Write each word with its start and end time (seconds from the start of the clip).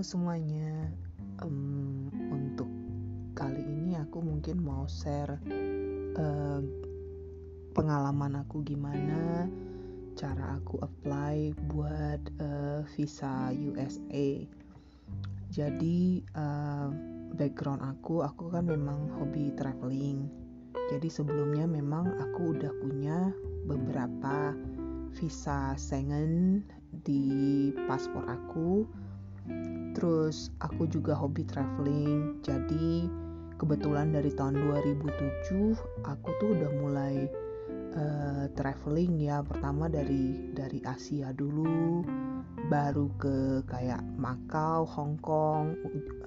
Semuanya, 0.00 0.88
um, 1.44 2.08
untuk 2.32 2.72
kali 3.36 3.60
ini 3.60 4.00
aku 4.00 4.24
mungkin 4.24 4.64
mau 4.64 4.88
share 4.88 5.36
uh, 6.16 6.60
pengalaman 7.76 8.40
aku 8.40 8.64
gimana 8.64 9.44
cara 10.16 10.56
aku 10.56 10.80
apply 10.80 11.52
buat 11.68 12.20
uh, 12.40 12.80
visa 12.96 13.52
USA. 13.52 14.40
Jadi 15.52 16.24
uh, 16.32 16.88
background 17.36 17.84
aku, 17.84 18.24
aku 18.24 18.56
kan 18.56 18.72
memang 18.72 19.04
hobi 19.20 19.52
traveling. 19.52 20.32
Jadi 20.88 21.12
sebelumnya 21.12 21.68
memang 21.68 22.08
aku 22.24 22.56
udah 22.56 22.72
punya 22.80 23.36
beberapa 23.68 24.56
visa 25.12 25.76
Schengen 25.76 26.64
di 27.04 27.68
paspor 27.84 28.26
aku 28.26 28.88
terus 29.94 30.54
aku 30.62 30.86
juga 30.88 31.12
hobi 31.12 31.44
traveling. 31.44 32.40
Jadi 32.40 33.10
kebetulan 33.60 34.14
dari 34.14 34.32
tahun 34.32 34.56
2007 34.56 35.76
aku 36.08 36.28
tuh 36.40 36.48
udah 36.56 36.70
mulai 36.80 37.28
uh, 37.94 38.46
traveling 38.56 39.20
ya. 39.20 39.44
Pertama 39.44 39.90
dari 39.90 40.52
dari 40.56 40.80
Asia 40.86 41.34
dulu 41.34 42.00
baru 42.72 43.10
ke 43.18 43.66
kayak 43.66 44.00
Makau, 44.16 44.86
Hong 44.86 45.18
Kong, 45.20 45.74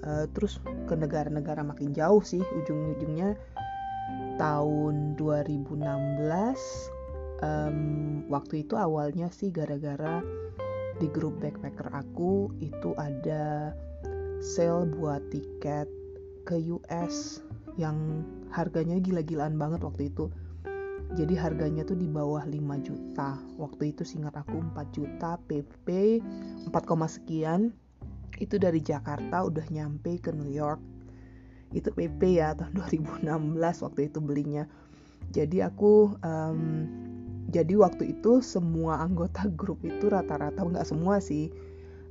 uh, 0.04 0.26
terus 0.36 0.60
ke 0.86 0.94
negara-negara 0.94 1.64
makin 1.64 1.90
jauh 1.96 2.22
sih. 2.22 2.42
Ujung-ujungnya 2.42 3.34
tahun 4.36 5.14
2016 5.16 5.78
um, 7.40 7.78
waktu 8.28 8.66
itu 8.66 8.74
awalnya 8.74 9.30
sih 9.30 9.50
gara-gara 9.54 10.20
di 11.02 11.10
grup 11.10 11.42
backpacker 11.42 11.90
aku 11.90 12.54
itu 12.62 12.94
ada 12.94 13.74
sale 14.38 14.86
buat 14.94 15.24
tiket 15.32 15.88
ke 16.44 16.60
US 16.68 17.40
yang 17.80 18.22
harganya 18.52 19.00
gila-gilaan 19.02 19.58
banget 19.58 19.82
waktu 19.82 20.12
itu. 20.12 20.30
Jadi 21.14 21.34
harganya 21.38 21.86
tuh 21.86 21.98
di 21.98 22.10
bawah 22.10 22.42
5 22.42 22.58
juta. 22.86 23.38
Waktu 23.60 23.94
itu 23.94 24.02
singkat 24.02 24.34
aku 24.34 24.58
4 24.74 24.94
juta 24.94 25.38
PP 25.46 26.20
4, 26.66 26.72
sekian. 27.10 27.70
Itu 28.38 28.58
dari 28.58 28.82
Jakarta 28.82 29.46
udah 29.46 29.66
nyampe 29.70 30.18
ke 30.18 30.34
New 30.34 30.50
York. 30.50 30.82
Itu 31.70 31.94
PP 31.94 32.38
ya 32.38 32.54
tahun 32.54 32.74
2016 33.22 33.84
waktu 33.84 34.00
itu 34.10 34.18
belinya. 34.22 34.64
Jadi 35.30 35.62
aku 35.62 36.14
um, 36.22 36.60
jadi 37.50 37.74
waktu 37.76 38.16
itu 38.16 38.40
semua 38.40 39.02
anggota 39.04 39.48
grup 39.58 39.82
itu 39.84 40.08
rata-rata 40.08 40.60
nggak 40.62 40.88
semua 40.88 41.18
sih 41.20 41.52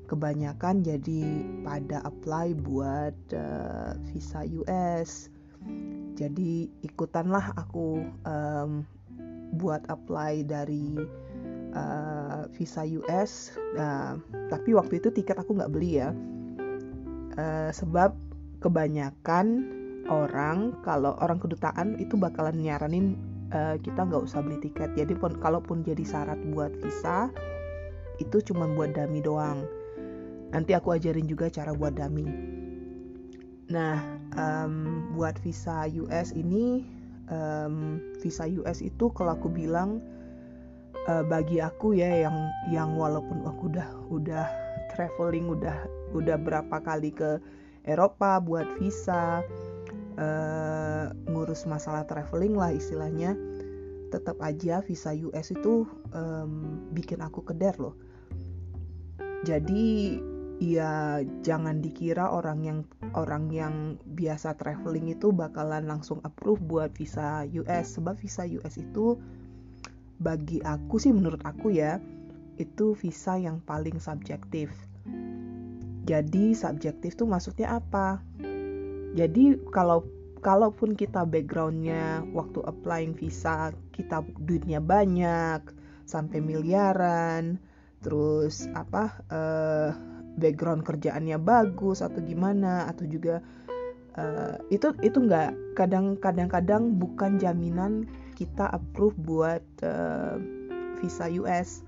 kebanyakan 0.05 0.83
jadi 0.83 1.21
pada 1.63 2.03
apply 2.05 2.53
buat 2.59 3.15
uh, 3.33 3.95
visa 4.11 4.45
US 4.61 5.31
jadi 6.13 6.69
ikutanlah 6.85 7.55
aku 7.57 8.03
um, 8.27 8.85
buat 9.57 9.81
apply 9.89 10.45
dari 10.45 10.93
uh, 11.73 12.45
visa 12.53 12.85
US 13.01 13.53
nah, 13.73 14.17
tapi 14.49 14.77
waktu 14.77 15.01
itu 15.01 15.09
tiket 15.09 15.41
aku 15.41 15.57
nggak 15.57 15.73
beli 15.73 16.01
ya. 16.01 16.13
Uh, 17.33 17.73
sebab 17.73 18.13
kebanyakan 18.61 19.65
orang 20.05 20.77
kalau 20.85 21.17
orang 21.17 21.41
kedutaan 21.41 21.97
itu 21.97 22.13
bakalan 22.13 22.61
nyaranin 22.61 23.17
uh, 23.53 23.75
kita 23.79 24.09
nggak 24.09 24.25
usah 24.25 24.41
beli 24.41 24.59
tiket. 24.59 24.97
Jadi 24.97 25.13
pun 25.15 25.37
kalaupun 25.37 25.85
jadi 25.85 26.03
syarat 26.03 26.41
buat 26.51 26.73
visa 26.81 27.31
itu 28.17 28.41
cuma 28.41 28.67
buat 28.67 28.93
dami 28.97 29.21
doang. 29.21 29.63
Nanti 30.53 30.77
aku 30.77 30.93
ajarin 30.93 31.25
juga 31.25 31.49
cara 31.49 31.73
buat 31.73 31.97
dami 31.97 32.53
nah 33.71 34.03
um, 34.35 35.07
buat 35.15 35.39
visa 35.39 35.87
US 35.87 36.35
ini 36.35 36.83
um, 37.31 37.97
visa 38.19 38.45
US 38.61 38.83
itu 38.83 39.07
kalau 39.15 39.33
aku 39.39 39.47
bilang 39.47 40.03
uh, 41.07 41.23
bagi 41.23 41.63
aku 41.63 41.95
ya 41.95 42.27
yang 42.27 42.37
yang 42.69 42.93
walaupun 42.93 43.41
aku 43.47 43.71
udah 43.71 43.89
udah 44.11 44.45
traveling 44.93 45.47
udah 45.47 45.87
udah 46.11 46.37
berapa 46.37 46.77
kali 46.83 47.09
ke 47.09 47.39
Eropa 47.87 48.39
buat 48.43 48.67
visa 48.79 49.43
uh, 50.17 51.13
ngurus 51.29 51.65
masalah 51.65 52.05
traveling 52.05 52.53
lah 52.53 52.73
istilahnya 52.73 53.35
tetap 54.13 54.37
aja 54.45 54.85
visa 54.85 55.09
US 55.25 55.49
itu 55.49 55.89
um, 56.13 56.85
bikin 56.93 57.25
aku 57.25 57.41
keder 57.41 57.73
loh. 57.81 57.97
Jadi 59.41 60.21
ya 60.61 61.19
jangan 61.41 61.81
dikira 61.81 62.29
orang 62.29 62.61
yang 62.61 62.79
orang 63.17 63.49
yang 63.49 63.97
biasa 64.05 64.55
traveling 64.55 65.11
itu 65.11 65.33
bakalan 65.33 65.89
langsung 65.89 66.21
approve 66.21 66.61
buat 66.61 66.93
visa 66.93 67.43
US 67.57 67.97
sebab 67.97 68.15
visa 68.21 68.45
US 68.45 68.77
itu 68.77 69.17
bagi 70.21 70.61
aku 70.61 71.01
sih 71.01 71.11
menurut 71.11 71.41
aku 71.43 71.73
ya 71.73 71.97
itu 72.61 72.93
visa 72.93 73.35
yang 73.41 73.59
paling 73.65 73.97
subjektif. 73.97 74.69
Jadi 76.03 76.53
subjektif 76.53 77.15
tuh 77.17 77.25
maksudnya 77.25 77.79
apa 77.79 78.21
jadi 79.13 79.61
kalau 79.69 80.03
kalaupun 80.43 80.97
kita 80.97 81.23
backgroundnya 81.23 82.27
waktu 82.35 82.59
applying 82.67 83.15
visa 83.15 83.71
kita 83.95 84.25
duitnya 84.43 84.83
banyak 84.83 85.63
sampai 86.03 86.43
miliaran 86.43 87.57
terus 88.03 88.67
apa 88.75 89.23
uh, 89.31 89.89
background 90.35 90.83
kerjaannya 90.83 91.39
bagus 91.39 92.03
atau 92.03 92.19
gimana 92.19 92.91
atau 92.91 93.07
juga 93.07 93.39
uh, 94.19 94.59
itu 94.67 94.91
itu 94.99 95.15
nggak 95.23 95.79
kadang 95.79 96.19
kadang 96.19 96.51
kadang 96.51 96.83
bukan 96.99 97.39
jaminan 97.39 98.03
kita 98.35 98.67
approve 98.67 99.15
buat 99.23 99.63
uh, 99.85 100.35
visa 100.99 101.31
US 101.39 101.87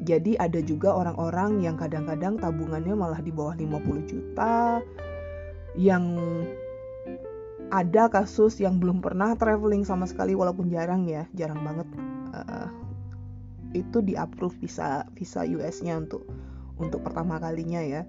jadi 0.00 0.36
ada 0.40 0.60
juga 0.64 0.96
orang-orang 0.96 1.60
yang 1.60 1.76
kadang-kadang 1.76 2.40
tabungannya 2.40 2.96
malah 2.96 3.20
di 3.20 3.32
bawah 3.32 3.56
50 3.56 4.10
juta 4.10 4.80
yang 5.80 6.20
ada 7.72 8.12
kasus 8.12 8.60
yang 8.60 8.76
belum 8.76 9.00
pernah 9.00 9.32
traveling 9.40 9.88
sama 9.88 10.04
sekali 10.04 10.36
walaupun 10.36 10.68
jarang 10.68 11.08
ya 11.08 11.24
jarang 11.32 11.64
banget 11.64 11.88
uh, 12.36 12.68
itu 13.72 14.04
di 14.04 14.18
approve 14.18 14.52
visa 14.60 15.08
visa 15.16 15.46
US-nya 15.46 15.96
untuk 15.96 16.28
untuk 16.76 17.00
pertama 17.00 17.40
kalinya 17.40 17.80
ya. 17.80 18.02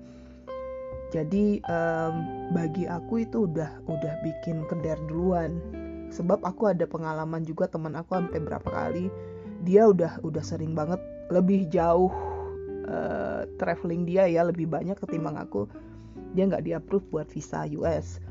Jadi 1.12 1.60
um, 1.68 2.16
bagi 2.56 2.88
aku 2.88 3.28
itu 3.28 3.44
udah 3.46 3.84
udah 3.84 4.14
bikin 4.24 4.64
keder 4.72 4.96
duluan. 5.12 5.60
Sebab 6.12 6.44
aku 6.44 6.72
ada 6.72 6.88
pengalaman 6.88 7.44
juga 7.44 7.68
teman 7.68 7.96
aku 7.96 8.16
sampai 8.16 8.40
berapa 8.40 8.68
kali 8.68 9.12
dia 9.62 9.86
udah 9.86 10.20
udah 10.26 10.42
sering 10.42 10.74
banget 10.74 10.98
lebih 11.30 11.70
jauh 11.70 12.10
uh, 12.90 13.46
traveling 13.62 14.04
dia 14.10 14.26
ya 14.26 14.42
lebih 14.42 14.66
banyak 14.66 14.98
ketimbang 14.98 15.38
aku 15.38 15.70
dia 16.32 16.48
nggak 16.48 16.64
di 16.64 16.72
approve 16.76 17.06
buat 17.12 17.28
visa 17.32 17.68
US 17.76 18.22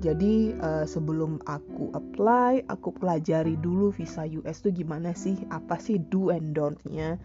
jadi 0.00 0.56
uh, 0.56 0.88
sebelum 0.88 1.44
aku 1.44 1.92
apply 1.92 2.64
aku 2.72 2.96
pelajari 2.96 3.60
dulu 3.60 3.92
visa 3.92 4.24
US 4.24 4.64
tuh 4.64 4.72
gimana 4.72 5.12
sih? 5.12 5.36
Apa 5.52 5.76
sih 5.76 6.00
do 6.00 6.32
and 6.32 6.56
don't-nya? 6.56 7.20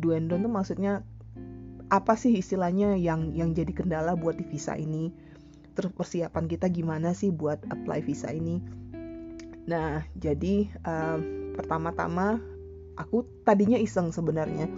Do 0.00 0.16
and 0.16 0.32
don't 0.32 0.40
tuh 0.40 0.48
maksudnya 0.48 1.04
apa 1.92 2.16
sih 2.16 2.40
istilahnya 2.40 2.96
yang 2.96 3.36
yang 3.36 3.52
jadi 3.52 3.68
kendala 3.68 4.16
buat 4.16 4.40
di 4.40 4.48
visa 4.48 4.80
ini? 4.80 5.12
Terus 5.76 5.92
persiapan 5.92 6.48
kita 6.48 6.72
gimana 6.72 7.12
sih 7.12 7.28
buat 7.28 7.60
apply 7.68 8.00
visa 8.00 8.32
ini? 8.32 8.64
Nah 9.68 10.00
jadi 10.16 10.72
uh, 10.88 11.20
pertama-tama 11.52 12.40
aku 12.96 13.28
tadinya 13.44 13.76
iseng 13.76 14.08
sebenarnya. 14.08 14.72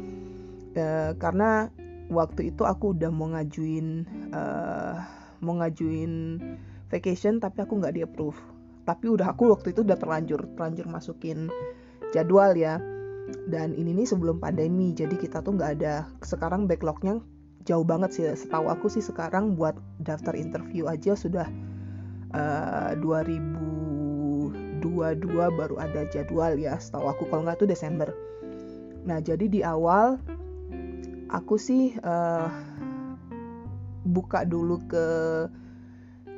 Uh, 0.75 1.15
karena 1.23 1.71
waktu 2.09 2.53
itu 2.53 2.65
aku 2.65 2.97
udah 2.97 3.13
mau 3.13 3.33
ngajuin 3.33 4.09
uh, 4.33 4.97
mau 5.45 5.55
ngajuin 5.61 6.41
vacation 6.89 7.39
tapi 7.39 7.63
aku 7.63 7.79
nggak 7.79 7.95
di 7.95 8.03
approve 8.03 8.41
tapi 8.89 9.13
udah 9.13 9.37
aku 9.37 9.53
waktu 9.53 9.77
itu 9.77 9.85
udah 9.85 10.01
terlanjur 10.01 10.49
terlanjur 10.57 10.89
masukin 10.89 11.53
jadwal 12.13 12.57
ya. 12.57 12.81
Dan 13.45 13.77
ini 13.77 13.93
nih 13.93 14.09
sebelum 14.09 14.41
pandemi 14.41 14.97
jadi 14.97 15.13
kita 15.13 15.45
tuh 15.45 15.61
nggak 15.61 15.71
ada 15.81 16.09
sekarang 16.25 16.65
backlognya 16.65 17.21
jauh 17.69 17.85
banget 17.85 18.17
sih. 18.17 18.25
Setahu 18.33 18.73
aku 18.73 18.89
sih 18.89 19.05
sekarang 19.05 19.53
buat 19.61 19.77
daftar 20.01 20.33
interview 20.33 20.89
aja 20.89 21.13
sudah 21.13 21.45
uh, 22.33 22.97
2022 22.97 24.81
baru 25.29 25.77
ada 25.77 26.09
jadwal 26.09 26.57
ya 26.57 26.81
setahu 26.81 27.13
aku. 27.13 27.29
Kalau 27.29 27.45
nggak 27.45 27.61
tuh 27.61 27.69
Desember. 27.69 28.09
Nah 29.05 29.21
jadi 29.21 29.45
di 29.45 29.61
awal 29.61 30.17
aku 31.29 31.61
sih 31.61 31.97
uh, 32.05 32.49
buka 34.09 34.49
dulu 34.49 34.81
ke 34.89 35.07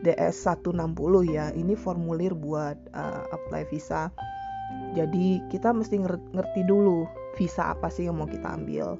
DS 0.02 0.48
160 0.48 0.74
ya. 1.28 1.52
Ini 1.52 1.74
formulir 1.76 2.32
buat 2.32 2.76
uh, 2.96 3.22
apply 3.30 3.68
visa. 3.68 4.08
Jadi 4.94 5.42
kita 5.50 5.74
mesti 5.74 5.98
ngerti 6.34 6.62
dulu 6.66 7.06
visa 7.38 7.74
apa 7.74 7.90
sih 7.90 8.06
yang 8.08 8.18
mau 8.18 8.28
kita 8.30 8.54
ambil. 8.54 8.96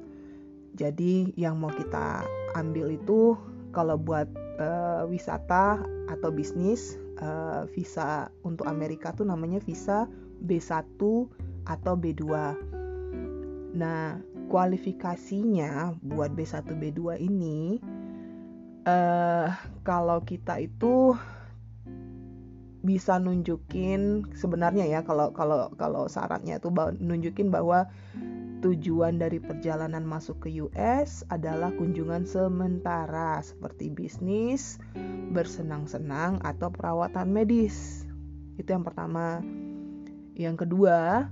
Jadi 0.77 1.35
yang 1.35 1.59
mau 1.59 1.71
kita 1.71 2.23
ambil 2.55 2.95
itu 2.95 3.35
kalau 3.75 3.99
buat 3.99 4.27
uh, 4.59 5.03
wisata 5.07 5.83
atau 6.11 6.29
bisnis 6.31 6.99
uh, 7.23 7.67
visa 7.71 8.31
untuk 8.43 8.67
Amerika 8.67 9.11
tuh 9.15 9.27
namanya 9.27 9.59
visa 9.63 10.07
B1 10.43 10.99
atau 11.67 11.93
B2. 11.95 12.23
Nah, 13.71 14.19
kualifikasinya 14.51 15.95
buat 16.03 16.35
B1 16.35 16.67
B2 16.75 17.23
ini 17.23 17.79
uh, 18.83 19.47
kalau 19.87 20.19
kita 20.27 20.59
itu 20.59 21.15
bisa 22.83 23.15
nunjukin 23.21 24.27
sebenarnya 24.35 24.89
ya 24.89 24.99
kalau 25.07 25.31
kalau 25.31 25.71
kalau 25.79 26.09
syaratnya 26.11 26.59
itu 26.59 26.67
nunjukin 26.99 27.47
bahwa 27.53 27.87
tujuan 28.61 29.17
dari 29.17 29.41
perjalanan 29.41 30.05
masuk 30.05 30.45
ke 30.45 30.61
US 30.61 31.25
adalah 31.33 31.73
kunjungan 31.73 32.29
sementara 32.29 33.41
seperti 33.41 33.89
bisnis, 33.89 34.77
bersenang-senang 35.33 36.37
atau 36.45 36.69
perawatan 36.69 37.33
medis. 37.33 38.05
Itu 38.61 38.77
yang 38.77 38.85
pertama. 38.85 39.41
Yang 40.37 40.65
kedua, 40.65 41.27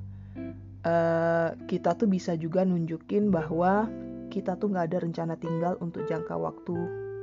uh, 0.85 1.55
kita 1.67 1.95
tuh 1.95 2.07
bisa 2.07 2.35
juga 2.39 2.63
nunjukin 2.63 3.31
bahwa 3.33 3.89
kita 4.29 4.55
tuh 4.61 4.71
nggak 4.71 4.85
ada 4.93 4.97
rencana 5.01 5.33
tinggal 5.35 5.73
untuk 5.81 6.05
jangka 6.05 6.35
waktu 6.37 6.75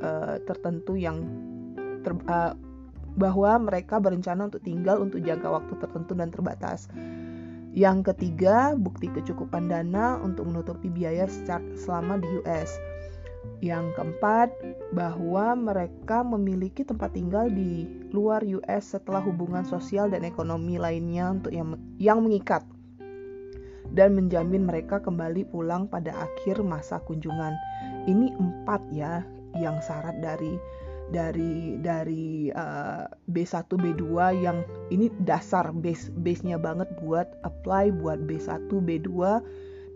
uh, 0.03 0.37
tertentu 0.44 0.99
yang 0.99 1.23
ter, 2.03 2.12
uh, 2.26 2.53
bahwa 3.17 3.56
mereka 3.62 3.97
berencana 3.97 4.53
untuk 4.53 4.61
tinggal 4.61 5.00
untuk 5.00 5.25
jangka 5.25 5.49
waktu 5.49 5.73
tertentu 5.81 6.12
dan 6.12 6.29
terbatas. 6.29 6.91
Yang 7.76 8.12
ketiga, 8.12 8.73
bukti 8.73 9.12
kecukupan 9.12 9.69
dana 9.69 10.17
untuk 10.20 10.49
menutupi 10.49 10.88
biaya 10.88 11.29
selama 11.76 12.17
di 12.17 12.29
US. 12.41 12.73
Yang 13.61 13.93
keempat, 14.00 14.49
bahwa 14.97 15.52
mereka 15.56 16.25
memiliki 16.25 16.88
tempat 16.88 17.12
tinggal 17.12 17.52
di 17.52 17.85
luar 18.17 18.41
US 18.49 18.97
setelah 18.97 19.20
hubungan 19.20 19.64
sosial 19.69 20.09
dan 20.09 20.25
ekonomi 20.25 20.81
lainnya 20.81 21.37
untuk 21.37 21.52
yang, 21.52 21.76
yang 22.00 22.25
mengikat 22.25 22.64
dan 23.97 24.13
menjamin 24.13 24.69
mereka 24.69 25.01
kembali 25.01 25.49
pulang 25.49 25.89
pada 25.89 26.13
akhir 26.13 26.61
masa 26.61 27.01
kunjungan. 27.09 27.57
Ini 28.05 28.37
empat 28.37 28.85
ya 28.93 29.25
yang 29.57 29.81
syarat 29.81 30.21
dari 30.21 30.61
dari 31.11 31.79
dari 31.81 32.51
uh, 32.51 33.07
B1 33.31 33.71
B2 33.71 34.05
yang 34.43 34.67
ini 34.91 35.09
dasar 35.23 35.71
base 35.71 36.11
base-nya 36.19 36.59
banget 36.59 36.91
buat 37.01 37.31
apply 37.47 37.95
buat 38.03 38.27
B1 38.27 38.69
B2 38.69 39.11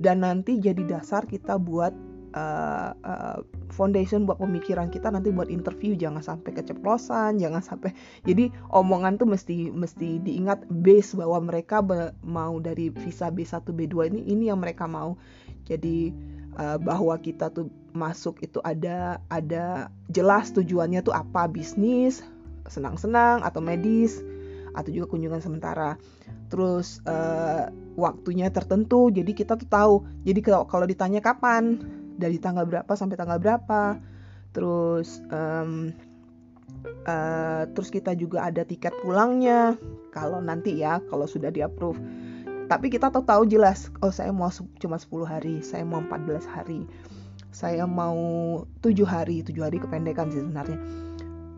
dan 0.01 0.23
nanti 0.25 0.57
jadi 0.63 0.81
dasar 0.87 1.27
kita 1.27 1.59
buat 1.61 1.93
uh, 2.35 2.91
uh, 2.95 3.39
foundation 3.73 4.27
buat 4.27 4.39
pemikiran 4.43 4.91
kita 4.91 5.11
nanti 5.11 5.31
buat 5.31 5.49
interview. 5.49 5.95
Jangan 5.95 6.23
sampai 6.23 6.51
keceplosan 6.55 7.39
jangan 7.39 7.63
sampai. 7.63 7.95
Jadi 8.27 8.51
omongan 8.75 9.19
tuh 9.19 9.29
mesti 9.31 9.71
mesti 9.71 10.23
diingat 10.23 10.67
base 10.71 11.15
bahwa 11.19 11.39
mereka 11.43 11.83
be, 11.83 12.15
mau 12.27 12.59
dari 12.63 12.91
visa 12.91 13.31
B1 13.31 13.67
B2 13.67 14.15
ini 14.15 14.21
ini 14.31 14.45
yang 14.51 14.61
mereka 14.63 14.87
mau. 14.87 15.19
Jadi 15.67 16.11
uh, 16.59 16.79
bahwa 16.79 17.15
kita 17.19 17.51
tuh 17.51 17.71
masuk 17.91 18.43
itu 18.43 18.63
ada 18.63 19.19
ada 19.31 19.91
jelas 20.11 20.51
tujuannya 20.55 21.03
tuh 21.03 21.15
apa? 21.15 21.47
Bisnis 21.51 22.23
senang-senang 22.71 23.43
atau 23.43 23.59
medis 23.59 24.23
atau 24.75 24.91
juga 24.95 25.11
kunjungan 25.11 25.43
sementara. 25.43 25.99
Terus 26.51 27.03
uh, 27.07 27.71
waktunya 27.95 28.51
tertentu. 28.51 29.11
Jadi 29.11 29.35
kita 29.35 29.55
tuh 29.59 29.69
tahu. 29.71 29.95
Jadi 30.27 30.41
kalau 30.43 30.67
kalau 30.67 30.87
ditanya 30.87 31.23
kapan 31.23 31.79
dari 32.21 32.37
tanggal 32.37 32.69
berapa 32.69 32.93
sampai 32.93 33.17
tanggal 33.17 33.41
berapa. 33.41 33.97
Terus 34.53 35.25
um, 35.33 35.91
uh, 37.09 37.65
terus 37.73 37.89
kita 37.89 38.13
juga 38.13 38.45
ada 38.45 38.63
tiket 38.63 38.93
pulangnya. 39.01 39.81
Kalau 40.13 40.45
nanti 40.45 40.77
ya 40.77 41.01
kalau 41.09 41.25
sudah 41.25 41.49
di 41.49 41.65
approve 41.65 41.99
tapi 42.71 42.87
kita 42.87 43.11
tuh 43.11 43.27
tahu 43.27 43.51
jelas 43.51 43.91
oh 43.99 44.15
saya 44.15 44.31
mau 44.31 44.47
cuma 44.79 44.95
10 44.95 45.11
hari 45.27 45.59
saya 45.59 45.83
mau 45.83 45.99
14 46.07 46.47
hari. 46.47 46.87
Saya 47.51 47.83
mau 47.83 48.15
tujuh 48.79 49.03
hari 49.03 49.43
tujuh 49.43 49.67
hari 49.67 49.83
kependekan 49.83 50.31
sih 50.31 50.39
sebenarnya. 50.39 50.79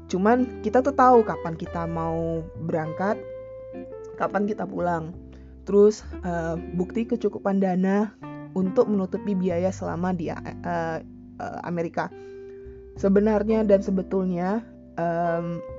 Cuman 0.08 0.65
kita 0.65 0.81
tuh 0.81 0.97
tahu 0.97 1.20
kapan 1.20 1.53
kita 1.53 1.85
mau 1.85 2.41
berangkat 2.65 3.20
kapan 4.17 4.49
kita 4.49 4.65
pulang. 4.65 5.12
Terus 5.69 6.00
uh, 6.25 6.56
bukti 6.81 7.05
kecukupan 7.05 7.61
dana 7.61 8.08
untuk 8.52 8.88
menutupi 8.88 9.32
biaya 9.32 9.72
selama 9.72 10.12
di 10.12 10.28
uh, 10.28 10.38
uh, 10.38 11.60
Amerika. 11.64 12.08
Sebenarnya 13.00 13.64
dan 13.64 13.81
sebetulnya 13.81 14.60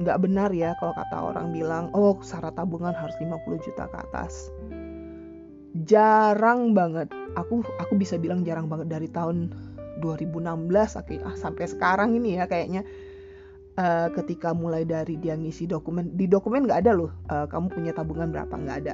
nggak 0.01 0.17
um, 0.17 0.23
benar 0.25 0.49
ya 0.49 0.73
kalau 0.81 0.89
kata 0.97 1.17
orang 1.21 1.53
bilang 1.53 1.93
oh 1.93 2.17
syarat 2.25 2.57
tabungan 2.57 2.97
harus 2.97 3.13
50 3.21 3.65
juta 3.65 3.85
ke 3.85 3.97
atas. 4.09 4.49
Jarang 5.85 6.73
banget. 6.73 7.13
Aku 7.37 7.61
aku 7.77 7.93
bisa 7.97 8.17
bilang 8.17 8.41
jarang 8.41 8.65
banget 8.65 8.89
dari 8.89 9.09
tahun 9.09 9.53
2016 10.01 10.49
ah, 11.21 11.35
sampai 11.37 11.65
sekarang 11.69 12.17
ini 12.17 12.41
ya 12.41 12.49
kayaknya. 12.49 12.85
Uh, 13.73 14.05
ketika 14.13 14.53
mulai 14.53 14.85
dari 14.85 15.17
dia 15.17 15.33
ngisi 15.33 15.65
dokumen 15.65 16.13
di 16.13 16.29
dokumen 16.29 16.69
nggak 16.69 16.85
ada 16.85 16.93
loh 16.93 17.09
uh, 17.33 17.49
kamu 17.49 17.73
punya 17.73 17.89
tabungan 17.89 18.29
berapa? 18.29 18.53
Nggak 18.53 18.77
ada 18.85 18.93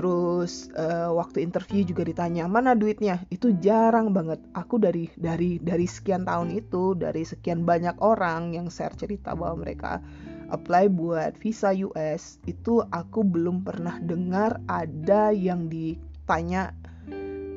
terus 0.00 0.72
uh, 0.80 1.12
waktu 1.12 1.44
interview 1.44 1.84
juga 1.84 2.08
ditanya 2.08 2.48
mana 2.48 2.72
duitnya? 2.72 3.20
Itu 3.28 3.52
jarang 3.60 4.16
banget. 4.16 4.40
Aku 4.56 4.80
dari 4.80 5.12
dari 5.12 5.60
dari 5.60 5.84
sekian 5.84 6.24
tahun 6.24 6.56
itu 6.56 6.96
dari 6.96 7.20
sekian 7.20 7.68
banyak 7.68 8.00
orang 8.00 8.56
yang 8.56 8.72
share 8.72 8.96
cerita 8.96 9.36
bahwa 9.36 9.60
mereka 9.60 10.00
apply 10.48 10.88
buat 10.88 11.36
visa 11.36 11.76
US 11.84 12.40
itu 12.48 12.80
aku 12.88 13.20
belum 13.28 13.60
pernah 13.60 14.00
dengar 14.00 14.56
ada 14.72 15.36
yang 15.36 15.68
ditanya 15.68 16.72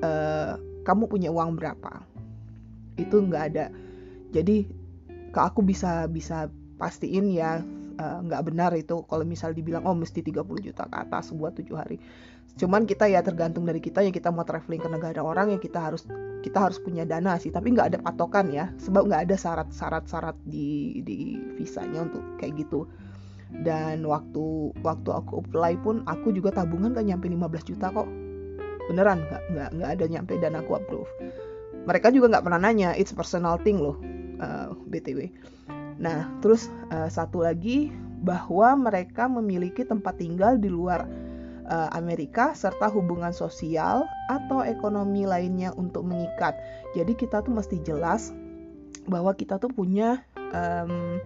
e, 0.03 0.11
kamu 0.83 1.07
punya 1.07 1.31
uang 1.31 1.55
berapa? 1.55 2.03
Itu 2.99 3.23
nggak 3.23 3.43
ada. 3.55 3.71
Jadi 4.35 4.67
ke 5.31 5.39
aku 5.39 5.63
bisa 5.63 6.11
bisa 6.11 6.51
pastiin 6.75 7.31
ya 7.31 7.63
eh, 7.95 8.17
nggak 8.27 8.41
uh, 8.43 8.45
benar 8.51 8.75
itu. 8.75 8.99
Kalau 9.07 9.23
misal 9.23 9.55
dibilang 9.55 9.87
oh 9.87 9.95
mesti 9.95 10.19
30 10.19 10.43
juta 10.59 10.83
ke 10.91 10.97
atas 11.07 11.31
buat 11.31 11.55
tujuh 11.55 11.79
hari 11.79 12.03
cuman 12.53 12.85
kita 12.85 13.09
ya 13.09 13.25
tergantung 13.25 13.65
dari 13.65 13.81
kita 13.81 14.05
ya 14.05 14.13
kita 14.13 14.29
mau 14.29 14.45
traveling 14.45 14.81
ke 14.81 14.89
negara 14.89 15.21
orang 15.25 15.51
ya 15.53 15.57
kita 15.57 15.89
harus 15.89 16.05
kita 16.45 16.69
harus 16.69 16.77
punya 16.77 17.07
dana 17.07 17.39
sih. 17.39 17.49
Tapi 17.49 17.73
nggak 17.73 17.95
ada 17.95 17.99
patokan 18.03 18.51
ya 18.53 18.69
sebab 18.77 19.09
nggak 19.09 19.31
ada 19.31 19.35
syarat-syarat 19.35 20.05
syarat 20.05 20.37
di 20.45 21.01
di 21.01 21.39
visanya 21.57 22.05
untuk 22.05 22.21
kayak 22.37 22.61
gitu. 22.61 22.85
Dan 23.53 24.05
waktu 24.05 24.73
waktu 24.81 25.09
aku 25.13 25.45
apply 25.45 25.77
pun 25.85 26.01
aku 26.09 26.33
juga 26.33 26.49
tabungan 26.49 26.97
gak 26.97 27.05
nyampe 27.05 27.29
15 27.29 27.69
juta 27.69 27.93
kok. 27.93 28.09
Beneran 28.89 29.21
nggak 29.29 29.41
nggak 29.53 29.69
nggak 29.77 29.89
ada 29.93 30.05
nyampe 30.09 30.33
dan 30.41 30.57
aku 30.57 30.77
approve. 30.77 31.11
Mereka 31.85 32.09
juga 32.15 32.33
nggak 32.33 32.43
pernah 32.49 32.59
nanya 32.65 32.97
it's 32.97 33.13
personal 33.13 33.61
thing 33.61 33.77
loh 33.77 33.97
uh, 34.43 34.75
btw 34.87 35.29
nah 36.01 36.25
terus 36.41 36.73
uh, 36.89 37.07
satu 37.07 37.45
lagi 37.45 37.93
bahwa 38.23 38.73
mereka 38.89 39.27
memiliki 39.29 39.85
tempat 39.85 40.17
tinggal 40.17 40.57
di 40.57 40.71
luar 40.71 41.05
uh, 41.67 41.89
Amerika 41.95 42.55
serta 42.55 42.91
hubungan 42.91 43.31
sosial 43.31 44.07
atau 44.27 44.63
ekonomi 44.63 45.27
lainnya 45.27 45.71
untuk 45.75 46.07
mengikat. 46.07 46.55
Jadi 46.95 47.13
kita 47.15 47.43
tuh 47.43 47.53
mesti 47.55 47.79
jelas 47.83 48.31
bahwa 49.07 49.35
kita 49.35 49.59
tuh 49.59 49.71
punya 49.71 50.23
um, 50.37 51.19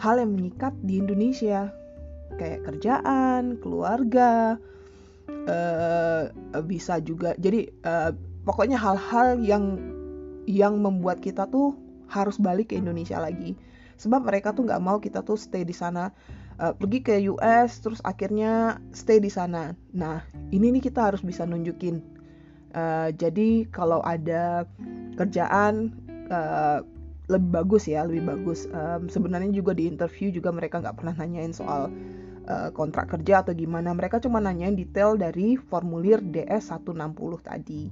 hal 0.00 0.20
yang 0.20 0.32
mengikat 0.36 0.72
di 0.84 1.00
Indonesia. 1.00 1.72
Kayak 2.40 2.72
kerjaan, 2.72 3.60
keluarga, 3.60 4.56
uh, 5.28 6.22
bisa 6.64 7.02
juga. 7.04 7.36
Jadi 7.36 7.68
uh, 7.84 8.16
pokoknya 8.48 8.80
hal-hal 8.80 9.40
yang 9.44 9.76
yang 10.48 10.80
membuat 10.80 11.20
kita 11.20 11.46
tuh 11.46 11.76
harus 12.08 12.40
balik 12.40 12.72
ke 12.72 12.80
Indonesia 12.80 13.20
lagi. 13.20 13.54
Sebab 14.00 14.24
mereka 14.24 14.56
tuh 14.56 14.64
nggak 14.64 14.82
mau 14.82 14.96
kita 14.98 15.20
tuh 15.20 15.36
stay 15.36 15.62
di 15.68 15.76
sana 15.76 16.08
uh, 16.60 16.74
pergi 16.76 17.00
ke 17.00 17.14
US 17.32 17.80
terus 17.80 18.04
akhirnya 18.04 18.78
stay 18.92 19.18
di 19.18 19.32
sana. 19.32 19.72
Nah 19.96 20.22
ini 20.52 20.70
nih 20.76 20.92
kita 20.92 21.10
harus 21.10 21.24
bisa 21.24 21.48
nunjukin. 21.48 22.04
Uh, 22.70 23.10
jadi 23.16 23.66
kalau 23.72 23.98
ada 24.04 24.68
kerjaan 25.18 25.90
uh, 26.30 26.84
lebih 27.26 27.50
bagus 27.50 27.88
ya, 27.88 28.06
lebih 28.06 28.28
bagus. 28.28 28.68
Um, 28.70 29.08
sebenarnya 29.08 29.50
juga 29.50 29.74
di 29.74 29.88
interview 29.88 30.30
juga 30.30 30.52
mereka 30.54 30.78
nggak 30.78 30.96
pernah 31.00 31.14
nanyain 31.16 31.56
soal 31.56 31.88
kontrak 32.74 33.06
kerja 33.06 33.46
atau 33.46 33.54
gimana. 33.54 33.94
Mereka 33.94 34.18
cuma 34.18 34.42
nanyain 34.42 34.74
detail 34.74 35.14
dari 35.14 35.54
formulir 35.54 36.18
DS 36.18 36.74
160 36.74 37.14
tadi. 37.46 37.86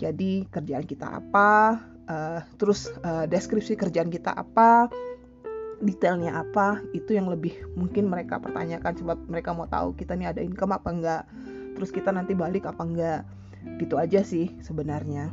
Jadi 0.00 0.48
kerjaan 0.48 0.88
kita 0.88 1.20
apa, 1.20 1.80
uh, 2.08 2.40
terus 2.56 2.90
uh, 3.04 3.24
deskripsi 3.24 3.76
kerjaan 3.76 4.08
kita 4.12 4.34
apa, 4.34 4.90
detailnya 5.80 6.44
apa 6.44 6.84
itu 6.92 7.16
yang 7.16 7.32
lebih 7.32 7.56
mungkin 7.72 8.12
mereka 8.12 8.36
pertanyakan 8.36 8.92
sebab 9.00 9.18
mereka 9.24 9.56
mau 9.56 9.64
tahu 9.64 9.96
kita 9.96 10.12
nih 10.12 10.28
ada 10.28 10.40
income 10.44 10.76
apa 10.76 10.88
enggak 10.92 11.22
terus 11.74 11.88
kita 11.88 12.12
nanti 12.12 12.36
balik 12.36 12.68
apa 12.68 12.82
enggak 12.84 13.20
gitu 13.80 13.96
aja 13.96 14.20
sih 14.20 14.52
sebenarnya 14.60 15.32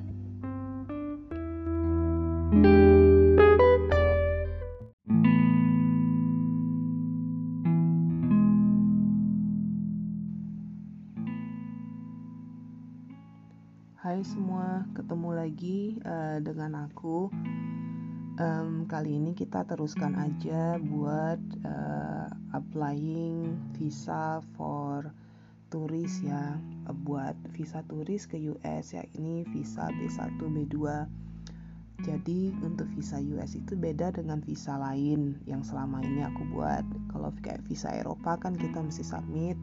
Hai 14.07 14.23
semua, 14.23 14.87
ketemu 14.95 15.29
lagi 15.35 15.99
uh, 16.07 16.39
dengan 16.39 16.87
aku. 16.87 17.27
Um, 18.37 18.85
kali 18.85 19.17
ini 19.17 19.33
kita 19.33 19.65
teruskan 19.65 20.13
aja 20.13 20.77
buat 20.77 21.41
uh, 21.65 22.29
applying 22.53 23.57
visa 23.73 24.45
for 24.53 25.09
turis 25.73 26.21
ya, 26.21 26.61
uh, 26.85 26.93
buat 26.93 27.33
visa 27.57 27.81
turis 27.89 28.29
ke 28.29 28.37
US 28.53 28.93
ya. 28.93 29.01
Ini 29.17 29.41
visa 29.49 29.89
B1, 29.89 30.37
B2. 30.37 30.77
Jadi 32.05 32.53
untuk 32.61 32.85
visa 32.93 33.17
US 33.17 33.57
itu 33.57 33.73
beda 33.73 34.13
dengan 34.13 34.37
visa 34.45 34.77
lain 34.77 35.41
yang 35.49 35.65
selama 35.65 36.05
ini 36.05 36.21
aku 36.21 36.45
buat. 36.53 36.85
Kalau 37.09 37.33
kayak 37.41 37.65
visa 37.65 37.89
Eropa 37.89 38.37
kan 38.37 38.53
kita 38.53 38.85
mesti 38.85 39.01
submit 39.01 39.57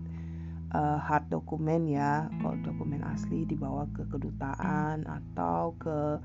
uh, 0.75 0.99
hard 0.99 1.31
dokumen 1.31 1.87
ya 1.87 2.27
kalau 2.43 2.59
dokumen 2.67 3.07
asli 3.07 3.47
dibawa 3.47 3.87
ke 3.95 4.03
kedutaan 4.11 5.07
atau 5.07 5.79
ke 5.79 6.19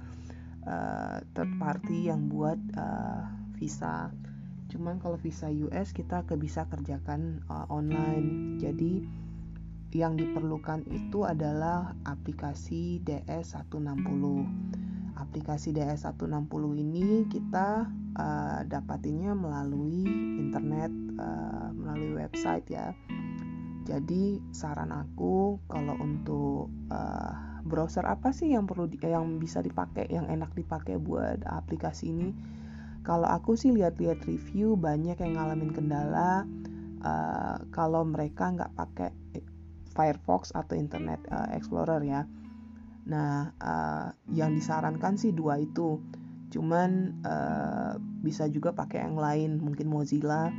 uh, 0.66 1.22
third 1.36 1.51
party 1.62 2.10
yang 2.12 2.28
buat 2.28 2.60
uh, 2.75 3.24
visa. 3.56 4.12
Cuman 4.70 5.01
kalau 5.01 5.18
visa 5.20 5.50
US 5.70 5.92
kita 5.92 6.24
ke 6.25 6.36
bisa 6.39 6.66
kerjakan 6.68 7.44
uh, 7.48 7.66
online. 7.70 8.58
Jadi 8.62 9.04
yang 9.94 10.13
diperlukan 10.18 10.86
itu 10.94 11.25
adalah 11.25 11.98
aplikasi 12.06 13.01
DS160 13.01 14.22
aplikasi 15.20 15.75
DS160 15.75 16.63
ini 16.80 17.28
kita 17.28 17.86
uh, 18.16 18.60
dapatinnya 18.66 19.36
melalui 19.36 20.08
internet 20.39 20.89
uh, 21.20 21.70
melalui 21.75 22.24
website 22.24 22.66
ya. 22.72 22.96
Jadi 23.84 24.39
saran 24.54 24.94
aku 24.94 25.60
kalau 25.68 25.98
untuk 26.00 26.72
uh, 26.94 27.49
browser 27.66 28.06
apa 28.06 28.32
sih 28.32 28.54
yang 28.54 28.66
perlu 28.70 28.88
di, 28.88 29.00
yang 29.04 29.39
bisa 29.42 29.60
dipakai, 29.60 30.08
yang 30.12 30.28
enak 30.28 30.54
dipakai 30.56 31.00
buat 31.00 31.44
aplikasi 31.46 32.12
ini? 32.12 32.30
Kalau 33.04 33.25
aku 33.25 33.56
sih 33.56 33.72
lihat-lihat 33.72 34.28
review 34.28 34.75
banyak 34.75 35.18
yang 35.18 35.39
ngalamin 35.39 35.72
kendala 35.72 36.44
uh, 37.04 37.58
kalau 37.72 38.04
mereka 38.04 38.51
nggak 38.51 38.72
pakai 38.75 39.12
Firefox 39.96 40.54
atau 40.54 40.78
Internet 40.78 41.20
uh, 41.32 41.50
Explorer 41.56 42.00
ya. 42.06 42.24
Nah, 43.10 43.50
uh, 43.58 44.13
yang 44.30 44.54
disarankan 44.54 45.18
sih 45.18 45.34
dua 45.34 45.58
itu. 45.60 45.98
Cuman 46.54 47.20
uh, 47.25 47.98
bisa 48.22 48.46
juga 48.50 48.74
pakai 48.74 49.06
yang 49.06 49.18
lain, 49.18 49.58
mungkin 49.60 49.89
Mozilla. 49.89 50.54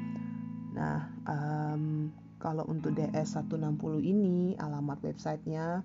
Nah, 0.75 0.99
um, 1.27 2.11
kalau 2.41 2.65
untuk 2.67 2.97
DS160 2.97 4.01
ini 4.01 4.57
alamat 4.57 4.99
websitenya 5.05 5.85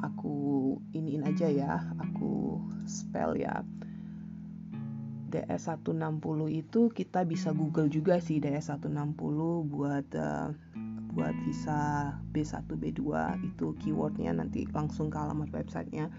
aku 0.00 0.76
iniin 0.96 1.24
aja 1.24 1.46
ya, 1.48 1.80
aku 2.00 2.60
spell 2.88 3.36
ya. 3.36 3.62
DS160 5.30 6.40
itu 6.50 6.90
kita 6.90 7.22
bisa 7.22 7.54
Google 7.54 7.86
juga 7.86 8.18
sih 8.18 8.42
DS160 8.42 9.38
buat 9.70 10.08
uh, 10.18 10.50
buat 11.14 11.34
visa 11.46 12.14
B1 12.30 12.66
B2 12.66 13.02
itu 13.42 13.74
keywordnya 13.82 14.34
nanti 14.34 14.66
langsung 14.70 15.10
ke 15.10 15.18
alamat 15.18 15.50
websitenya 15.50 16.10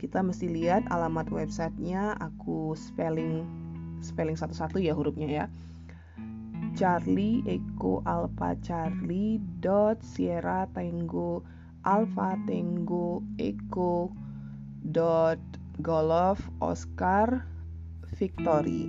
kita 0.00 0.24
mesti 0.24 0.48
lihat 0.48 0.88
alamat 0.88 1.28
websitenya 1.28 2.16
aku 2.20 2.72
spelling 2.72 3.44
spelling 4.00 4.36
satu-satu 4.36 4.80
ya 4.80 4.96
hurufnya 4.96 5.28
ya 5.28 5.44
Charlie 6.72 7.44
Echo 7.44 8.00
Alpha 8.08 8.56
Charlie 8.64 9.36
dot 9.60 10.00
Sierra 10.00 10.64
Tango 10.72 11.44
Alpha 11.84 12.36
Tango 12.44 13.22
Echo 13.40 14.12
dot 14.84 15.40
Golf 15.80 16.44
Oscar 16.60 17.48
Victory. 18.16 18.88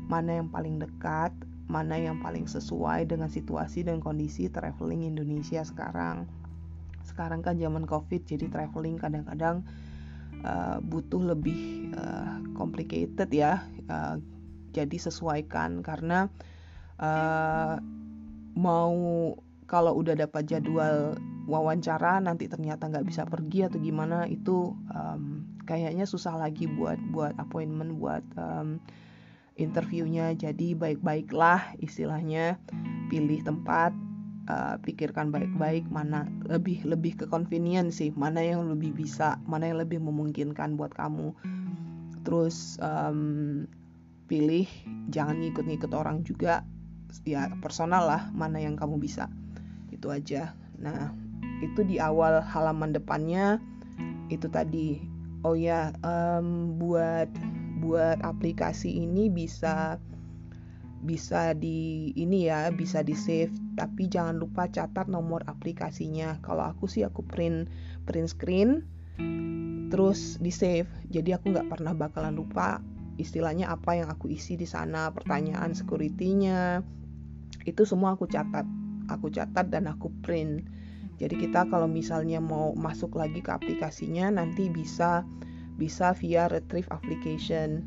mana 0.08 0.40
yang 0.40 0.48
paling 0.48 0.80
dekat, 0.80 1.30
mana 1.68 2.00
yang 2.00 2.16
paling 2.24 2.48
sesuai 2.48 3.04
dengan 3.04 3.28
situasi 3.28 3.84
dan 3.84 4.00
kondisi 4.00 4.48
traveling 4.48 5.04
Indonesia 5.04 5.60
sekarang. 5.60 6.24
Sekarang 7.18 7.42
kan 7.42 7.58
zaman 7.58 7.82
Covid, 7.82 8.22
jadi 8.30 8.46
traveling 8.46 8.94
kadang-kadang 8.94 9.66
uh, 10.46 10.78
butuh 10.78 11.34
lebih 11.34 11.90
uh, 11.98 12.38
complicated 12.54 13.26
ya. 13.34 13.66
Uh, 13.90 14.22
jadi 14.70 14.94
sesuaikan 15.02 15.82
karena 15.82 16.30
uh, 17.02 17.74
mau 18.54 19.34
kalau 19.66 19.98
udah 19.98 20.14
dapat 20.14 20.46
jadwal 20.46 21.18
wawancara 21.50 22.22
nanti 22.22 22.46
ternyata 22.46 22.86
nggak 22.86 23.10
bisa 23.10 23.26
pergi 23.26 23.66
atau 23.66 23.82
gimana 23.82 24.30
itu 24.30 24.78
um, 24.94 25.42
kayaknya 25.66 26.06
susah 26.06 26.38
lagi 26.38 26.70
buat 26.70 27.02
buat 27.10 27.34
appointment 27.42 27.98
buat 27.98 28.22
um, 28.38 28.78
interviewnya 29.58 30.38
jadi 30.38 30.78
baik-baiklah 30.78 31.74
istilahnya 31.82 32.62
pilih 33.10 33.42
tempat 33.42 33.90
uh, 34.48 34.74
pikirkan 34.80 35.28
baik-baik 35.28 35.84
mana 35.92 36.24
lebih 36.48 36.82
lebih 36.88 37.20
ke 37.20 37.24
convenience 37.28 38.00
sih 38.00 38.10
mana 38.16 38.40
yang 38.40 38.64
lebih 38.66 38.96
bisa 38.96 39.36
mana 39.44 39.68
yang 39.68 39.78
lebih 39.84 40.00
memungkinkan 40.00 40.74
buat 40.74 40.96
kamu. 40.96 41.36
Terus 42.24 42.80
um, 42.80 43.64
pilih 44.28 44.68
jangan 45.12 45.40
ngikut-ngikut 45.40 45.92
orang 45.92 46.24
juga. 46.24 46.64
Ya 47.24 47.48
personal 47.64 48.04
lah 48.04 48.22
mana 48.36 48.60
yang 48.60 48.76
kamu 48.76 49.00
bisa. 49.00 49.28
Itu 49.92 50.12
aja. 50.12 50.52
Nah 50.80 51.12
itu 51.64 51.84
di 51.84 51.96
awal 52.00 52.40
halaman 52.44 52.92
depannya 52.92 53.60
itu 54.28 54.48
tadi. 54.48 55.00
Oh 55.46 55.54
ya 55.54 55.94
um, 56.02 56.76
buat 56.76 57.30
buat 57.78 58.18
aplikasi 58.26 58.90
ini 59.06 59.30
bisa 59.30 60.02
bisa 60.98 61.54
di 61.54 62.10
ini 62.18 62.50
ya 62.50 62.70
bisa 62.74 63.06
di 63.06 63.14
save. 63.14 63.54
Tapi 63.78 64.10
jangan 64.10 64.38
lupa 64.38 64.66
catat 64.66 65.06
nomor 65.06 65.46
aplikasinya. 65.46 66.42
Kalau 66.42 66.66
aku 66.66 66.90
sih 66.90 67.06
aku 67.06 67.22
print 67.22 67.70
print 68.04 68.28
screen 68.30 68.70
terus 69.88 70.36
di 70.42 70.50
save. 70.50 70.90
Jadi 71.08 71.34
aku 71.34 71.54
nggak 71.54 71.70
pernah 71.70 71.94
bakalan 71.94 72.34
lupa 72.36 72.82
istilahnya 73.18 73.66
apa 73.74 73.98
yang 73.98 74.08
aku 74.10 74.30
isi 74.30 74.54
di 74.54 74.66
sana 74.66 75.10
pertanyaan 75.14 75.74
securitynya. 75.74 76.82
Itu 77.66 77.86
semua 77.86 78.14
aku 78.18 78.26
catat. 78.26 78.66
Aku 79.08 79.32
catat 79.32 79.72
dan 79.72 79.88
aku 79.88 80.12
print. 80.20 80.66
Jadi 81.18 81.34
kita 81.34 81.66
kalau 81.66 81.90
misalnya 81.90 82.38
mau 82.38 82.76
masuk 82.78 83.18
lagi 83.18 83.42
ke 83.42 83.50
aplikasinya 83.50 84.30
nanti 84.30 84.70
bisa 84.70 85.26
bisa 85.74 86.14
via 86.14 86.46
retrieve 86.46 86.86
application. 86.94 87.86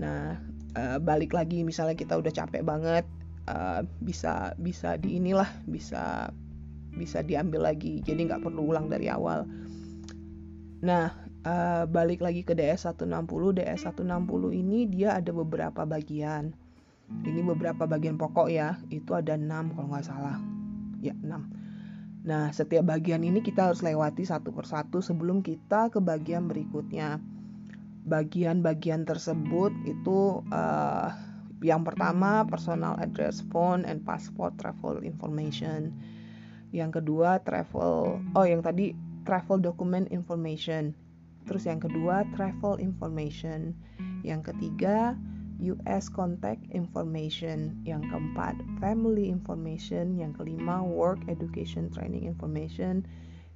Nah 0.00 0.51
uh, 0.76 0.98
balik 0.98 1.32
lagi 1.36 1.62
misalnya 1.62 1.96
kita 1.96 2.18
udah 2.18 2.32
capek 2.32 2.62
banget 2.64 3.04
uh, 3.48 3.84
bisa 4.00 4.56
bisa 4.58 4.96
di 4.96 5.18
inilah 5.20 5.48
bisa 5.68 6.30
bisa 6.92 7.24
diambil 7.24 7.72
lagi. 7.72 8.04
Jadi 8.04 8.28
nggak 8.28 8.44
perlu 8.44 8.68
ulang 8.68 8.92
dari 8.92 9.08
awal. 9.08 9.48
Nah 10.84 11.08
uh, 11.44 11.84
balik 11.88 12.20
lagi 12.20 12.44
ke 12.44 12.52
DS 12.52 12.88
160 12.88 13.08
DS 13.56 13.88
160 13.88 14.06
ini 14.52 14.88
dia 14.88 15.16
ada 15.16 15.32
beberapa 15.32 15.88
bagian. 15.88 16.52
Ini 17.12 17.40
beberapa 17.44 17.84
bagian 17.84 18.16
pokok 18.16 18.48
ya. 18.48 18.80
Itu 18.88 19.16
ada 19.16 19.36
6 19.36 19.76
kalau 19.76 19.88
nggak 19.92 20.06
salah. 20.06 20.36
Ya 21.00 21.12
6 21.16 21.62
Nah, 22.22 22.54
setiap 22.54 22.86
bagian 22.86 23.26
ini 23.26 23.42
kita 23.42 23.66
harus 23.66 23.82
lewati 23.82 24.22
satu 24.22 24.54
persatu 24.54 25.02
sebelum 25.02 25.42
kita 25.42 25.90
ke 25.90 25.98
bagian 25.98 26.46
berikutnya 26.46 27.18
bagian-bagian 28.02 29.06
tersebut 29.06 29.70
itu 29.86 30.42
uh, 30.50 31.14
yang 31.62 31.86
pertama 31.86 32.42
personal 32.42 32.98
address, 32.98 33.38
phone 33.54 33.86
and 33.86 34.02
passport 34.02 34.58
travel 34.58 34.98
information. 35.06 35.94
Yang 36.74 37.02
kedua 37.02 37.38
travel 37.46 38.18
oh 38.34 38.46
yang 38.46 38.60
tadi 38.66 38.98
travel 39.22 39.62
document 39.62 40.10
information. 40.10 40.98
Terus 41.46 41.66
yang 41.66 41.78
kedua 41.78 42.26
travel 42.34 42.82
information. 42.82 43.74
Yang 44.26 44.54
ketiga 44.54 45.14
US 45.62 46.10
contact 46.10 46.66
information. 46.74 47.78
Yang 47.86 48.10
keempat 48.10 48.58
family 48.82 49.30
information. 49.30 50.18
Yang 50.18 50.42
kelima 50.42 50.82
work 50.82 51.22
education 51.30 51.86
training 51.94 52.26
information. 52.26 53.06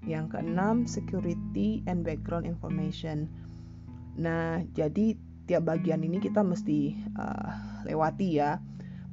Yang 0.06 0.38
keenam 0.38 0.86
security 0.86 1.82
and 1.90 2.06
background 2.06 2.46
information. 2.46 3.26
Nah, 4.16 4.64
jadi 4.72 5.16
tiap 5.46 5.68
bagian 5.68 6.02
ini 6.02 6.18
kita 6.18 6.42
mesti 6.42 6.96
uh, 7.16 7.84
lewati 7.86 8.40
ya. 8.40 8.58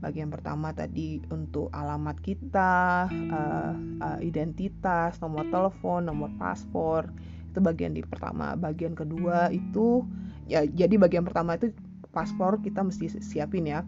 Bagian 0.04 0.28
pertama 0.28 0.76
tadi 0.76 1.24
untuk 1.32 1.72
alamat 1.72 2.20
kita, 2.20 3.08
uh, 3.08 3.72
uh, 4.04 4.20
identitas, 4.20 5.16
nomor 5.24 5.48
telepon, 5.48 6.12
nomor 6.12 6.28
paspor. 6.36 7.08
Itu 7.52 7.64
bagian 7.64 7.96
di 7.96 8.04
pertama. 8.04 8.60
Bagian 8.60 8.98
kedua 9.00 9.48
itu 9.54 10.04
ya 10.44 10.68
jadi 10.68 11.00
bagian 11.00 11.24
pertama 11.24 11.56
itu 11.56 11.72
paspor 12.12 12.60
kita 12.60 12.84
mesti 12.84 13.24
siapin 13.24 13.64
ya. 13.64 13.88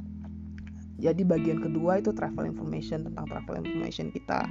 Jadi 0.95 1.27
bagian 1.27 1.59
kedua 1.59 1.99
itu 1.99 2.15
travel 2.15 2.47
information 2.47 3.03
tentang 3.03 3.27
travel 3.27 3.59
information 3.59 4.07
kita. 4.15 4.47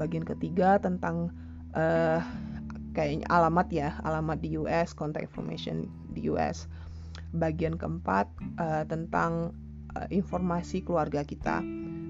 Bagian 0.00 0.24
ketiga 0.24 0.80
tentang 0.80 1.28
uh, 1.76 2.24
kayaknya 2.94 3.26
alamat 3.28 3.68
ya 3.74 3.88
alamat 4.06 4.38
di 4.40 4.56
US 4.56 4.94
contact 4.94 5.26
information 5.26 5.90
di 6.14 6.30
US 6.30 6.70
bagian 7.34 7.74
keempat 7.74 8.30
uh, 8.62 8.86
tentang 8.86 9.52
uh, 9.98 10.08
informasi 10.08 10.86
keluarga 10.86 11.26
kita. 11.26 11.60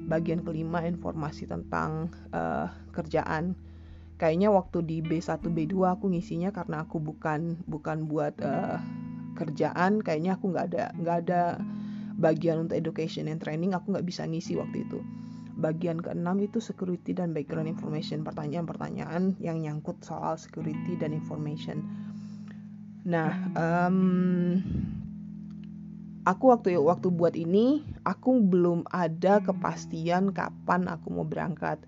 Bagian 0.04 0.44
kelima 0.44 0.84
informasi 0.84 1.48
tentang 1.48 2.12
uh, 2.36 2.68
kerjaan. 2.92 3.56
Kayaknya 4.20 4.52
waktu 4.52 4.84
di 4.84 5.00
B1 5.00 5.42
B2 5.42 5.74
aku 5.96 6.12
ngisinya 6.12 6.52
karena 6.52 6.84
aku 6.84 7.00
bukan 7.00 7.56
bukan 7.64 8.04
buat 8.04 8.36
uh, 8.44 8.78
kerjaan. 9.34 10.04
Kayaknya 10.04 10.36
aku 10.36 10.52
nggak 10.52 10.66
ada 10.70 10.84
nggak 10.92 11.18
ada 11.24 11.42
bagian 12.14 12.68
untuk 12.68 12.78
education 12.78 13.26
and 13.26 13.42
training 13.42 13.74
aku 13.74 13.90
nggak 13.90 14.06
bisa 14.06 14.22
ngisi 14.22 14.54
waktu 14.54 14.86
itu 14.86 15.02
bagian 15.54 16.02
keenam 16.02 16.42
itu 16.42 16.58
security 16.58 17.14
dan 17.14 17.30
background 17.30 17.70
information 17.70 18.26
pertanyaan-pertanyaan 18.26 19.38
yang 19.38 19.62
nyangkut 19.62 19.98
soal 20.02 20.34
security 20.34 20.98
dan 20.98 21.14
information. 21.14 21.82
Nah 23.06 23.30
um, 23.54 24.58
aku 26.26 26.50
waktu 26.50 26.80
waktu 26.80 27.08
buat 27.12 27.36
ini 27.38 27.84
aku 28.02 28.40
belum 28.42 28.88
ada 28.90 29.38
kepastian 29.44 30.34
kapan 30.34 30.90
aku 30.90 31.14
mau 31.14 31.26
berangkat. 31.26 31.78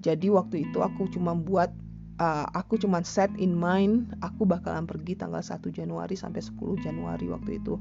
Jadi 0.00 0.32
waktu 0.32 0.68
itu 0.68 0.80
aku 0.80 1.08
cuma 1.12 1.36
buat 1.36 1.72
uh, 2.20 2.46
aku 2.52 2.76
cuma 2.80 3.00
set 3.04 3.32
in 3.40 3.56
mind 3.56 4.12
aku 4.20 4.44
bakalan 4.44 4.84
pergi 4.84 5.16
tanggal 5.16 5.40
1 5.40 5.60
Januari 5.72 6.16
sampai 6.16 6.40
10 6.44 6.84
Januari 6.84 7.26
waktu 7.32 7.60
itu. 7.60 7.80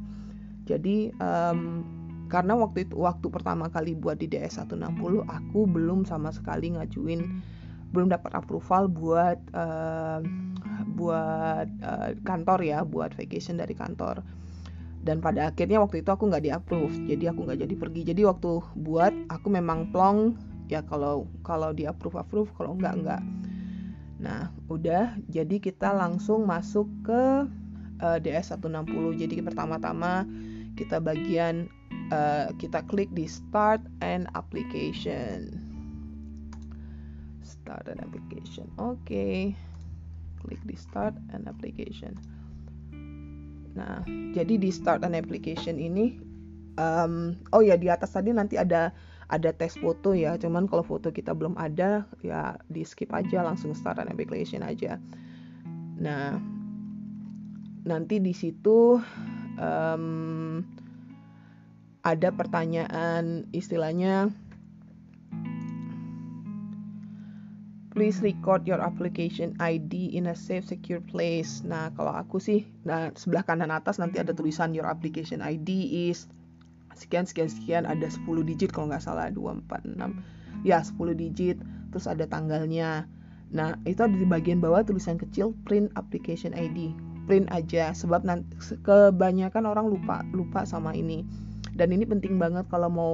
Jadi 0.67 1.09
um, 1.19 1.83
karena 2.29 2.53
waktu 2.53 2.85
itu 2.85 2.95
waktu 3.01 3.27
pertama 3.33 3.67
kali 3.73 3.97
buat 3.97 4.21
di 4.21 4.29
DS 4.29 4.61
160 4.61 5.25
aku 5.25 5.59
belum 5.65 6.05
sama 6.05 6.29
sekali 6.29 6.77
ngajuin 6.77 7.41
belum 7.89 8.13
dapat 8.13 8.37
approval 8.37 8.85
buat 8.85 9.41
uh, 9.57 10.21
buat 10.93 11.67
uh, 11.81 12.09
kantor 12.21 12.59
ya 12.61 12.85
buat 12.85 13.11
vacation 13.17 13.57
dari 13.57 13.73
kantor. 13.73 14.21
Dan 14.99 15.23
pada 15.23 15.49
akhirnya 15.49 15.79
waktu 15.79 16.03
itu 16.03 16.11
aku 16.11 16.27
nggak 16.27 16.43
di 16.43 16.51
approve 16.53 16.93
jadi 17.09 17.33
aku 17.33 17.49
nggak 17.49 17.59
jadi 17.65 17.75
pergi. 17.75 18.01
Jadi 18.13 18.21
waktu 18.29 18.61
buat 18.77 19.13
aku 19.31 19.47
memang 19.49 19.89
plong 19.89 20.37
ya 20.69 20.85
kalau 20.85 21.25
kalau 21.41 21.73
di 21.73 21.89
approve 21.89 22.19
approve 22.21 22.53
kalau 22.53 22.77
nggak 22.77 22.93
nggak. 23.01 23.23
Nah 24.21 24.53
udah 24.69 25.17
jadi 25.25 25.57
kita 25.57 25.89
langsung 25.95 26.45
masuk 26.45 26.85
ke 27.01 27.49
uh, 28.05 28.17
DS 28.21 28.53
160 28.53 29.17
jadi 29.17 29.33
pertama-tama 29.41 30.29
kita 30.77 31.01
bagian 31.01 31.71
uh, 32.13 32.51
kita 32.57 32.85
klik 32.89 33.09
di 33.13 33.25
start 33.25 33.81
an 34.01 34.29
application. 34.33 35.57
Start 37.41 37.89
an 37.89 38.01
application. 38.01 38.69
Oke. 38.77 38.97
Okay. 39.05 39.39
klik 40.39 40.61
di 40.63 40.75
start 40.79 41.13
an 41.35 41.45
application. 41.51 42.15
Nah 43.75 44.01
jadi 44.31 44.55
di 44.55 44.71
start 44.71 45.03
an 45.03 45.11
application 45.11 45.75
ini 45.75 46.15
um, 46.79 47.35
oh 47.51 47.59
ya 47.59 47.75
di 47.75 47.91
atas 47.91 48.15
tadi 48.15 48.31
nanti 48.31 48.55
ada 48.55 48.95
ada 49.29 49.51
tes 49.51 49.75
foto 49.77 50.15
ya. 50.15 50.39
Cuman 50.39 50.65
kalau 50.65 50.81
foto 50.81 51.11
kita 51.11 51.35
belum 51.35 51.59
ada 51.59 52.07
ya 52.23 52.55
di 52.71 52.87
skip 52.87 53.11
aja 53.11 53.43
langsung 53.43 53.75
start 53.75 53.99
an 53.99 54.09
application 54.09 54.63
aja. 54.63 54.97
Nah 55.99 56.39
nanti 57.83 58.23
di 58.23 58.31
situ 58.31 58.97
um, 59.59 60.63
ada 62.09 62.33
pertanyaan 62.33 63.45
istilahnya 63.53 64.33
please 67.93 68.23
record 68.25 68.65
your 68.65 68.81
application 68.81 69.53
ID 69.61 70.15
in 70.15 70.31
a 70.31 70.35
safe 70.37 70.65
secure 70.65 71.03
place. 71.03 71.61
Nah, 71.67 71.93
kalau 71.93 72.15
aku 72.15 72.41
sih 72.41 72.65
nah 72.87 73.13
sebelah 73.13 73.45
kanan 73.45 73.69
atas 73.69 74.01
nanti 74.01 74.17
ada 74.17 74.33
tulisan 74.33 74.73
your 74.73 74.89
application 74.89 75.43
ID 75.43 75.69
is 76.09 76.25
sekian 76.97 77.29
sekian 77.29 77.51
sekian 77.51 77.83
ada 77.85 78.07
10 78.09 78.25
digit 78.47 78.73
kalau 78.73 78.89
nggak 78.89 79.03
salah 79.03 79.29
246. 79.29 79.99
Ya, 80.65 80.81
10 80.81 80.95
digit 81.13 81.61
terus 81.93 82.09
ada 82.09 82.25
tanggalnya. 82.25 83.05
Nah, 83.53 83.77
itu 83.85 84.01
ada 84.01 84.15
di 84.15 84.25
bagian 84.25 84.63
bawah 84.63 84.81
tulisan 84.81 85.19
kecil 85.19 85.53
print 85.67 85.93
application 85.93 86.57
ID. 86.57 86.95
Print 87.29 87.51
aja 87.53 87.93
sebab 87.93 88.25
nanti 88.25 88.57
kebanyakan 88.81 89.69
orang 89.69 89.91
lupa 89.91 90.25
lupa 90.33 90.65
sama 90.65 90.97
ini 90.97 91.48
dan 91.79 91.95
ini 91.95 92.03
penting 92.03 92.35
banget 92.35 92.67
kalau 92.67 92.91
mau 92.91 93.13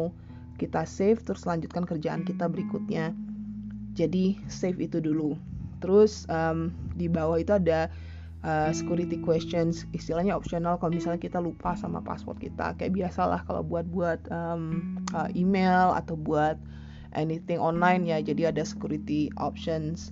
kita 0.58 0.88
save 0.90 1.22
terus 1.22 1.46
lanjutkan 1.46 1.86
kerjaan 1.86 2.26
kita 2.26 2.50
berikutnya. 2.50 3.14
Jadi 3.94 4.42
save 4.50 4.82
itu 4.82 4.98
dulu. 4.98 5.38
Terus 5.80 6.26
um, 6.28 6.74
di 6.98 7.06
bawah 7.06 7.38
itu 7.38 7.54
ada 7.54 7.94
uh, 8.42 8.74
security 8.74 9.22
questions. 9.22 9.86
Istilahnya 9.94 10.34
optional 10.34 10.82
kalau 10.82 10.98
misalnya 10.98 11.22
kita 11.22 11.38
lupa 11.38 11.78
sama 11.78 12.02
password 12.02 12.42
kita. 12.42 12.74
Kayak 12.82 12.98
biasalah 12.98 13.46
kalau 13.46 13.62
buat 13.62 13.86
buat 13.94 14.20
um, 14.34 14.98
uh, 15.14 15.30
email 15.38 15.94
atau 15.94 16.18
buat 16.18 16.58
anything 17.14 17.62
online 17.62 18.10
ya. 18.10 18.18
Jadi 18.20 18.50
ada 18.50 18.66
security 18.66 19.30
options. 19.38 20.10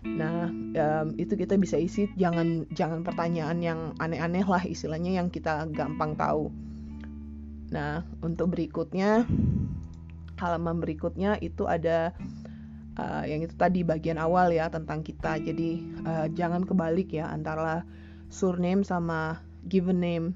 Nah, 0.00 0.48
um, 0.80 1.12
itu 1.20 1.36
kita 1.36 1.60
bisa 1.60 1.76
isi. 1.76 2.08
Jangan 2.16 2.68
jangan 2.72 3.04
pertanyaan 3.04 3.60
yang 3.60 3.92
aneh-aneh 4.00 4.44
lah 4.48 4.64
istilahnya 4.64 5.20
yang 5.20 5.28
kita 5.28 5.68
gampang 5.72 6.16
tahu. 6.16 6.69
Nah, 7.70 8.02
untuk 8.20 8.54
berikutnya 8.54 9.24
halaman 10.40 10.80
berikutnya 10.80 11.36
itu 11.38 11.68
ada 11.68 12.16
uh, 12.98 13.22
yang 13.28 13.44
itu 13.44 13.54
tadi 13.54 13.86
bagian 13.86 14.18
awal 14.18 14.50
ya 14.50 14.66
tentang 14.72 15.06
kita. 15.06 15.38
Jadi 15.38 15.84
uh, 16.02 16.26
jangan 16.34 16.66
kebalik 16.66 17.14
ya 17.14 17.30
antara 17.30 17.86
surname 18.32 18.82
sama 18.82 19.38
given 19.68 20.02
name. 20.02 20.28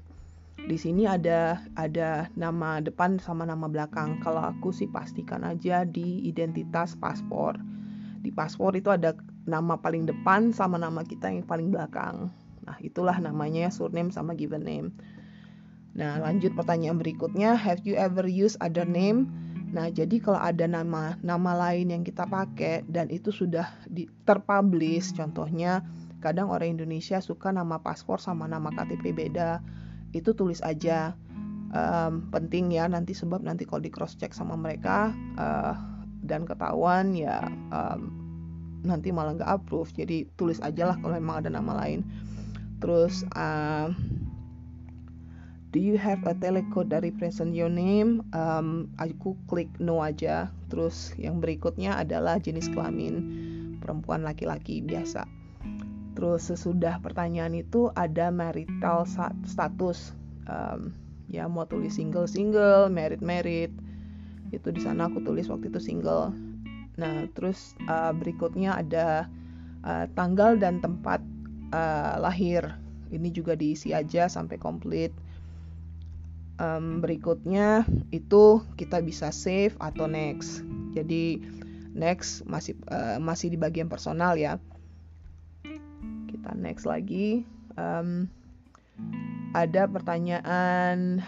di 0.65 0.79
sini 0.81 1.05
ada 1.05 1.61
ada 1.77 2.31
nama 2.33 2.81
depan 2.81 3.21
sama 3.21 3.45
nama 3.45 3.69
belakang. 3.69 4.17
Kalau 4.23 4.41
aku 4.41 4.73
sih 4.73 4.89
pastikan 4.89 5.45
aja 5.45 5.85
di 5.85 6.25
identitas 6.25 6.97
paspor. 6.97 7.59
Di 8.25 8.33
paspor 8.33 8.73
itu 8.73 8.89
ada 8.89 9.13
nama 9.45 9.77
paling 9.77 10.09
depan 10.09 10.49
sama 10.55 10.81
nama 10.81 11.05
kita 11.05 11.29
yang 11.29 11.45
paling 11.45 11.69
belakang. 11.69 12.33
Nah, 12.65 12.77
itulah 12.81 13.13
namanya 13.21 13.69
surname 13.69 14.09
sama 14.09 14.33
given 14.33 14.65
name. 14.65 14.89
Nah, 15.95 16.19
lanjut 16.19 16.51
pertanyaan 16.59 16.99
berikutnya, 16.99 17.55
have 17.55 17.87
you 17.87 17.95
ever 17.95 18.27
used 18.27 18.59
other 18.59 18.83
name? 18.83 19.31
Nah, 19.71 19.87
jadi 19.91 20.19
kalau 20.19 20.39
ada 20.39 20.67
nama 20.67 21.15
nama 21.23 21.51
lain 21.55 21.91
yang 21.91 22.03
kita 22.03 22.27
pakai 22.27 22.83
dan 22.87 23.07
itu 23.11 23.31
sudah 23.31 23.71
di, 23.87 24.07
terpublish, 24.27 25.15
contohnya 25.15 25.83
kadang 26.19 26.51
orang 26.51 26.79
Indonesia 26.79 27.19
suka 27.23 27.51
nama 27.51 27.79
paspor 27.79 28.19
sama 28.19 28.47
nama 28.47 28.71
KTP 28.71 29.15
beda 29.15 29.63
itu 30.11 30.31
tulis 30.35 30.63
aja. 30.63 31.15
Um, 31.75 32.31
penting 32.31 32.71
ya 32.71 32.87
nanti 32.87 33.11
sebab 33.11 33.43
nanti 33.43 33.67
kalau 33.67 33.83
di 33.83 33.91
cross 33.91 34.15
check 34.15 34.31
sama 34.31 34.55
mereka 34.55 35.11
uh, 35.35 35.75
dan 36.23 36.47
ketahuan 36.47 37.11
ya 37.11 37.51
um, 37.67 38.15
nanti 38.87 39.11
malah 39.11 39.35
nggak 39.35 39.51
approve. 39.59 39.91
Jadi 39.91 40.27
tulis 40.39 40.63
aja 40.63 40.91
lah 40.91 40.97
kalau 41.03 41.19
memang 41.19 41.43
ada 41.43 41.51
nama 41.51 41.83
lain. 41.83 41.99
Terus 42.79 43.27
uh, 43.35 43.91
do 45.75 45.83
you 45.83 45.99
have 45.99 46.23
a 46.23 46.31
telecode 46.39 46.87
dari 46.87 47.11
present 47.11 47.51
your 47.51 47.67
name 47.67 48.23
um, 48.31 48.87
aku 48.95 49.35
klik 49.51 49.67
no 49.83 49.99
aja 49.99 50.47
terus 50.71 51.11
yang 51.19 51.43
berikutnya 51.43 51.99
adalah 51.99 52.39
jenis 52.39 52.71
kelamin 52.71 53.19
perempuan 53.83 54.23
laki-laki 54.23 54.79
biasa 54.79 55.27
Terus 56.15 56.47
sesudah 56.47 57.03
pertanyaan 57.03 57.51
itu 57.59 57.91
ada 57.93 58.31
marital 58.31 59.03
status. 59.43 60.15
Um, 60.47 60.95
ya 61.27 61.43
mau 61.51 61.67
tulis 61.67 61.99
single 61.99 62.25
single, 62.25 62.87
married 62.87 63.19
married. 63.19 63.75
Itu 64.55 64.71
di 64.71 64.79
sana 64.79 65.11
aku 65.11 65.19
tulis 65.27 65.51
waktu 65.51 65.67
itu 65.67 65.83
single. 65.83 66.31
Nah 66.95 67.27
terus 67.35 67.75
uh, 67.91 68.15
berikutnya 68.15 68.79
ada 68.79 69.27
uh, 69.83 70.07
tanggal 70.15 70.55
dan 70.55 70.79
tempat 70.79 71.19
uh, 71.75 72.15
lahir. 72.23 72.63
Ini 73.11 73.29
juga 73.35 73.59
diisi 73.59 73.91
aja 73.91 74.31
sampai 74.31 74.55
komplit. 74.55 75.11
Um, 76.55 77.03
berikutnya 77.03 77.83
itu 78.15 78.63
kita 78.79 79.03
bisa 79.03 79.35
save 79.35 79.75
atau 79.83 80.07
next. 80.07 80.63
Jadi 80.95 81.43
next 81.91 82.47
masih 82.47 82.79
uh, 82.87 83.19
masih 83.19 83.51
di 83.51 83.59
bagian 83.59 83.91
personal 83.91 84.39
ya. 84.39 84.55
Kita 86.31 86.55
next 86.55 86.87
lagi. 86.87 87.43
Um, 87.75 88.31
ada 89.51 89.87
pertanyaan 89.87 91.19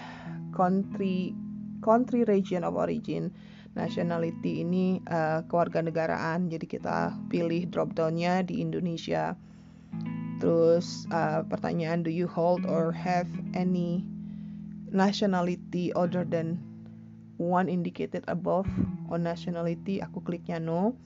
country 0.56 1.36
country 1.84 2.24
region 2.24 2.64
of 2.64 2.80
origin. 2.80 3.32
Nationality 3.76 4.64
ini 4.64 5.04
uh, 5.12 5.44
kewarganegaraan. 5.46 6.48
Jadi 6.48 6.66
kita 6.72 7.14
pilih 7.28 7.68
drop 7.68 7.94
downnya 7.94 8.48
di 8.48 8.64
Indonesia. 8.64 9.36
Terus 10.40 11.04
uh, 11.12 11.44
pertanyaan 11.46 12.02
do 12.02 12.10
you 12.10 12.32
hold 12.32 12.64
or 12.64 12.96
have 12.96 13.28
any 13.54 14.08
nationality 14.92 15.92
other 15.94 16.24
than 16.24 16.60
one 17.38 17.70
indicated 17.70 18.26
above 18.28 18.68
on 19.12 19.24
nationality 19.24 20.02
aku 20.02 20.24
kliknya 20.24 20.58
no 20.58 20.98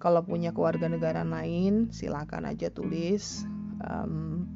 kalau 0.00 0.24
punya 0.24 0.48
keluarga 0.50 0.88
negara 0.88 1.20
lain, 1.20 1.92
silakan 1.92 2.48
aja 2.48 2.72
tulis. 2.72 3.44
Um, 3.84 4.48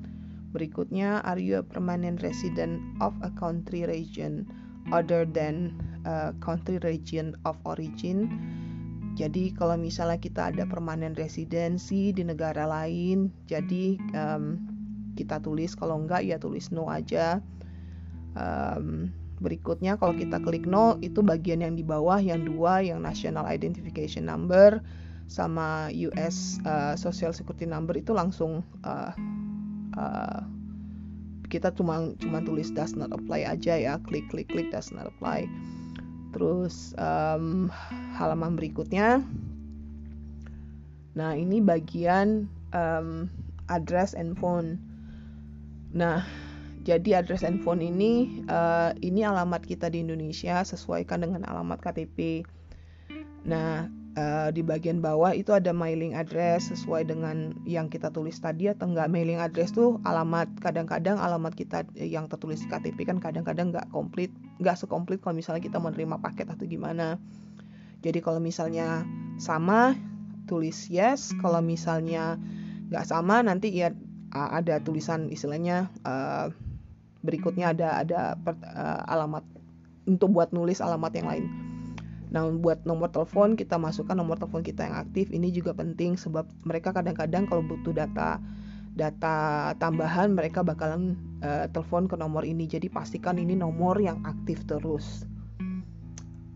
berikutnya, 0.57 1.21
are 1.21 1.37
you 1.37 1.61
a 1.61 1.65
permanent 1.65 2.25
resident 2.25 2.81
of 3.05 3.13
a 3.21 3.29
country 3.37 3.85
region 3.85 4.49
other 4.89 5.29
than 5.29 5.77
a 6.09 6.33
country 6.41 6.81
region 6.81 7.37
of 7.45 7.61
origin? 7.69 8.33
Jadi 9.21 9.53
kalau 9.53 9.77
misalnya 9.77 10.17
kita 10.17 10.49
ada 10.49 10.65
permanent 10.65 11.21
residency 11.21 12.11
di 12.11 12.25
negara 12.25 12.65
lain, 12.65 13.29
jadi 13.45 14.01
um, 14.17 14.59
kita 15.13 15.45
tulis. 15.45 15.77
Kalau 15.77 16.01
enggak 16.01 16.25
ya 16.25 16.41
tulis 16.41 16.73
no 16.73 16.89
aja. 16.89 17.45
Um, 18.35 19.15
berikutnya 19.43 19.99
kalau 19.99 20.15
kita 20.15 20.39
klik 20.43 20.67
no, 20.67 20.99
itu 21.03 21.23
bagian 21.23 21.63
yang 21.63 21.75
di 21.75 21.83
bawah 21.83 22.19
yang 22.19 22.47
dua, 22.47 22.83
yang 22.83 23.03
national 23.03 23.47
identification 23.47 24.27
number 24.27 24.83
sama 25.27 25.89
US 26.11 26.61
uh, 26.69 26.95
Social 26.95 27.33
Security 27.33 27.65
Number 27.65 27.97
itu 27.97 28.13
langsung 28.13 28.61
uh, 28.85 29.13
uh, 29.97 30.41
kita 31.49 31.73
cuma 31.73 32.13
cuma 32.19 32.43
tulis 32.43 32.75
does 32.75 32.99
not 32.99 33.15
apply 33.15 33.47
aja 33.47 33.79
ya. 33.79 33.95
Klik 34.05 34.27
klik 34.29 34.51
klik 34.51 34.69
does 34.75 34.91
not 34.93 35.09
apply. 35.09 35.49
Terus 36.35 36.93
um, 36.99 37.71
halaman 38.19 38.59
berikutnya. 38.59 39.23
Nah 41.15 41.33
ini 41.39 41.63
bagian 41.63 42.51
um, 42.75 43.31
address 43.71 44.19
and 44.19 44.35
phone. 44.35 44.83
Nah 45.95 46.27
jadi 46.85 47.25
address 47.25 47.43
and 47.43 47.65
phone 47.65 47.81
ini 47.81 48.45
uh, 48.53 48.93
ini 49.01 49.25
alamat 49.25 49.65
kita 49.65 49.89
di 49.89 50.05
Indonesia 50.05 50.61
sesuaikan 50.63 51.25
dengan 51.25 51.49
alamat 51.49 51.81
KTP 51.81 52.45
nah 53.45 53.89
uh, 54.19 54.49
di 54.51 54.63
bagian 54.65 55.03
bawah 55.03 55.35
itu 55.35 55.53
ada 55.53 55.75
mailing 55.75 56.15
address 56.17 56.71
sesuai 56.71 57.07
dengan 57.11 57.55
yang 57.67 57.91
kita 57.91 58.11
tulis 58.11 58.39
tadi 58.39 58.71
atau 58.71 58.91
enggak. 58.91 59.11
Mailing 59.11 59.43
address 59.43 59.75
tuh 59.75 60.01
alamat 60.07 60.49
kadang-kadang 60.63 61.19
alamat 61.19 61.55
kita 61.55 61.87
yang 61.99 62.31
tertulis 62.31 62.63
di 62.63 62.69
KTP 62.71 63.07
kan 63.07 63.19
kadang-kadang 63.19 63.75
nggak 63.75 63.91
komplit 63.91 64.31
nggak 64.63 64.79
sekomplit 64.79 65.21
kalau 65.21 65.39
misalnya 65.39 65.63
kita 65.63 65.79
menerima 65.79 66.19
paket 66.23 66.47
atau 66.51 66.65
gimana. 66.65 67.19
Jadi 68.05 68.21
kalau 68.21 68.39
misalnya 68.39 69.05
sama 69.41 69.97
tulis 70.47 70.89
yes. 70.89 71.35
Kalau 71.41 71.61
misalnya 71.65 72.39
nggak 72.93 73.07
sama 73.09 73.43
nanti 73.43 73.73
ya 73.73 73.93
ada 74.35 74.83
tulisan 74.83 75.31
istilahnya 75.31 75.95
uh, 76.03 76.51
berikutnya 77.25 77.73
ada 77.73 78.05
ada 78.05 78.21
per, 78.37 78.61
uh, 78.61 79.03
alamat 79.09 79.43
untuk 80.05 80.37
buat 80.37 80.53
nulis 80.53 80.85
alamat 80.85 81.13
yang 81.17 81.29
lain 81.33 81.47
Nah, 82.35 82.51
buat 82.51 82.83
nomor 82.83 83.15
telepon 83.15 83.55
kita 83.55 83.79
masukkan 83.79 84.19
nomor 84.19 84.35
telepon 84.43 84.67
kita 84.67 84.91
yang 84.91 84.99
aktif. 84.99 85.31
Ini 85.31 85.55
juga 85.55 85.71
penting 85.71 86.19
sebab 86.19 86.51
mereka 86.67 86.91
kadang-kadang 86.91 87.47
kalau 87.47 87.63
butuh 87.63 87.95
data 87.95 88.43
data 88.99 89.71
tambahan 89.79 90.35
mereka 90.35 90.67
bakalan 90.67 91.15
uh, 91.47 91.71
telepon 91.71 92.11
ke 92.11 92.19
nomor 92.19 92.43
ini. 92.43 92.67
Jadi 92.67 92.91
pastikan 92.91 93.39
ini 93.39 93.55
nomor 93.55 94.03
yang 94.03 94.19
aktif 94.27 94.67
terus. 94.67 95.31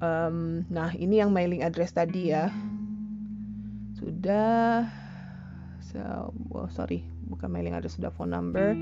Um, 0.02 0.66
nah, 0.66 0.90
ini 0.98 1.22
yang 1.22 1.30
mailing 1.30 1.62
address 1.62 1.94
tadi 1.94 2.34
ya. 2.34 2.50
Sudah 3.94 4.82
so, 5.78 6.34
oh, 6.58 6.66
sorry, 6.74 7.06
bukan 7.30 7.54
mailing 7.54 7.78
address 7.78 8.02
sudah 8.02 8.10
phone 8.10 8.34
number. 8.34 8.74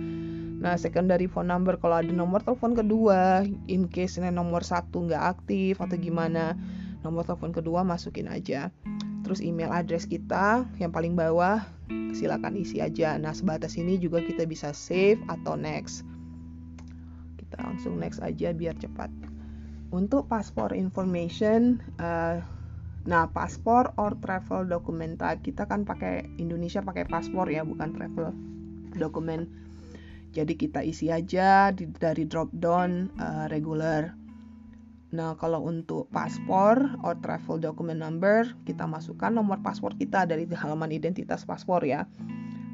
Nah, 0.57 0.81
secondary 0.81 1.29
phone 1.29 1.53
number 1.53 1.77
kalau 1.77 2.01
ada 2.01 2.12
nomor 2.12 2.40
telepon 2.40 2.73
kedua, 2.73 3.45
in 3.69 3.92
case 3.92 4.16
ini 4.16 4.33
nomor 4.33 4.64
satu 4.64 5.05
nggak 5.05 5.25
aktif 5.37 5.79
atau 5.79 5.97
gimana, 6.01 6.57
nomor 7.05 7.29
telepon 7.29 7.53
kedua 7.53 7.85
masukin 7.85 8.27
aja. 8.27 8.73
Terus 9.27 9.42
email 9.42 9.75
address 9.75 10.07
kita 10.07 10.64
yang 10.79 10.95
paling 10.95 11.19
bawah 11.19 11.61
silakan 12.14 12.57
isi 12.57 12.79
aja. 12.79 13.19
Nah 13.19 13.35
sebatas 13.35 13.75
ini 13.75 13.99
juga 13.99 14.23
kita 14.23 14.47
bisa 14.47 14.71
save 14.71 15.19
atau 15.27 15.59
next. 15.59 16.07
Kita 17.37 17.59
langsung 17.62 17.99
next 17.99 18.23
aja 18.23 18.55
biar 18.55 18.79
cepat. 18.79 19.11
Untuk 19.90 20.31
paspor 20.31 20.75
information 20.75 21.83
uh, 21.99 22.38
nah 23.07 23.31
paspor 23.31 23.95
or 24.03 24.19
travel 24.19 24.66
dokumenta 24.66 25.38
kita 25.38 25.62
kan 25.71 25.87
pakai 25.87 26.27
Indonesia 26.42 26.83
pakai 26.83 27.07
paspor 27.07 27.47
ya 27.47 27.62
bukan 27.62 27.95
travel 27.95 28.35
dokumen 28.99 29.47
jadi 30.37 30.53
kita 30.53 30.85
isi 30.85 31.09
aja 31.09 31.72
di, 31.72 31.88
dari 31.88 32.29
drop 32.29 32.53
down 32.53 33.09
uh, 33.16 33.49
regular 33.49 34.12
Nah, 35.14 35.38
kalau 35.38 35.62
untuk 35.62 36.11
paspor 36.11 36.77
or 37.07 37.14
travel 37.22 37.62
document 37.62 38.03
number, 38.03 38.53
kita 38.66 38.85
masukkan 38.85 39.31
nomor 39.31 39.62
paspor 39.62 39.94
kita 39.94 40.27
dari 40.27 40.44
halaman 40.51 40.90
identitas 40.90 41.46
paspor 41.46 41.87
ya. 41.87 42.11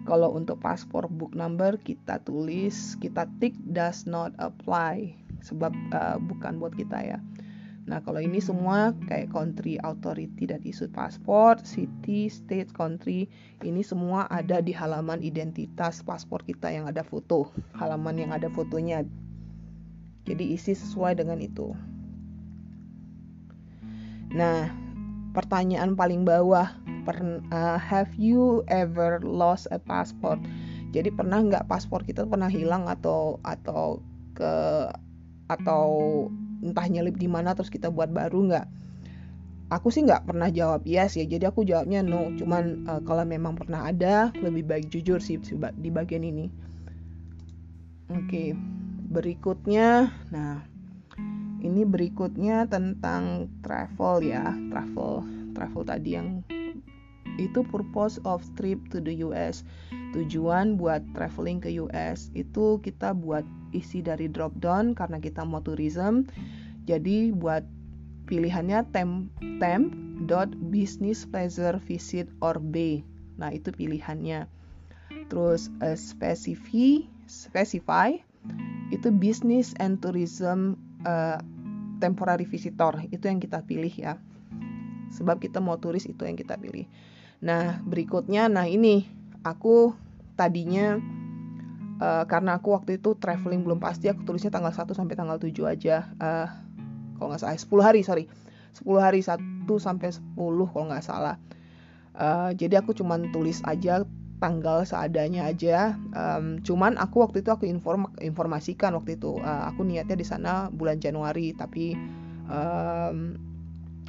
Kalau 0.09 0.35
untuk 0.35 0.59
paspor 0.59 1.07
book 1.07 1.37
number, 1.37 1.79
kita 1.79 2.18
tulis, 2.25 2.98
kita 2.98 3.29
tick 3.38 3.55
does 3.68 4.09
not 4.09 4.33
apply 4.40 5.14
sebab 5.44 5.70
uh, 5.94 6.18
bukan 6.18 6.59
buat 6.59 6.75
kita 6.75 6.98
ya. 7.05 7.18
Nah, 7.83 7.99
kalau 7.99 8.23
ini 8.23 8.38
semua 8.38 8.95
kayak 9.11 9.35
country 9.35 9.75
authority 9.83 10.47
that 10.47 10.62
issued 10.62 10.95
passport, 10.95 11.66
city, 11.66 12.31
state, 12.31 12.71
country, 12.71 13.27
ini 13.66 13.83
semua 13.83 14.31
ada 14.31 14.62
di 14.62 14.71
halaman 14.71 15.18
identitas 15.18 15.99
paspor 16.07 16.47
kita 16.47 16.71
yang 16.71 16.87
ada 16.87 17.03
foto, 17.03 17.51
halaman 17.75 18.23
yang 18.23 18.31
ada 18.31 18.47
fotonya. 18.55 19.03
Jadi 20.23 20.55
isi 20.55 20.79
sesuai 20.79 21.18
dengan 21.18 21.42
itu. 21.42 21.75
Nah, 24.31 24.71
pertanyaan 25.35 25.99
paling 25.99 26.23
bawah, 26.23 26.71
per, 27.03 27.18
uh, 27.51 27.83
have 27.83 28.14
you 28.14 28.62
ever 28.71 29.18
lost 29.27 29.66
a 29.75 29.83
passport? 29.83 30.38
Jadi 30.95 31.11
pernah 31.11 31.42
nggak 31.42 31.66
paspor 31.66 32.07
kita 32.07 32.31
pernah 32.31 32.47
hilang 32.47 32.87
atau 32.87 33.42
atau 33.42 33.99
ke 34.38 34.55
atau 35.51 35.85
entah 36.62 36.87
nyelip 36.87 37.18
di 37.18 37.27
mana 37.27 37.53
terus 37.59 37.68
kita 37.68 37.90
buat 37.90 38.09
baru 38.09 38.38
nggak 38.48 38.66
aku 39.72 39.88
sih 39.88 40.05
nggak 40.05 40.29
pernah 40.29 40.53
jawab 40.53 40.85
yes 40.85 41.16
ya. 41.16 41.25
Jadi 41.25 41.48
aku 41.48 41.64
jawabnya 41.64 42.05
no. 42.05 42.29
Cuman 42.37 42.85
uh, 42.85 43.01
kalau 43.03 43.25
memang 43.25 43.57
pernah 43.57 43.88
ada 43.88 44.29
lebih 44.37 44.68
baik 44.68 44.87
jujur 44.92 45.18
sih 45.18 45.40
di 45.81 45.90
bagian 45.90 46.22
ini. 46.22 46.53
Oke 48.12 48.29
okay. 48.29 48.48
berikutnya. 49.09 50.12
Nah 50.29 50.61
ini 51.64 51.83
berikutnya 51.88 52.68
tentang 52.68 53.48
travel 53.64 54.20
ya. 54.20 54.53
Travel 54.68 55.25
travel 55.57 55.83
tadi 55.88 56.11
yang 56.20 56.44
itu 57.40 57.64
purpose 57.64 58.20
of 58.29 58.44
trip 58.61 58.77
to 58.92 59.01
the 59.01 59.25
US 59.25 59.64
tujuan 60.12 60.77
buat 60.77 61.01
traveling 61.16 61.64
ke 61.64 61.72
US 61.81 62.29
itu 62.37 62.77
kita 62.85 63.16
buat 63.16 63.44
isi 63.72 64.04
dari 64.04 64.28
drop 64.28 64.52
down 64.61 64.92
karena 64.94 65.18
kita 65.18 65.42
mau 65.42 65.64
tourism. 65.64 66.28
Jadi 66.87 67.32
buat 67.35 67.66
pilihannya 68.30 68.87
temp 68.94 69.32
temp 69.58 69.92
dot 70.30 70.52
business 70.70 71.26
pleasure 71.26 71.76
visit 71.82 72.30
or 72.38 72.61
B 72.62 73.02
nah 73.40 73.50
itu 73.50 73.72
pilihannya. 73.74 74.46
Terus 75.32 75.72
uh, 75.80 75.96
specify 75.96 77.02
specify 77.26 78.14
itu 78.92 79.08
business 79.08 79.72
and 79.80 79.98
tourism 80.04 80.76
uh, 81.08 81.40
temporary 81.98 82.44
visitor. 82.44 82.92
Itu 83.08 83.30
yang 83.30 83.40
kita 83.40 83.64
pilih 83.64 83.92
ya. 83.92 84.20
Sebab 85.12 85.40
kita 85.40 85.61
mau 85.61 85.80
turis 85.80 86.04
itu 86.08 86.24
yang 86.24 86.37
kita 86.37 86.61
pilih. 86.61 86.88
Nah, 87.42 87.80
berikutnya 87.82 88.46
nah 88.46 88.68
ini 88.68 89.08
aku 89.42 89.96
tadinya 90.38 91.00
uh, 91.98 92.24
karena 92.24 92.57
aku 92.57 92.72
waktu 92.72 93.02
itu 93.02 93.18
traveling 93.18 93.66
belum 93.66 93.83
pasti 93.83 94.09
aku 94.09 94.24
tulisnya 94.24 94.55
tanggal 94.55 94.72
1 94.72 94.88
sampai 94.94 95.14
tanggal 95.18 95.37
7 95.37 95.52
aja. 95.66 96.09
Uh, 96.16 96.48
kalau 97.18 97.35
nggak 97.35 97.42
salah 97.42 97.59
10 97.59 97.87
hari, 97.87 98.00
sorry. 98.07 98.24
10 98.72 99.05
hari 99.05 99.20
1 99.20 99.66
sampai 99.66 100.09
10 100.14 100.37
kalau 100.38 100.85
nggak 100.88 101.05
salah. 101.05 101.37
Uh, 102.12 102.52
jadi 102.57 102.81
aku 102.81 102.92
cuman 102.96 103.33
tulis 103.33 103.61
aja 103.64 104.05
tanggal 104.42 104.83
seadanya 104.83 105.46
aja. 105.46 105.94
Um, 106.12 106.59
cuman 106.66 106.98
aku 106.98 107.22
waktu 107.22 107.46
itu 107.46 107.55
aku 107.55 107.64
inform 107.70 108.11
informasikan 108.18 108.98
waktu 108.98 109.14
itu 109.14 109.38
uh, 109.38 109.70
aku 109.70 109.87
niatnya 109.87 110.18
di 110.18 110.26
sana 110.26 110.66
bulan 110.74 110.98
Januari 110.98 111.55
tapi 111.55 111.94
um, 112.50 113.38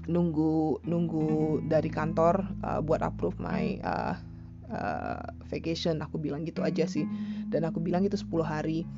nunggu 0.10 0.84
nunggu 0.84 1.64
dari 1.70 1.88
kantor 1.88 2.44
uh, 2.66 2.82
buat 2.84 3.00
approve 3.06 3.40
my 3.40 3.80
uh, 3.86 4.18
uh, 4.74 5.22
vacation 5.48 6.02
aku 6.02 6.18
bilang 6.18 6.44
gitu 6.44 6.66
aja 6.66 6.90
sih. 6.90 7.06
Dan 7.54 7.64
aku 7.64 7.80
bilang 7.80 8.04
itu 8.04 8.18
10 8.18 8.44
hari. 8.44 8.90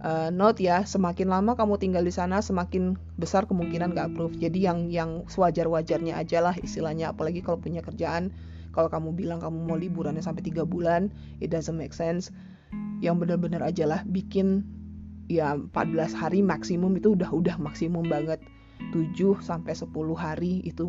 Uh, 0.00 0.32
note 0.32 0.64
ya 0.64 0.80
semakin 0.88 1.28
lama 1.28 1.52
kamu 1.52 1.76
tinggal 1.76 2.00
di 2.00 2.08
sana 2.08 2.40
semakin 2.40 2.96
besar 3.20 3.44
kemungkinan 3.46 3.92
gak 3.92 4.12
approve. 4.12 4.34
Jadi 4.36 4.64
yang 4.64 4.88
yang 4.88 5.28
sewajar 5.28 5.68
wajarnya 5.68 6.16
aja 6.18 6.42
lah 6.42 6.56
istilahnya. 6.58 7.12
Apalagi 7.12 7.44
kalau 7.44 7.60
punya 7.60 7.84
kerjaan 7.84 8.32
kalau 8.70 8.88
kamu 8.88 9.12
bilang 9.12 9.38
kamu 9.42 9.66
mau 9.66 9.76
liburannya 9.76 10.22
sampai 10.22 10.46
tiga 10.46 10.62
bulan 10.64 11.12
it 11.38 11.52
doesn't 11.52 11.76
make 11.76 11.92
sense. 11.92 12.32
Yang 13.04 13.26
benar-benar 13.28 13.60
aja 13.60 13.84
lah 13.84 14.00
bikin 14.08 14.64
ya 15.30 15.54
14 15.54 16.16
hari 16.16 16.40
maksimum 16.42 16.96
itu 16.98 17.12
udah 17.14 17.30
udah 17.30 17.56
maksimum 17.60 18.08
banget. 18.08 18.40
7 18.90 19.44
sampai 19.44 19.76
10 19.76 19.92
hari 20.16 20.64
itu 20.64 20.88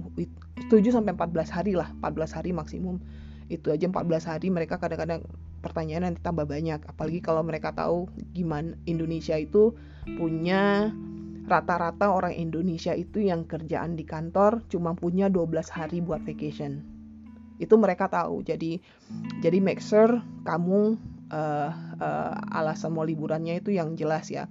7 0.72 0.96
sampai 0.96 1.12
14 1.12 1.52
hari 1.52 1.76
lah 1.76 1.92
14 2.00 2.40
hari 2.40 2.56
maksimum 2.56 3.04
itu 3.52 3.68
aja 3.70 3.84
14 3.92 4.32
hari 4.32 4.48
mereka 4.48 4.80
kadang-kadang 4.80 5.28
pertanyaan 5.60 6.08
nanti 6.08 6.24
tambah 6.24 6.48
banyak 6.48 6.82
apalagi 6.88 7.20
kalau 7.20 7.44
mereka 7.44 7.76
tahu 7.76 8.08
gimana 8.32 8.80
Indonesia 8.88 9.36
itu 9.36 9.76
punya 10.18 10.90
rata-rata 11.46 12.16
orang 12.16 12.34
Indonesia 12.34 12.96
itu 12.96 13.22
yang 13.22 13.44
kerjaan 13.44 14.00
di 14.00 14.08
kantor 14.08 14.64
cuma 14.72 14.96
punya 14.96 15.28
12 15.28 15.52
hari 15.68 16.00
buat 16.00 16.24
vacation 16.24 16.82
itu 17.62 17.76
mereka 17.78 18.10
tahu 18.10 18.42
jadi 18.42 18.82
jadi 19.44 19.58
make 19.62 19.84
sure 19.84 20.24
kamu 20.48 20.98
uh, 21.30 21.70
uh, 22.02 22.58
alasan 22.58 22.96
mau 22.96 23.06
liburannya 23.06 23.62
itu 23.62 23.76
yang 23.76 23.94
jelas 24.00 24.32
ya 24.32 24.48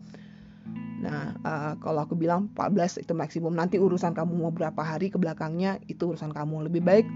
Nah, 1.01 1.33
uh, 1.41 1.73
kalau 1.81 2.05
aku 2.05 2.13
bilang 2.13 2.53
14 2.53 3.01
itu 3.01 3.17
maksimum. 3.17 3.57
Nanti 3.57 3.81
urusan 3.81 4.13
kamu 4.13 4.37
mau 4.37 4.53
berapa 4.53 4.85
hari 4.85 5.09
ke 5.09 5.17
belakangnya 5.17 5.81
itu 5.89 6.13
urusan 6.13 6.29
kamu. 6.29 6.69
Lebih 6.69 6.83
baik 6.85 7.07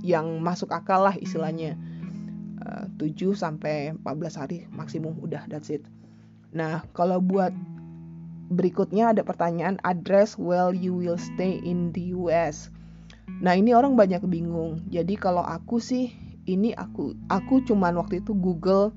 yang 0.00 0.40
masuk 0.40 0.72
akal 0.72 1.06
lah 1.06 1.16
istilahnya. 1.18 1.76
Uh, 2.60 2.84
7 3.00 3.32
sampai 3.32 3.96
14 3.96 4.40
hari 4.40 4.58
maksimum 4.68 5.16
udah 5.16 5.48
that's 5.48 5.72
it. 5.72 5.80
Nah, 6.52 6.84
kalau 6.92 7.22
buat 7.22 7.56
berikutnya 8.52 9.16
ada 9.16 9.24
pertanyaan 9.24 9.80
address 9.80 10.36
where 10.36 10.74
you 10.76 10.92
will 10.92 11.16
stay 11.16 11.56
in 11.64 11.94
the 11.96 12.12
US. 12.12 12.68
Nah, 13.40 13.56
ini 13.56 13.72
orang 13.72 13.96
banyak 13.96 14.20
bingung. 14.28 14.84
Jadi 14.92 15.16
kalau 15.16 15.40
aku 15.40 15.80
sih 15.80 16.12
ini 16.44 16.76
aku 16.76 17.16
aku 17.32 17.64
cuman 17.64 17.96
waktu 17.96 18.20
itu 18.20 18.36
Google 18.36 18.92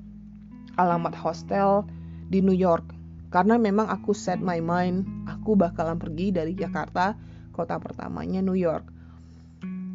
alamat 0.75 1.15
hostel 1.15 1.87
di 2.27 2.43
New 2.43 2.55
York 2.55 2.93
karena 3.33 3.57
memang 3.57 3.89
aku 3.89 4.13
set 4.13 4.37
my 4.37 4.61
mind, 4.61 5.09
aku 5.25 5.57
bakalan 5.57 5.97
pergi 5.97 6.29
dari 6.29 6.53
Jakarta, 6.53 7.17
kota 7.49 7.81
pertamanya 7.81 8.45
New 8.45 8.53
York. 8.53 8.92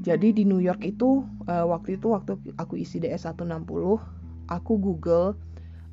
Jadi 0.02 0.30
di 0.30 0.44
New 0.46 0.62
York 0.62 0.82
itu 0.86 1.26
uh, 1.50 1.66
waktu 1.66 1.98
itu 1.98 2.14
waktu 2.14 2.38
aku 2.56 2.78
isi 2.78 3.02
DS 3.02 3.26
160, 3.26 3.50
aku 4.46 4.72
Google 4.78 5.34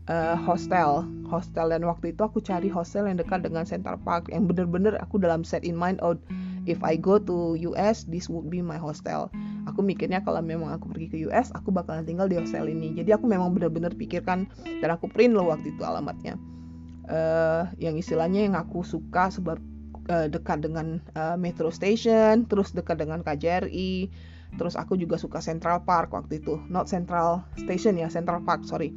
uh, 0.08 0.38
hostel, 0.38 1.04
hostel 1.26 1.74
dan 1.74 1.82
waktu 1.84 2.14
itu 2.14 2.22
aku 2.22 2.38
cari 2.40 2.70
hostel 2.70 3.10
yang 3.10 3.18
dekat 3.18 3.42
dengan 3.42 3.66
Central 3.66 3.98
Park 4.02 4.30
yang 4.30 4.46
bener-bener 4.46 4.94
aku 5.02 5.18
dalam 5.18 5.42
set 5.42 5.66
in 5.66 5.74
mind 5.74 5.98
oh 6.06 6.14
if 6.70 6.78
I 6.86 6.98
go 6.98 7.18
to 7.18 7.58
US 7.74 8.06
this 8.06 8.30
would 8.30 8.48
be 8.54 8.62
my 8.62 8.78
hostel. 8.78 9.34
Aku 9.66 9.82
mikirnya 9.82 10.22
kalau 10.22 10.46
memang 10.46 10.70
aku 10.70 10.94
pergi 10.94 11.08
ke 11.10 11.18
US 11.30 11.50
aku 11.58 11.74
bakalan 11.74 12.06
tinggal 12.06 12.30
di 12.30 12.38
hostel 12.38 12.70
ini. 12.70 12.94
Jadi 12.94 13.10
aku 13.10 13.26
memang 13.26 13.58
bener-bener 13.58 13.90
pikirkan 13.90 14.46
dan 14.86 14.90
aku 14.94 15.10
print 15.10 15.34
loh 15.34 15.50
waktu 15.50 15.74
itu 15.74 15.82
alamatnya 15.82 16.38
uh, 17.10 17.70
yang 17.78 17.96
istilahnya 17.98 18.46
yang 18.50 18.56
aku 18.58 18.82
suka 18.82 19.30
sebab 19.30 19.58
uh, 20.10 20.28
dekat 20.30 20.66
dengan 20.66 21.02
uh, 21.14 21.38
metro 21.38 21.70
station, 21.74 22.46
terus 22.46 22.74
dekat 22.74 23.02
dengan 23.02 23.22
KJRI, 23.26 24.10
terus 24.56 24.78
aku 24.80 24.96
juga 24.96 25.20
suka 25.20 25.44
Central 25.44 25.84
Park 25.84 26.14
waktu 26.16 26.40
itu, 26.40 26.62
not 26.70 26.88
Central 26.88 27.44
Station 27.60 28.00
ya, 28.00 28.08
Central 28.08 28.42
Park 28.46 28.64
sorry. 28.64 28.94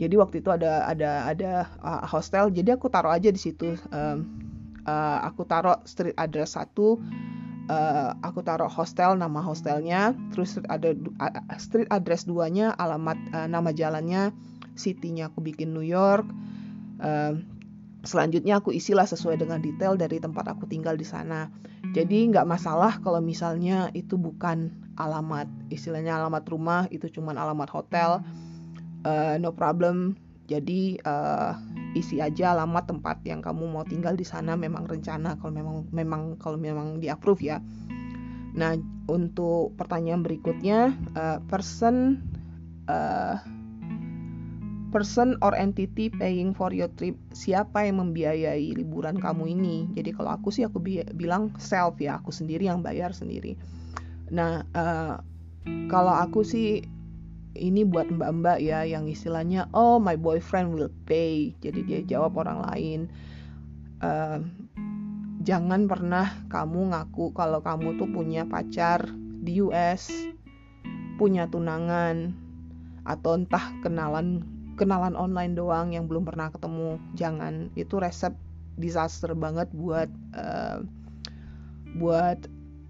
Jadi 0.00 0.18
waktu 0.18 0.40
itu 0.42 0.50
ada 0.50 0.88
ada 0.88 1.30
ada 1.30 1.52
uh, 1.84 2.02
hostel, 2.08 2.50
jadi 2.50 2.74
aku 2.74 2.90
taruh 2.90 3.12
aja 3.12 3.28
di 3.28 3.38
situ. 3.38 3.76
Um, 3.92 4.26
uh, 4.88 5.18
aku 5.22 5.46
taruh 5.46 5.78
street 5.86 6.16
address 6.18 6.58
satu, 6.58 6.98
uh, 7.70 8.10
aku 8.24 8.42
taruh 8.42 8.70
hostel 8.72 9.14
nama 9.14 9.38
hostelnya, 9.44 10.16
terus 10.34 10.58
ada 10.66 10.96
uh, 10.96 11.56
street 11.60 11.86
address 11.92 12.26
duanya, 12.26 12.74
alamat 12.74 13.18
uh, 13.30 13.46
nama 13.46 13.70
jalannya, 13.70 14.34
citynya 14.74 15.30
aku 15.30 15.44
bikin 15.44 15.70
New 15.70 15.86
York, 15.86 16.26
uh, 17.04 17.36
selanjutnya 18.02 18.58
aku 18.58 18.74
isilah 18.74 19.06
sesuai 19.06 19.38
dengan 19.38 19.62
detail 19.62 19.94
dari 19.94 20.18
tempat 20.18 20.50
aku 20.50 20.66
tinggal 20.66 20.98
di 20.98 21.06
sana. 21.06 21.50
Jadi 21.94 22.30
nggak 22.30 22.46
masalah 22.46 22.98
kalau 23.02 23.22
misalnya 23.22 23.90
itu 23.94 24.18
bukan 24.18 24.70
alamat, 24.98 25.46
istilahnya 25.70 26.18
alamat 26.18 26.44
rumah 26.50 26.86
itu 26.90 27.10
cuma 27.10 27.34
alamat 27.34 27.68
hotel, 27.70 28.22
uh, 29.06 29.34
no 29.38 29.54
problem. 29.54 30.18
Jadi 30.50 30.98
uh, 31.06 31.54
isi 31.94 32.18
aja 32.18 32.52
alamat 32.52 32.90
tempat 32.90 33.22
yang 33.24 33.40
kamu 33.40 33.70
mau 33.70 33.86
tinggal 33.86 34.18
di 34.18 34.26
sana 34.26 34.58
memang 34.58 34.84
rencana 34.84 35.38
kalau 35.38 35.54
memang 35.54 35.76
memang 35.94 36.22
kalau 36.36 36.58
memang 36.58 36.98
di 36.98 37.06
approve 37.08 37.42
ya. 37.46 37.58
Nah 38.52 38.76
untuk 39.06 39.72
pertanyaan 39.78 40.26
berikutnya 40.26 40.92
uh, 41.14 41.38
person 41.46 42.20
uh, 42.90 43.38
person 44.92 45.40
or 45.40 45.56
entity 45.56 46.12
paying 46.12 46.52
for 46.52 46.70
your 46.70 46.92
trip 47.00 47.16
siapa 47.32 47.88
yang 47.88 48.04
membiayai 48.04 48.76
liburan 48.76 49.16
kamu 49.16 49.56
ini? 49.56 49.76
Jadi 49.96 50.12
kalau 50.12 50.36
aku 50.36 50.52
sih 50.52 50.68
aku 50.68 50.78
bi 50.78 51.00
bilang 51.16 51.56
self 51.56 51.96
ya 51.98 52.20
aku 52.20 52.30
sendiri 52.30 52.68
yang 52.68 52.84
bayar 52.84 53.16
sendiri. 53.16 53.56
Nah 54.28 54.68
uh, 54.76 55.18
kalau 55.88 56.12
aku 56.12 56.44
sih 56.44 56.84
ini 57.52 57.84
buat 57.84 58.08
mbak-mbak 58.08 58.64
ya 58.64 58.84
yang 58.84 59.08
istilahnya 59.08 59.72
oh 59.72 59.96
my 59.96 60.14
boyfriend 60.14 60.76
will 60.76 60.92
pay. 61.08 61.56
Jadi 61.64 61.80
dia 61.88 62.00
jawab 62.04 62.36
orang 62.36 62.60
lain 62.68 63.00
uh, 64.04 64.38
jangan 65.42 65.90
pernah 65.90 66.46
kamu 66.52 66.92
ngaku 66.92 67.34
kalau 67.34 67.64
kamu 67.64 67.96
tuh 67.96 68.10
punya 68.10 68.46
pacar 68.46 69.10
di 69.42 69.58
US 69.58 70.10
punya 71.16 71.50
tunangan 71.50 72.34
atau 73.02 73.34
entah 73.34 73.74
kenalan 73.82 74.46
kenalan 74.76 75.14
online 75.14 75.54
doang 75.56 75.92
yang 75.92 76.08
belum 76.08 76.24
pernah 76.24 76.48
ketemu. 76.48 76.96
Jangan 77.16 77.72
itu 77.76 78.00
resep 78.00 78.32
disaster 78.80 79.36
banget 79.36 79.68
buat 79.76 80.08
uh, 80.32 80.80
buat 81.96 82.38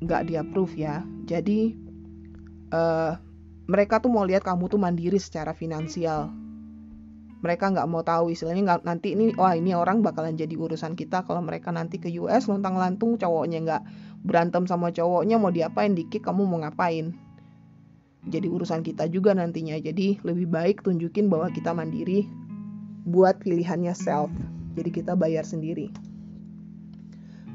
nggak 0.02 0.22
di 0.30 0.34
approve 0.38 0.74
ya. 0.78 1.02
Jadi 1.26 1.74
uh, 2.74 3.14
mereka 3.70 4.02
tuh 4.02 4.10
mau 4.10 4.26
lihat 4.26 4.42
kamu 4.42 4.66
tuh 4.70 4.80
mandiri 4.80 5.18
secara 5.18 5.54
finansial. 5.54 6.30
Mereka 7.42 7.74
nggak 7.74 7.88
mau 7.90 8.06
tahu 8.06 8.30
istilahnya 8.30 8.62
nggak 8.62 8.80
nanti 8.86 9.18
ini 9.18 9.34
wah 9.34 9.58
ini 9.58 9.74
orang 9.74 9.98
bakalan 9.98 10.38
jadi 10.38 10.54
urusan 10.54 10.94
kita 10.94 11.26
kalau 11.26 11.42
mereka 11.42 11.74
nanti 11.74 11.98
ke 11.98 12.06
US 12.22 12.46
lontang 12.46 12.78
lantung 12.78 13.18
cowoknya 13.18 13.58
nggak 13.66 13.82
berantem 14.22 14.62
sama 14.70 14.94
cowoknya 14.94 15.42
mau 15.42 15.50
diapain 15.50 15.90
dikit 15.98 16.22
kamu 16.22 16.46
mau 16.46 16.62
ngapain 16.62 17.10
jadi 18.22 18.46
urusan 18.46 18.86
kita 18.86 19.10
juga 19.10 19.34
nantinya. 19.34 19.74
Jadi 19.82 20.22
lebih 20.22 20.46
baik 20.46 20.86
tunjukin 20.86 21.26
bahwa 21.26 21.50
kita 21.50 21.74
mandiri 21.74 22.30
buat 23.02 23.42
pilihannya 23.42 23.94
self. 23.98 24.30
Jadi 24.78 24.90
kita 24.94 25.18
bayar 25.18 25.42
sendiri. 25.42 25.90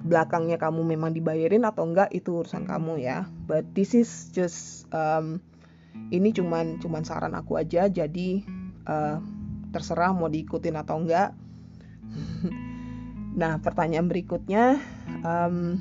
Belakangnya 0.04 0.60
kamu 0.60 0.84
memang 0.84 1.16
dibayarin 1.16 1.64
atau 1.64 1.88
enggak 1.88 2.12
itu 2.12 2.44
urusan 2.44 2.68
kamu 2.68 3.00
ya. 3.00 3.32
But 3.48 3.72
this 3.72 3.96
is 3.96 4.28
just 4.36 4.92
um, 4.92 5.40
ini 6.12 6.36
cuman 6.36 6.84
cuman 6.84 7.08
saran 7.08 7.32
aku 7.32 7.56
aja. 7.56 7.88
Jadi 7.88 8.44
uh, 8.84 9.24
terserah 9.72 10.12
mau 10.12 10.28
diikutin 10.28 10.76
atau 10.76 11.00
enggak. 11.00 11.32
Nah 13.38 13.62
pertanyaan 13.62 14.10
berikutnya 14.10 14.82
um, 15.22 15.78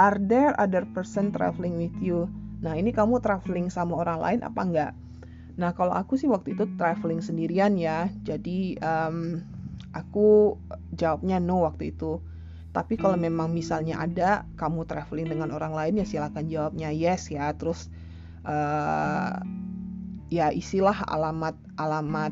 are 0.00 0.16
there 0.16 0.56
other 0.56 0.88
person 0.96 1.28
traveling 1.28 1.76
with 1.76 1.92
you 2.00 2.32
nah 2.58 2.74
ini 2.74 2.90
kamu 2.90 3.22
traveling 3.22 3.70
sama 3.70 4.02
orang 4.02 4.18
lain 4.18 4.40
apa 4.42 4.60
enggak? 4.62 4.92
Nah 5.58 5.74
kalau 5.74 5.92
aku 5.92 6.14
sih 6.14 6.30
waktu 6.30 6.54
itu 6.54 6.64
traveling 6.78 7.18
sendirian 7.18 7.74
ya. 7.74 8.06
Jadi 8.22 8.78
um, 8.78 9.42
aku 9.90 10.54
jawabnya 10.94 11.42
no 11.42 11.66
waktu 11.66 11.90
itu. 11.90 12.22
Tapi 12.70 12.94
kalau 12.94 13.18
memang 13.18 13.50
misalnya 13.50 13.98
ada 13.98 14.46
kamu 14.54 14.86
traveling 14.86 15.26
dengan 15.26 15.50
orang 15.50 15.74
lain 15.74 15.98
ya 15.98 16.06
silakan 16.06 16.46
jawabnya 16.46 16.94
yes 16.94 17.26
ya. 17.34 17.50
Terus 17.58 17.90
uh, 18.46 19.34
ya 20.30 20.54
isilah 20.54 21.02
alamat 21.10 21.58
alamat 21.74 22.30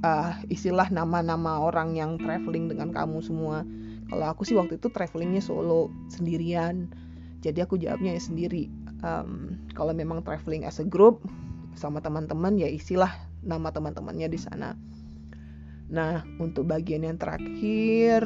uh, 0.00 0.32
istilah 0.48 0.88
nama-nama 0.88 1.60
orang 1.60 1.92
yang 1.92 2.16
traveling 2.16 2.72
dengan 2.72 2.96
kamu 2.96 3.20
semua. 3.20 3.60
Kalau 4.08 4.24
aku 4.24 4.48
sih 4.48 4.56
waktu 4.56 4.80
itu 4.80 4.88
travelingnya 4.88 5.44
solo 5.44 5.92
sendirian. 6.08 6.88
Jadi 7.44 7.60
aku 7.60 7.76
jawabnya 7.76 8.16
ya 8.16 8.22
sendiri 8.24 8.83
um, 9.04 9.60
kalau 9.76 9.92
memang 9.92 10.24
traveling 10.24 10.64
as 10.64 10.80
a 10.80 10.86
group 10.88 11.20
sama 11.76 12.00
teman-teman 12.00 12.56
ya 12.56 12.66
isilah 12.66 13.12
nama 13.44 13.68
teman-temannya 13.68 14.32
di 14.32 14.40
sana 14.40 14.72
nah 15.92 16.24
untuk 16.40 16.64
bagian 16.64 17.04
yang 17.04 17.20
terakhir 17.20 18.24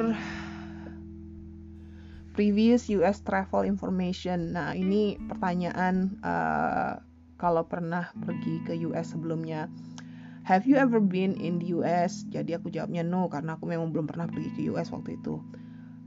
previous 2.39 2.87
US 2.95 3.19
travel 3.27 3.67
information. 3.67 4.55
Nah, 4.55 4.71
ini 4.71 5.19
pertanyaan 5.27 6.23
uh, 6.23 7.03
kalau 7.35 7.67
pernah 7.67 8.15
pergi 8.15 8.63
ke 8.63 8.79
US 8.87 9.11
sebelumnya. 9.11 9.67
Have 10.47 10.63
you 10.71 10.79
ever 10.79 11.03
been 11.03 11.35
in 11.35 11.59
the 11.59 11.75
US? 11.83 12.23
Jadi 12.31 12.55
aku 12.55 12.71
jawabnya 12.71 13.03
no 13.03 13.27
karena 13.27 13.59
aku 13.59 13.67
memang 13.67 13.91
belum 13.91 14.07
pernah 14.07 14.31
pergi 14.31 14.55
ke 14.55 14.61
US 14.71 14.95
waktu 14.95 15.19
itu. 15.19 15.43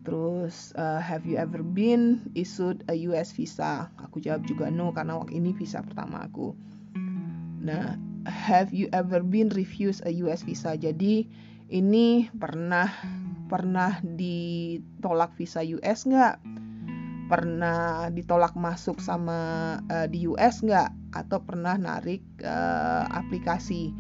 Terus 0.02 0.74
uh, 0.74 0.98
have 0.98 1.30
you 1.30 1.38
ever 1.38 1.62
been 1.62 2.26
issued 2.34 2.82
a 2.90 2.98
US 3.14 3.38
visa? 3.38 3.94
Aku 4.02 4.18
jawab 4.18 4.50
juga 4.50 4.74
no 4.74 4.90
karena 4.90 5.22
waktu 5.22 5.38
ini 5.38 5.54
visa 5.54 5.86
pertama 5.86 6.26
aku. 6.26 6.58
Nah, 7.62 7.94
have 8.26 8.74
you 8.74 8.90
ever 8.90 9.22
been 9.22 9.54
refused 9.54 10.02
a 10.10 10.12
US 10.26 10.42
visa? 10.42 10.74
Jadi 10.74 11.30
ini 11.70 12.26
pernah 12.34 12.90
pernah 13.46 14.02
ditolak 14.02 15.38
visa 15.38 15.62
US 15.62 16.10
nggak? 16.10 16.42
Pernah 17.30 18.10
ditolak 18.10 18.58
masuk 18.58 18.98
sama 19.00 19.80
uh, 19.86 20.10
di 20.10 20.26
US 20.26 20.66
nggak? 20.66 21.14
Atau 21.14 21.46
pernah 21.46 21.78
narik 21.78 22.26
uh, 22.42 23.06
aplikasi? 23.06 23.94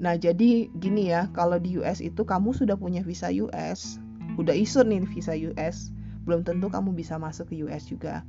Nah 0.00 0.16
jadi 0.16 0.72
gini 0.72 1.12
ya, 1.12 1.28
kalau 1.36 1.60
di 1.60 1.76
US 1.76 2.00
itu 2.00 2.24
kamu 2.24 2.56
sudah 2.56 2.80
punya 2.80 3.04
visa 3.04 3.28
US, 3.44 4.00
udah 4.38 4.54
isu 4.54 4.86
nih 4.86 5.02
visa 5.10 5.34
US, 5.34 5.90
belum 6.24 6.46
tentu 6.46 6.70
kamu 6.70 6.94
bisa 6.94 7.18
masuk 7.18 7.50
ke 7.50 7.60
US 7.66 7.90
juga. 7.90 8.22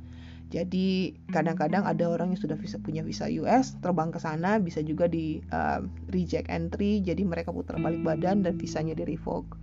Jadi 0.50 1.14
kadang-kadang 1.30 1.86
ada 1.86 2.10
orang 2.10 2.34
yang 2.34 2.40
sudah 2.42 2.58
bisa 2.58 2.74
punya 2.82 3.06
visa 3.06 3.30
US 3.38 3.78
terbang 3.78 4.10
ke 4.10 4.18
sana 4.18 4.58
bisa 4.58 4.82
juga 4.82 5.06
di 5.06 5.38
uh, 5.54 5.78
reject 6.10 6.50
entry 6.50 6.98
jadi 7.06 7.22
mereka 7.22 7.54
putar 7.54 7.78
balik 7.78 8.02
badan 8.02 8.42
dan 8.42 8.58
visanya 8.58 8.98
di 8.98 9.06
revoke. 9.06 9.54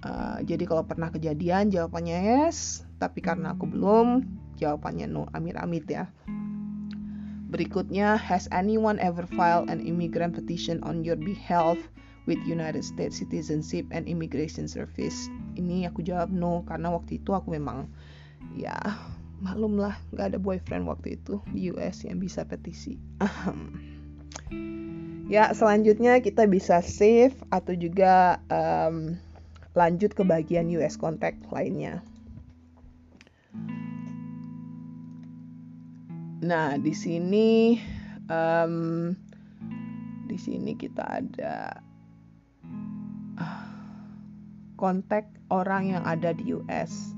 Uh, 0.00 0.38
jadi 0.46 0.62
kalau 0.64 0.86
pernah 0.86 1.10
kejadian 1.10 1.74
jawabannya 1.74 2.22
yes, 2.22 2.86
tapi 3.02 3.20
karena 3.20 3.52
aku 3.52 3.66
belum, 3.66 4.24
jawabannya 4.56 5.10
no. 5.10 5.26
Amit-amit 5.34 5.84
ya. 5.90 6.08
Berikutnya, 7.50 8.14
has 8.14 8.46
anyone 8.54 9.02
ever 9.02 9.26
filed 9.26 9.66
an 9.68 9.82
immigrant 9.82 10.38
petition 10.38 10.78
on 10.86 11.02
your 11.02 11.18
behalf 11.18 11.76
with 12.30 12.38
United 12.46 12.86
States 12.86 13.18
Citizenship 13.18 13.90
and 13.90 14.06
Immigration 14.06 14.70
Service? 14.70 15.18
Ini 15.56 15.90
aku 15.90 16.04
jawab 16.04 16.30
no 16.30 16.62
karena 16.66 16.92
waktu 16.92 17.22
itu 17.22 17.34
aku 17.34 17.54
memang 17.54 17.90
ya 18.54 18.76
maklum 19.40 19.80
lah 19.80 19.96
nggak 20.12 20.36
ada 20.36 20.38
boyfriend 20.38 20.84
waktu 20.84 21.16
itu 21.16 21.40
di 21.50 21.72
US 21.72 22.04
yang 22.04 22.20
bisa 22.20 22.44
petisi. 22.44 23.00
ya 25.34 25.50
selanjutnya 25.54 26.20
kita 26.20 26.44
bisa 26.44 26.84
save 26.84 27.34
atau 27.48 27.72
juga 27.72 28.42
um, 28.52 29.16
lanjut 29.72 30.12
ke 30.12 30.22
bagian 30.26 30.68
US 30.76 30.98
contact 30.98 31.40
lainnya. 31.54 32.04
Nah, 36.40 36.80
di 36.80 36.96
sini 36.96 37.76
um, 38.32 39.12
di 40.24 40.36
sini 40.40 40.72
kita 40.72 41.04
ada 41.04 41.84
kontak 44.80 45.28
orang 45.52 45.92
yang 45.92 46.04
ada 46.08 46.32
di 46.32 46.56
US. 46.56 47.12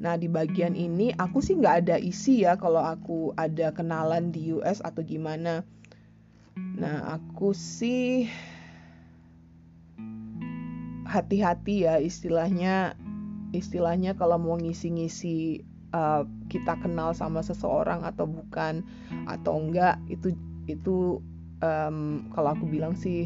Nah, 0.00 0.16
di 0.16 0.30
bagian 0.30 0.72
ini 0.72 1.12
aku 1.12 1.44
sih 1.44 1.60
nggak 1.60 1.84
ada 1.84 1.96
isi 2.00 2.48
ya 2.48 2.56
kalau 2.56 2.80
aku 2.80 3.36
ada 3.36 3.74
kenalan 3.76 4.32
di 4.32 4.56
US 4.56 4.80
atau 4.80 5.04
gimana. 5.04 5.68
Nah, 6.56 7.20
aku 7.20 7.52
sih 7.52 8.24
hati-hati 11.04 11.88
ya 11.88 12.00
istilahnya 12.00 12.92
istilahnya 13.56 14.12
kalau 14.12 14.36
mau 14.36 14.60
ngisi-ngisi 14.60 15.64
uh, 15.96 16.28
kita 16.52 16.76
kenal 16.84 17.16
sama 17.16 17.40
seseorang 17.40 18.04
atau 18.04 18.28
bukan 18.28 18.84
atau 19.24 19.56
enggak 19.56 19.96
itu 20.12 20.36
itu 20.68 21.24
um, 21.64 22.28
kalau 22.36 22.52
aku 22.52 22.68
bilang 22.68 22.92
sih 22.92 23.24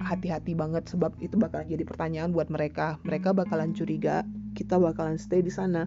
hati-hati 0.00 0.56
banget 0.56 0.88
sebab 0.88 1.12
itu 1.20 1.36
bakalan 1.36 1.68
jadi 1.68 1.84
pertanyaan 1.84 2.32
buat 2.32 2.48
mereka. 2.48 2.96
Mereka 3.04 3.36
bakalan 3.36 3.76
curiga 3.76 4.24
kita 4.56 4.80
bakalan 4.80 5.20
stay 5.20 5.44
di 5.44 5.52
sana. 5.52 5.86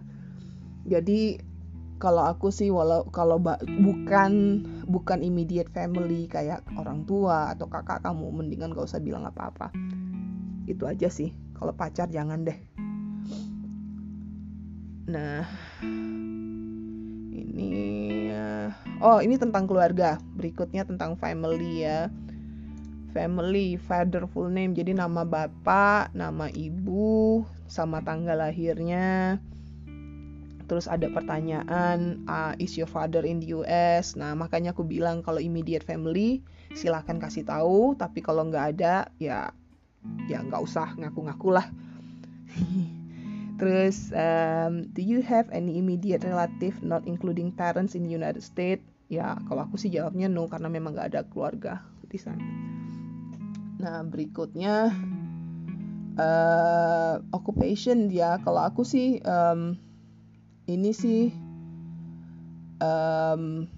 Jadi 0.86 1.38
kalau 1.98 2.26
aku 2.26 2.50
sih 2.50 2.70
walau 2.70 3.06
kalau 3.10 3.38
bukan 3.82 4.62
bukan 4.86 5.18
immediate 5.22 5.70
family 5.70 6.30
kayak 6.30 6.62
orang 6.78 7.06
tua 7.06 7.54
atau 7.54 7.66
kakak 7.70 8.02
kamu 8.02 8.30
mendingan 8.30 8.70
gak 8.74 8.86
usah 8.86 9.02
bilang 9.02 9.26
apa-apa. 9.26 9.74
Itu 10.70 10.86
aja 10.86 11.10
sih. 11.10 11.34
Kalau 11.58 11.74
pacar 11.74 12.06
jangan 12.10 12.46
deh. 12.46 12.58
Nah 15.10 15.44
ini 17.34 17.72
uh, 18.30 18.68
oh 19.02 19.18
ini 19.18 19.34
tentang 19.36 19.66
keluarga. 19.66 20.22
Berikutnya 20.38 20.86
tentang 20.86 21.18
family 21.18 21.82
ya 21.82 22.10
family 23.14 23.78
father 23.78 24.26
full 24.26 24.50
name. 24.50 24.74
Jadi 24.74 24.98
nama 24.98 25.22
bapak 25.22 26.10
nama 26.12 26.50
ibu 26.50 27.46
sama 27.70 28.02
tanggal 28.02 28.42
lahirnya. 28.42 29.38
Terus 30.66 30.90
ada 30.90 31.06
pertanyaan 31.12 32.26
uh, 32.26 32.58
is 32.58 32.74
your 32.74 32.90
father 32.90 33.22
in 33.22 33.38
the 33.38 33.54
US 33.54 34.16
nah 34.16 34.32
makanya 34.32 34.72
aku 34.72 34.80
bilang 34.82 35.20
kalau 35.20 35.38
immediate 35.38 35.86
family 35.86 36.42
silahkan 36.74 37.22
kasih 37.22 37.46
tahu. 37.46 37.94
Tapi 37.94 38.18
kalau 38.18 38.50
nggak 38.50 38.66
ada 38.76 39.08
ya 39.22 39.54
ya 40.26 40.42
nggak 40.42 40.60
usah 40.60 40.98
ngaku-ngaku 40.98 41.54
lah. 41.54 41.70
Terus 43.60 44.10
um, 44.10 44.90
do 44.90 44.98
you 44.98 45.22
have 45.22 45.46
any 45.54 45.78
immediate 45.78 46.26
relative 46.26 46.82
not 46.82 47.06
including 47.06 47.54
parents 47.54 47.94
in 47.94 48.02
United 48.10 48.42
States? 48.42 48.82
Ya 49.06 49.38
kalau 49.46 49.70
aku 49.70 49.78
sih 49.78 49.94
jawabnya 49.94 50.26
no 50.26 50.50
karena 50.50 50.66
memang 50.66 50.98
nggak 50.98 51.08
ada 51.14 51.22
keluarga 51.28 51.84
di 52.08 52.18
sana 52.18 52.42
nah 53.84 54.00
berikutnya 54.00 54.96
uh, 56.16 57.20
occupation 57.36 58.08
ya. 58.08 58.40
Kalau 58.40 58.64
aku 58.64 58.80
sih 58.80 59.20
um, 59.28 59.76
ini 60.64 60.90
sih 60.96 61.28
um, 62.80 63.68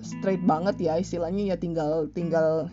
straight 0.00 0.40
banget 0.48 0.80
ya 0.80 0.96
istilahnya 0.96 1.52
ya 1.52 1.56
tinggal 1.60 2.08
tinggal 2.16 2.72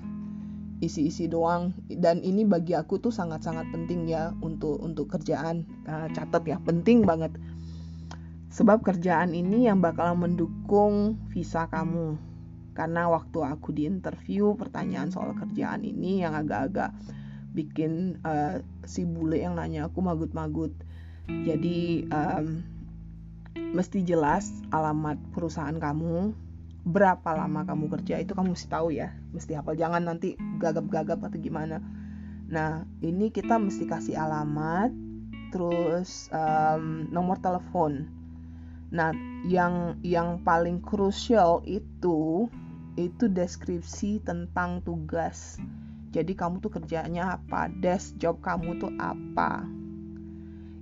isi-isi 0.79 1.27
doang. 1.27 1.75
Dan 1.91 2.23
ini 2.23 2.47
bagi 2.47 2.71
aku 2.71 3.03
tuh 3.03 3.11
sangat-sangat 3.11 3.67
penting 3.75 4.07
ya 4.07 4.31
untuk 4.39 4.79
untuk 4.79 5.11
kerjaan. 5.11 5.67
Uh, 5.83 6.07
catat 6.15 6.47
ya 6.47 6.55
penting 6.63 7.03
banget. 7.03 7.35
Sebab 8.49 8.81
kerjaan 8.81 9.35
ini 9.35 9.67
yang 9.67 9.83
bakal 9.83 10.15
mendukung 10.15 11.19
visa 11.29 11.67
kamu 11.69 12.28
karena 12.79 13.11
waktu 13.11 13.43
aku 13.43 13.75
di 13.75 13.91
interview 13.91 14.55
pertanyaan 14.55 15.11
soal 15.11 15.35
kerjaan 15.35 15.83
ini 15.83 16.23
yang 16.23 16.31
agak-agak 16.31 16.95
bikin 17.51 18.23
uh, 18.23 18.63
si 18.87 19.03
bule 19.03 19.43
yang 19.43 19.59
nanya 19.59 19.91
aku 19.91 19.99
magut-magut. 19.99 20.71
Jadi 21.27 22.07
um, 22.07 22.63
mesti 23.75 23.99
jelas 24.07 24.47
alamat 24.71 25.19
perusahaan 25.35 25.75
kamu 25.75 26.31
berapa 26.87 27.29
lama 27.35 27.67
kamu 27.67 27.91
kerja 27.99 28.23
itu 28.23 28.31
kamu 28.31 28.55
mesti 28.55 28.71
tahu 28.71 28.95
ya. 28.95 29.11
Mesti 29.35 29.59
hafal 29.59 29.75
jangan 29.75 30.07
nanti 30.07 30.39
gagap-gagap 30.63 31.19
atau 31.19 31.35
gimana. 31.35 31.83
Nah 32.47 32.87
ini 33.03 33.27
kita 33.27 33.59
mesti 33.59 33.91
kasih 33.91 34.15
alamat 34.15 34.95
terus 35.51 36.31
um, 36.31 37.11
nomor 37.11 37.43
telepon. 37.43 38.07
Nah 38.95 39.11
yang 39.43 39.99
yang 39.99 40.39
paling 40.47 40.79
krusial 40.79 41.59
itu 41.67 42.47
itu 42.95 43.29
deskripsi 43.29 44.23
tentang 44.23 44.81
tugas 44.81 45.61
jadi 46.09 46.33
kamu 46.33 46.63
tuh 46.63 46.73
kerjanya 46.73 47.37
apa 47.37 47.69
desk 47.81 48.17
job 48.17 48.41
kamu 48.41 48.81
tuh 48.81 48.93
apa 48.97 49.67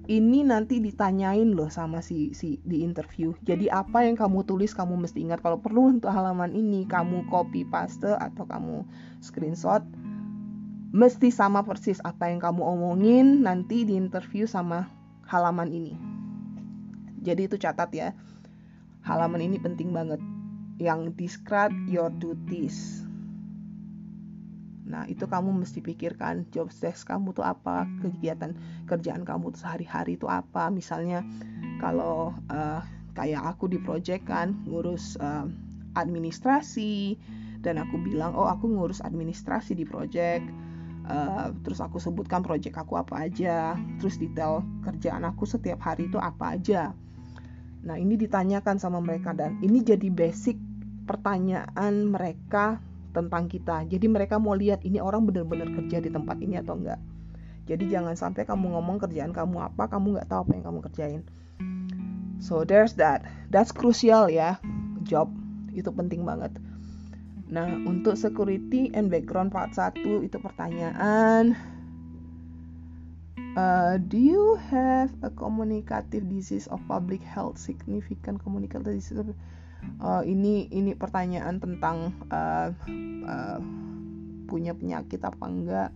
ini 0.07 0.39
nanti 0.47 0.79
ditanyain 0.79 1.51
loh 1.51 1.67
sama 1.67 1.99
si 1.99 2.31
si 2.31 2.63
di 2.63 2.79
interview. 2.79 3.35
Jadi 3.43 3.67
apa 3.67 4.07
yang 4.07 4.15
kamu 4.15 4.47
tulis 4.47 4.71
kamu 4.71 4.95
mesti 4.95 5.19
ingat 5.19 5.43
kalau 5.43 5.59
perlu 5.59 5.99
untuk 5.99 6.15
halaman 6.15 6.55
ini 6.55 6.87
kamu 6.87 7.27
copy 7.27 7.67
paste 7.67 8.15
atau 8.15 8.47
kamu 8.47 8.87
screenshot 9.19 9.83
mesti 10.95 11.27
sama 11.27 11.67
persis 11.67 11.99
apa 12.07 12.31
yang 12.31 12.39
kamu 12.39 12.63
omongin 12.63 13.43
nanti 13.43 13.83
di 13.83 13.99
interview 13.99 14.47
sama 14.47 14.87
halaman 15.27 15.67
ini. 15.75 15.93
Jadi 17.19 17.51
itu 17.51 17.59
catat 17.59 17.91
ya. 17.91 18.15
Halaman 19.03 19.43
ini 19.43 19.59
penting 19.59 19.91
banget. 19.91 20.23
Yang 20.77 21.17
describe 21.17 21.73
your 21.89 22.13
duties 22.13 23.07
Nah, 24.87 25.03
itu 25.11 25.27
kamu 25.27 25.51
mesti 25.51 25.83
pikirkan 25.83 26.47
job 26.55 26.71
desk 26.71 27.11
kamu 27.11 27.35
tuh 27.35 27.43
apa, 27.43 27.83
kegiatan 27.99 28.55
kerjaan 28.87 29.27
kamu 29.27 29.51
tuh 29.51 29.67
sehari-hari 29.67 30.15
itu 30.15 30.31
apa. 30.31 30.71
Misalnya 30.71 31.27
kalau 31.83 32.31
uh, 32.47 32.81
kayak 33.11 33.43
aku 33.43 33.67
di 33.67 33.83
project 33.83 34.31
kan 34.31 34.55
ngurus 34.63 35.19
uh, 35.19 35.43
administrasi 35.99 37.19
dan 37.59 37.83
aku 37.83 37.99
bilang, 37.99 38.31
"Oh, 38.31 38.47
aku 38.47 38.71
ngurus 38.71 39.03
administrasi 39.03 39.75
di 39.75 39.83
project." 39.83 40.47
Uh, 41.07 41.55
terus 41.63 41.79
aku 41.79 42.03
sebutkan 42.03 42.43
project 42.43 42.75
aku 42.75 42.99
apa 42.99 43.31
aja, 43.31 43.79
terus 43.99 44.19
detail 44.19 44.59
kerjaan 44.83 45.23
aku 45.23 45.47
setiap 45.47 45.79
hari 45.79 46.11
itu 46.11 46.19
apa 46.19 46.59
aja. 46.59 46.91
Nah, 47.87 47.95
ini 47.95 48.19
ditanyakan 48.19 48.75
sama 48.75 48.99
mereka 48.99 49.31
dan 49.31 49.55
ini 49.63 49.79
jadi 49.79 50.11
basic 50.11 50.59
pertanyaan 51.07 52.11
mereka 52.11 52.83
tentang 53.15 53.49
kita. 53.49 53.87
Jadi 53.87 54.05
mereka 54.05 54.37
mau 54.37 54.53
lihat 54.53 54.83
ini 54.83 54.99
orang 55.01 55.25
benar-benar 55.25 55.71
kerja 55.73 56.03
di 56.03 56.11
tempat 56.11 56.37
ini 56.43 56.59
atau 56.59 56.77
enggak. 56.77 56.99
Jadi 57.67 57.89
jangan 57.91 58.15
sampai 58.15 58.47
kamu 58.47 58.77
ngomong 58.77 59.01
kerjaan 59.01 59.31
kamu 59.31 59.71
apa, 59.73 59.89
kamu 59.89 60.19
nggak 60.19 60.27
tahu 60.29 60.39
apa 60.45 60.51
yang 60.53 60.65
kamu 60.67 60.79
kerjain. 60.85 61.21
So 62.37 62.61
there's 62.61 62.93
that. 63.01 63.25
That's 63.49 63.73
crucial 63.73 64.29
ya. 64.29 64.61
Job 65.07 65.33
itu 65.73 65.89
penting 65.89 66.21
banget. 66.27 66.53
Nah, 67.47 67.67
untuk 67.87 68.19
security 68.19 68.91
and 68.91 69.07
background 69.07 69.55
part 69.55 69.71
1 69.71 70.03
itu 70.03 70.37
pertanyaan. 70.37 71.55
Uh, 73.57 73.97
do 73.97 74.21
you 74.21 74.53
have 74.69 75.09
a 75.25 75.33
communicative 75.33 76.29
disease 76.29 76.69
of 76.69 76.77
public 76.85 77.25
health 77.25 77.57
significant 77.57 78.37
communicative 78.45 78.93
disease? 78.93 79.33
Uh, 80.01 80.23
ini 80.25 80.69
ini 80.69 80.93
pertanyaan 80.93 81.57
tentang 81.57 82.13
uh, 82.29 82.69
uh, 83.27 83.59
punya 84.47 84.71
penyakit 84.73 85.19
apa 85.21 85.45
enggak? 85.45 85.91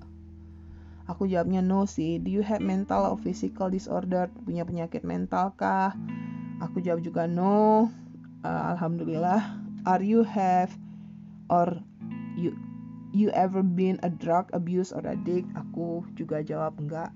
Aku 1.09 1.27
jawabnya 1.27 1.59
no 1.59 1.83
sih. 1.89 2.21
Do 2.21 2.29
you 2.31 2.43
have 2.45 2.63
mental 2.63 3.03
or 3.03 3.17
physical 3.19 3.67
disorder? 3.67 4.31
Punya 4.45 4.63
penyakit 4.63 5.03
mental 5.03 5.51
kah? 5.57 5.91
Aku 6.61 6.79
jawab 6.79 7.01
juga 7.01 7.25
no. 7.25 7.89
Uh, 8.45 8.63
alhamdulillah. 8.75 9.59
Are 9.83 10.03
you 10.05 10.21
have 10.21 10.69
or 11.49 11.81
you 12.37 12.53
you 13.11 13.33
ever 13.33 13.65
been 13.65 13.97
a 14.05 14.11
drug 14.13 14.47
abuse 14.53 14.93
or 14.93 15.03
addict? 15.03 15.49
Aku 15.57 16.05
juga 16.13 16.45
jawab 16.45 16.77
enggak. 16.77 17.11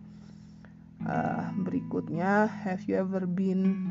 Uh, 1.05 1.53
berikutnya. 1.61 2.49
Have 2.49 2.83
you 2.89 2.97
ever 2.97 3.23
been 3.29 3.85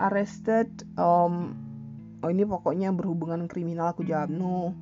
arrested 0.00 0.70
um, 0.96 1.54
oh 2.24 2.30
ini 2.32 2.48
pokoknya 2.48 2.90
berhubungan 2.90 3.46
kriminal 3.50 3.92
aku 3.92 4.02
jawab 4.06 4.32
no 4.32 4.72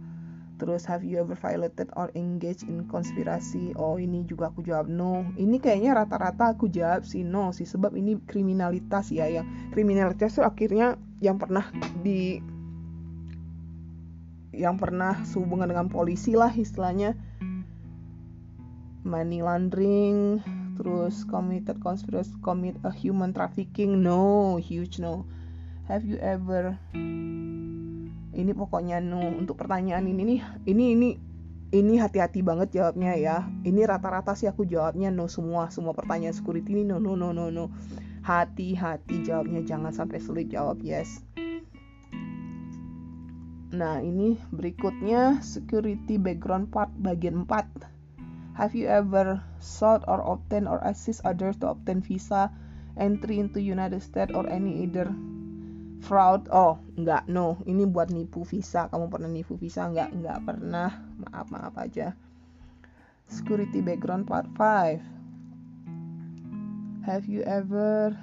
terus 0.63 0.87
have 0.87 1.03
you 1.03 1.19
ever 1.19 1.35
violated 1.35 1.91
or 1.99 2.15
engaged 2.15 2.63
in 2.71 2.87
konspirasi 2.87 3.75
oh 3.75 3.99
ini 3.99 4.23
juga 4.23 4.55
aku 4.55 4.63
jawab 4.63 4.87
no 4.87 5.27
ini 5.35 5.59
kayaknya 5.59 5.91
rata-rata 5.99 6.55
aku 6.55 6.71
jawab 6.71 7.03
sih 7.03 7.27
no 7.27 7.51
sih. 7.51 7.67
Sebab 7.67 7.99
ini 7.99 8.23
kriminalitas 8.31 9.11
ya 9.11 9.27
yang 9.27 9.49
kriminalitas 9.75 10.39
itu 10.39 10.47
akhirnya 10.47 10.95
yang 11.19 11.43
pernah 11.43 11.67
di 12.07 12.39
yang 14.53 14.77
pernah 14.77 15.19
sehubungan 15.27 15.67
dengan 15.67 15.89
polisi 15.91 16.39
lah 16.39 16.53
istilahnya. 16.55 17.19
Money 19.03 19.43
laundering 19.43 20.39
terus 20.83 21.23
committed 21.31 21.79
conspiracy 21.79 22.35
commit 22.43 22.75
a 22.83 22.91
human 22.91 23.31
trafficking? 23.31 24.03
No 24.03 24.59
huge 24.59 24.99
no. 24.99 25.23
Have 25.87 26.03
you 26.03 26.19
ever 26.19 26.75
ini 28.33 28.51
pokoknya 28.51 28.99
no 28.99 29.23
untuk 29.23 29.63
pertanyaan 29.63 30.11
ini 30.11 30.23
nih 30.27 30.41
ini 30.67 30.85
ini 30.99 31.09
ini 31.71 31.95
hati-hati 32.03 32.43
banget 32.43 32.75
jawabnya 32.75 33.15
ya. 33.15 33.47
Ini 33.63 33.87
rata-rata 33.87 34.35
sih 34.35 34.51
aku 34.51 34.67
jawabnya 34.67 35.15
no 35.15 35.31
semua 35.31 35.71
semua 35.71 35.95
pertanyaan 35.95 36.35
security 36.35 36.75
ini 36.75 36.83
no 36.83 36.99
no 36.99 37.15
no 37.15 37.31
no 37.31 37.47
no. 37.55 37.71
Hati-hati 38.27 39.23
jawabnya 39.23 39.63
jangan 39.63 39.95
sampai 39.95 40.19
sulit 40.19 40.51
jawab 40.51 40.83
yes. 40.83 41.23
Nah, 43.73 44.05
ini 44.05 44.37
berikutnya 44.53 45.41
security 45.41 46.21
background 46.21 46.69
part 46.69 46.93
bagian 47.01 47.49
4. 47.49 47.92
Have 48.53 48.77
you 48.77 48.85
ever 48.85 49.41
sought 49.65 50.05
or 50.05 50.21
obtained 50.21 50.69
or 50.69 50.77
assist 50.85 51.25
others 51.25 51.57
to 51.65 51.73
obtain 51.73 52.05
visa 52.05 52.53
entry 53.01 53.41
into 53.41 53.65
United 53.65 54.05
States 54.05 54.37
or 54.37 54.45
any 54.45 54.85
other 54.85 55.09
fraud? 56.05 56.53
Oh, 56.53 56.77
enggak, 57.01 57.25
no. 57.33 57.57
Ini 57.65 57.89
buat 57.89 58.13
nipu 58.13 58.45
visa. 58.45 58.93
Kamu 58.93 59.09
pernah 59.09 59.33
nipu 59.33 59.57
visa? 59.57 59.89
Enggak, 59.89 60.13
enggak 60.13 60.45
pernah. 60.45 60.93
Maaf, 61.17 61.49
maaf 61.49 61.73
aja. 61.81 62.13
Security 63.33 63.81
background 63.81 64.29
part 64.29 64.45
5. 64.61 65.01
Have 67.09 67.27
you 67.27 67.41
ever 67.49 68.15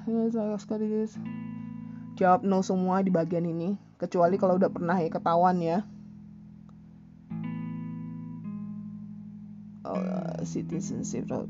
Jawab 2.15 2.43
no 2.47 2.61
semua 2.61 3.01
di 3.03 3.11
bagian 3.11 3.43
ini, 3.47 3.75
kecuali 3.99 4.35
kalau 4.37 4.55
udah 4.61 4.71
pernah 4.71 4.95
ya 4.99 5.09
ketahuan 5.09 5.57
ya. 5.59 5.83
Uh, 9.89 10.39
citizenship 10.45 11.25
road. 11.29 11.49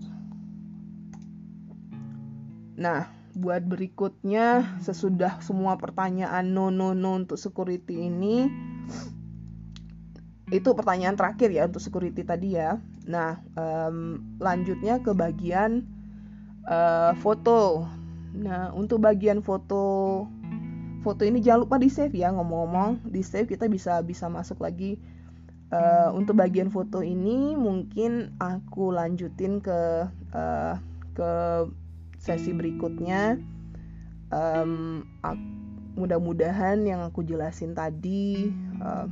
Nah, 2.80 3.12
buat 3.36 3.68
berikutnya 3.68 4.80
sesudah 4.80 5.44
semua 5.44 5.76
pertanyaan 5.76 6.56
no 6.56 6.72
no 6.72 6.96
no 6.96 7.20
untuk 7.20 7.38
security 7.38 8.08
ini 8.08 8.48
itu 10.50 10.70
pertanyaan 10.74 11.14
terakhir 11.14 11.54
ya 11.54 11.70
untuk 11.70 11.84
security 11.84 12.26
tadi 12.26 12.58
ya. 12.58 12.82
Nah, 13.06 13.38
um, 13.54 14.24
lanjutnya 14.42 14.98
ke 15.04 15.14
bagian 15.14 15.86
uh, 16.66 17.14
foto. 17.22 17.86
Nah, 18.34 18.74
untuk 18.74 19.04
bagian 19.04 19.46
foto 19.46 20.26
foto 21.00 21.24
ini 21.24 21.40
jangan 21.40 21.64
lupa 21.64 21.80
di 21.80 21.88
save 21.88 22.12
ya 22.12 22.28
ngomong-ngomong 22.36 23.08
di 23.08 23.24
save 23.24 23.48
kita 23.48 23.72
bisa 23.72 24.04
bisa 24.04 24.28
masuk 24.28 24.60
lagi 24.60 25.00
uh, 25.74 26.10
untuk 26.14 26.38
bagian 26.38 26.70
foto 26.70 27.02
ini 27.02 27.54
mungkin 27.58 28.34
aku 28.42 28.94
lanjutin 28.94 29.62
ke 29.62 30.10
uh, 30.34 30.76
ke 31.14 31.32
sesi 32.20 32.52
berikutnya. 32.54 33.40
Um, 34.30 35.04
mudah-mudahan 35.98 36.86
yang 36.86 37.02
aku 37.02 37.26
jelasin 37.26 37.74
tadi 37.74 38.54
uh, 38.80 39.10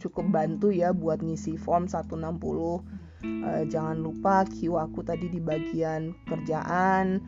cukup 0.00 0.32
bantu 0.32 0.72
ya 0.72 0.96
buat 0.96 1.20
ngisi 1.20 1.60
form 1.60 1.84
160 1.84 2.16
uh, 2.16 2.80
jangan 3.68 4.00
lupa 4.00 4.48
Q 4.48 4.80
aku 4.80 5.04
tadi 5.04 5.28
di 5.28 5.36
bagian 5.36 6.16
kerjaan 6.24 7.20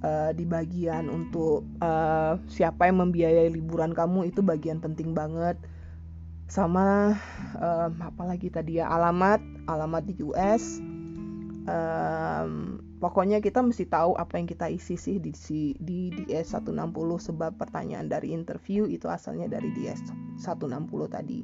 uh, 0.00 0.32
di 0.32 0.48
bagian 0.48 1.12
untuk 1.12 1.68
uh, 1.84 2.40
siapa 2.48 2.88
yang 2.88 3.04
membiayai 3.04 3.52
liburan 3.52 3.92
kamu 3.92 4.32
itu 4.32 4.40
bagian 4.40 4.80
penting 4.80 5.12
banget 5.12 5.60
sama 6.50 7.14
um, 7.56 7.92
apa 8.02 8.22
lagi 8.26 8.50
tadi 8.50 8.82
ya 8.82 8.90
alamat 8.90 9.38
alamat 9.70 10.02
di 10.02 10.18
US 10.26 10.82
um, 11.70 12.82
pokoknya 13.00 13.40
kita 13.40 13.64
mesti 13.64 13.88
tahu 13.88 14.18
apa 14.18 14.36
yang 14.36 14.46
kita 14.50 14.68
isi 14.68 14.98
sih 14.98 15.16
di 15.18 15.32
di 15.80 16.12
DS 16.12 16.58
160 16.58 16.76
sebab 17.32 17.56
pertanyaan 17.56 18.10
dari 18.10 18.34
interview 18.34 18.84
itu 18.90 19.08
asalnya 19.08 19.48
dari 19.48 19.72
DS 19.72 20.04
160 20.42 20.76
tadi. 21.08 21.40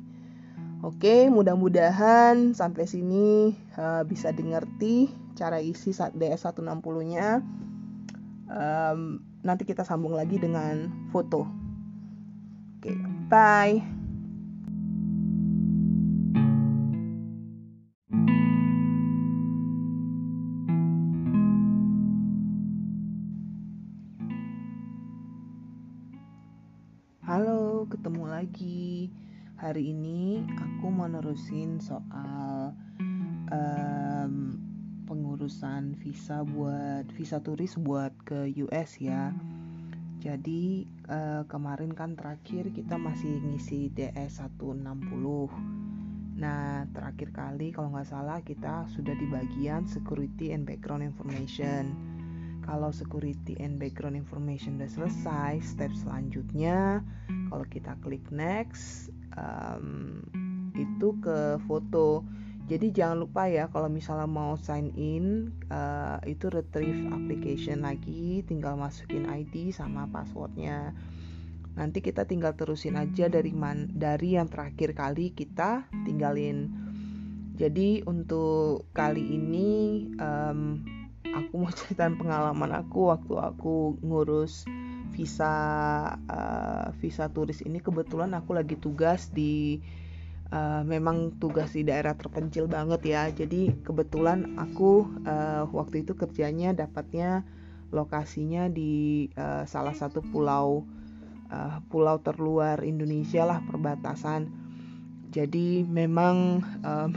Oke, 0.85 1.33
mudah-mudahan 1.33 2.53
sampai 2.53 2.85
sini 2.85 3.57
uh, 3.81 4.05
bisa 4.05 4.29
dimengerti 4.31 5.09
cara 5.33 5.57
isi 5.57 5.97
DS 5.97 6.45
160-nya. 6.53 7.41
Um, 8.47 9.25
nanti 9.43 9.65
kita 9.65 9.83
sambung 9.83 10.15
lagi 10.15 10.37
dengan 10.37 10.93
foto. 11.11 11.49
Oke, 12.79 12.93
bye. 13.33 13.96
Hari 29.57 29.97
ini 29.97 30.45
aku 30.45 30.93
mau 30.93 31.09
nerusin 31.09 31.81
soal 31.81 32.77
um, 33.49 34.61
pengurusan 35.09 35.97
visa 35.97 36.45
buat 36.45 37.09
visa 37.17 37.41
turis 37.41 37.81
buat 37.81 38.13
ke 38.29 38.53
US 38.61 39.01
ya. 39.01 39.33
Jadi 40.21 40.85
uh, 41.09 41.49
kemarin 41.49 41.97
kan 41.97 42.13
terakhir 42.13 42.77
kita 42.77 43.01
masih 43.01 43.41
ngisi 43.41 43.89
DS 43.97 44.45
160. 44.45 44.85
Nah, 46.37 46.85
terakhir 46.93 47.33
kali 47.33 47.73
kalau 47.73 47.89
nggak 47.89 48.13
salah 48.13 48.45
kita 48.45 48.85
sudah 48.93 49.17
di 49.17 49.25
bagian 49.33 49.89
security 49.89 50.53
and 50.53 50.69
background 50.69 51.01
information. 51.01 52.16
Kalau 52.67 52.91
security 52.91 53.55
and 53.63 53.79
background 53.79 54.19
information 54.19 54.83
udah 54.83 54.91
selesai, 54.91 55.63
step 55.63 55.95
selanjutnya 55.95 57.07
kalau 57.47 57.63
kita 57.71 57.95
klik 58.03 58.27
next, 58.35 59.15
um, 59.39 60.21
itu 60.75 61.15
ke 61.23 61.63
foto. 61.65 62.27
Jadi 62.67 62.91
jangan 62.91 63.23
lupa 63.23 63.47
ya 63.47 63.71
kalau 63.71 63.87
misalnya 63.87 64.27
mau 64.27 64.59
sign 64.59 64.91
in 64.99 65.55
uh, 65.71 66.19
itu 66.27 66.51
retrieve 66.51 67.07
application 67.15 67.87
lagi 67.87 68.43
tinggal 68.43 68.75
masukin 68.75 69.31
ID 69.31 69.71
sama 69.71 70.11
passwordnya. 70.11 70.91
Nanti 71.79 72.03
kita 72.03 72.27
tinggal 72.27 72.59
terusin 72.59 72.99
aja 72.99 73.31
dari 73.31 73.55
man 73.55 73.95
dari 73.95 74.35
yang 74.35 74.51
terakhir 74.51 74.99
kali 74.99 75.31
kita 75.31 75.87
tinggalin. 76.03 76.75
Jadi 77.55 78.03
untuk 78.03 78.91
kali 78.91 79.23
ini 79.23 79.71
um, 80.19 80.83
aku 81.35 81.53
mau 81.59 81.73
ceritain 81.73 82.15
pengalaman 82.15 82.71
aku 82.77 83.11
waktu 83.11 83.35
aku 83.35 83.99
ngurus 84.05 84.69
visa 85.17 85.55
uh, 86.29 86.93
visa 87.01 87.33
turis 87.33 87.65
ini. 87.65 87.81
Kebetulan 87.81 88.37
aku 88.37 88.53
lagi 88.53 88.77
tugas 88.77 89.33
di 89.33 89.81
uh, 90.53 90.85
memang 90.85 91.35
tugas 91.41 91.73
di 91.73 91.83
daerah 91.83 92.13
terpencil 92.15 92.69
banget 92.69 93.01
ya. 93.07 93.23
Jadi 93.33 93.73
kebetulan 93.83 94.61
aku 94.61 95.09
uh, 95.25 95.65
waktu 95.73 96.05
itu 96.05 96.13
kerjanya 96.13 96.77
dapatnya 96.77 97.43
lokasinya 97.95 98.69
di 98.69 99.27
uh, 99.39 99.65
salah 99.65 99.95
satu 99.95 100.21
pulau 100.21 100.85
uh, 101.49 101.79
pulau 101.89 102.21
terluar 102.21 102.83
Indonesia 102.85 103.47
lah 103.47 103.63
perbatasan. 103.65 104.51
Jadi 105.31 105.85
memang 105.85 106.65
um, 106.81 107.13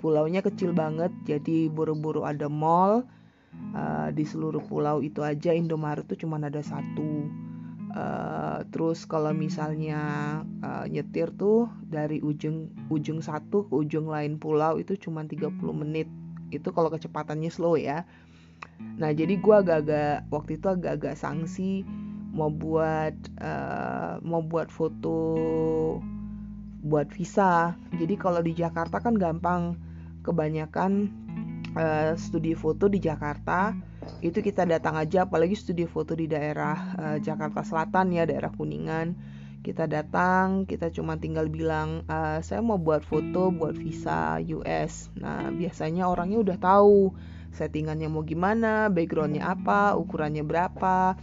pulaunya 0.00 0.40
kecil 0.40 0.72
banget 0.72 1.12
jadi 1.28 1.68
buru-buru 1.68 2.24
ada 2.24 2.48
mall 2.48 3.04
uh, 3.74 4.08
di 4.14 4.24
seluruh 4.24 4.62
pulau 4.64 5.04
itu 5.04 5.20
aja. 5.22 5.54
Indomaret 5.54 6.06
tuh 6.06 6.18
cuma 6.18 6.40
ada 6.40 6.62
satu. 6.64 7.28
Uh, 7.90 8.62
terus 8.70 9.02
kalau 9.02 9.34
misalnya 9.34 9.98
uh, 10.62 10.86
nyetir 10.86 11.34
tuh 11.34 11.66
dari 11.82 12.22
ujung 12.22 12.70
ujung 12.86 13.18
satu 13.18 13.66
ke 13.66 13.74
ujung 13.74 14.06
lain 14.06 14.38
pulau 14.38 14.78
itu 14.78 14.94
cuma 14.96 15.26
30 15.26 15.50
menit. 15.74 16.06
Itu 16.54 16.70
kalau 16.70 16.90
kecepatannya 16.90 17.50
slow 17.50 17.74
ya. 17.74 18.06
Nah 18.98 19.10
jadi 19.10 19.34
gue 19.36 19.54
agak-agak 19.54 20.30
waktu 20.30 20.62
itu 20.62 20.66
agak-agak 20.70 21.18
sanksi 21.18 21.82
mau 22.30 22.46
buat 22.46 23.14
uh, 23.42 24.22
mau 24.22 24.38
buat 24.38 24.70
foto 24.70 25.18
buat 26.86 27.10
visa. 27.10 27.74
Jadi 27.98 28.14
kalau 28.14 28.38
di 28.40 28.54
Jakarta 28.54 29.02
kan 29.02 29.18
gampang 29.18 29.89
kebanyakan 30.22 31.12
uh, 31.76 32.12
studi 32.16 32.56
foto 32.56 32.88
di 32.88 32.98
Jakarta. 33.00 33.76
Itu 34.24 34.40
kita 34.40 34.64
datang 34.64 34.96
aja 34.96 35.28
apalagi 35.28 35.54
studi 35.54 35.84
foto 35.84 36.16
di 36.16 36.26
daerah 36.26 36.76
uh, 36.96 37.18
Jakarta 37.20 37.62
Selatan 37.62 38.12
ya 38.12 38.24
daerah 38.24 38.50
Kuningan. 38.52 39.16
Kita 39.60 39.84
datang 39.84 40.64
kita 40.64 40.88
cuma 40.88 41.20
tinggal 41.20 41.52
bilang 41.52 42.08
uh, 42.08 42.40
saya 42.40 42.64
mau 42.64 42.80
buat 42.80 43.04
foto 43.04 43.52
buat 43.52 43.76
visa 43.76 44.40
US 44.56 45.12
nah 45.20 45.52
biasanya 45.52 46.08
orangnya 46.08 46.40
udah 46.40 46.56
tahu 46.56 47.12
settingannya 47.52 48.08
mau 48.08 48.24
gimana 48.24 48.88
backgroundnya 48.88 49.52
apa 49.52 50.00
ukurannya 50.00 50.40
berapa 50.48 51.18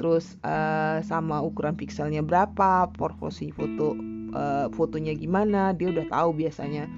terus 0.00 0.40
uh, 0.40 1.04
sama 1.04 1.44
ukuran 1.44 1.76
pixelnya 1.76 2.24
berapa 2.24 2.88
proporsi 2.96 3.52
foto 3.52 3.92
uh, 4.32 4.72
fotonya 4.72 5.12
gimana 5.12 5.76
dia 5.76 5.92
udah 5.92 6.06
tahu 6.08 6.32
biasanya 6.32 6.88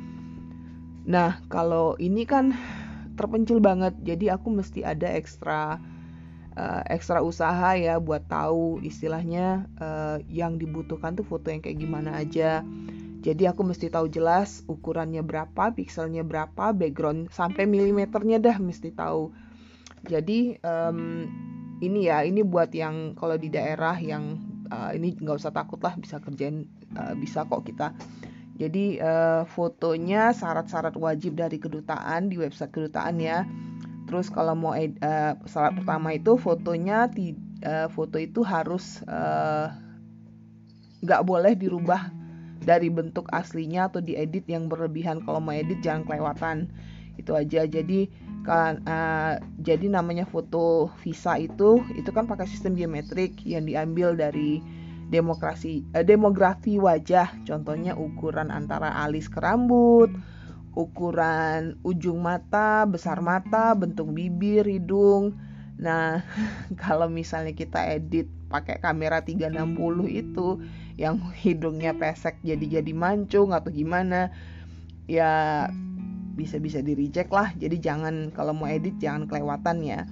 nah 1.05 1.41
kalau 1.53 1.97
ini 2.01 2.25
kan 2.25 2.57
terpencil 3.15 3.63
banget. 3.63 3.95
Jadi 4.03 4.29
aku 4.31 4.51
mesti 4.51 4.83
ada 4.83 5.07
ekstra 5.15 5.79
uh, 6.59 6.83
ekstra 6.91 7.23
usaha 7.23 7.75
ya 7.79 7.99
buat 8.03 8.27
tahu 8.27 8.83
istilahnya 8.83 9.71
uh, 9.79 10.19
yang 10.27 10.59
dibutuhkan 10.59 11.15
tuh 11.15 11.27
foto 11.27 11.51
yang 11.51 11.63
kayak 11.63 11.79
gimana 11.81 12.19
aja. 12.21 12.67
Jadi 13.25 13.49
aku 13.49 13.65
mesti 13.65 13.89
tahu 13.89 14.13
jelas 14.13 14.61
ukurannya 14.69 15.25
berapa 15.25 15.73
pixelnya 15.73 16.21
berapa 16.21 16.77
background 16.77 17.33
sampai 17.33 17.65
milimeternya 17.65 18.37
dah 18.37 18.61
mesti 18.61 18.93
tahu. 18.93 19.33
Jadi 20.05 20.61
um, 20.61 21.25
ini 21.81 22.13
ya 22.13 22.21
ini 22.21 22.45
buat 22.45 22.69
yang 22.77 23.17
kalau 23.17 23.41
di 23.41 23.49
daerah 23.49 23.97
yang 23.97 24.37
uh, 24.69 24.93
ini 24.93 25.17
nggak 25.17 25.41
usah 25.41 25.57
takut 25.57 25.81
lah 25.81 25.97
bisa 25.97 26.21
kerjain 26.21 26.69
uh, 27.01 27.17
bisa 27.17 27.49
kok 27.49 27.65
kita 27.65 27.97
jadi 28.55 29.03
uh, 29.03 29.43
fotonya 29.51 30.31
syarat-syarat 30.31 30.95
wajib 30.95 31.35
dari 31.35 31.59
kedutaan 31.59 32.31
di 32.31 32.39
website 32.39 32.71
kedutaan 32.71 33.19
ya. 33.19 33.43
Terus 34.07 34.31
kalau 34.31 34.55
mau 34.55 34.79
uh, 34.79 35.35
syarat 35.43 35.75
pertama 35.75 36.15
itu 36.15 36.39
fotonya 36.39 37.11
uh, 37.67 37.91
foto 37.91 38.15
itu 38.23 38.47
harus 38.47 39.03
nggak 41.03 41.23
uh, 41.23 41.27
boleh 41.27 41.59
dirubah 41.59 42.15
dari 42.63 42.89
bentuk 42.95 43.27
aslinya 43.35 43.91
atau 43.91 43.99
diedit 43.99 44.47
yang 44.47 44.71
berlebihan. 44.71 45.27
Kalau 45.27 45.43
mau 45.43 45.51
edit 45.51 45.83
jangan 45.83 46.07
kelewatan. 46.07 46.71
Itu 47.19 47.35
aja. 47.35 47.67
Jadi 47.67 48.07
kan 48.47 48.87
uh, 48.87 49.43
jadi 49.67 49.91
namanya 49.91 50.29
foto 50.31 50.95
visa 51.03 51.41
itu 51.41 51.83
itu 51.99 52.11
kan 52.15 52.29
pakai 52.31 52.47
sistem 52.47 52.79
geometrik 52.79 53.41
yang 53.43 53.67
diambil 53.67 54.15
dari 54.15 54.63
demokrasi 55.09 55.85
eh, 55.93 56.05
demografi 56.05 56.81
wajah 56.81 57.33
contohnya 57.45 57.97
ukuran 57.99 58.49
antara 58.49 58.93
alis 59.05 59.29
ke 59.29 59.41
rambut 59.41 60.13
ukuran 60.75 61.79
ujung 61.87 62.19
mata 62.19 62.83
besar 62.85 63.23
mata 63.23 63.73
bentuk 63.79 64.11
bibir 64.11 64.67
hidung. 64.67 65.39
Nah 65.79 66.23
kalau 66.83 67.07
misalnya 67.07 67.55
kita 67.55 67.95
edit 67.95 68.27
pakai 68.51 68.83
kamera 68.83 69.23
360 69.23 70.11
itu 70.11 70.63
yang 70.95 71.19
hidungnya 71.35 71.95
pesek 71.95 72.39
jadi 72.47 72.79
jadi 72.79 72.93
mancung 72.95 73.51
atau 73.51 73.71
gimana 73.71 74.31
ya 75.11 75.67
bisa-bisa 76.35 76.83
di 76.83 76.99
reject 76.99 77.31
lah. 77.31 77.55
Jadi 77.55 77.79
jangan 77.79 78.35
kalau 78.35 78.51
mau 78.51 78.67
edit 78.67 78.99
jangan 78.99 79.31
kelewatan 79.31 79.87
ya 79.87 80.03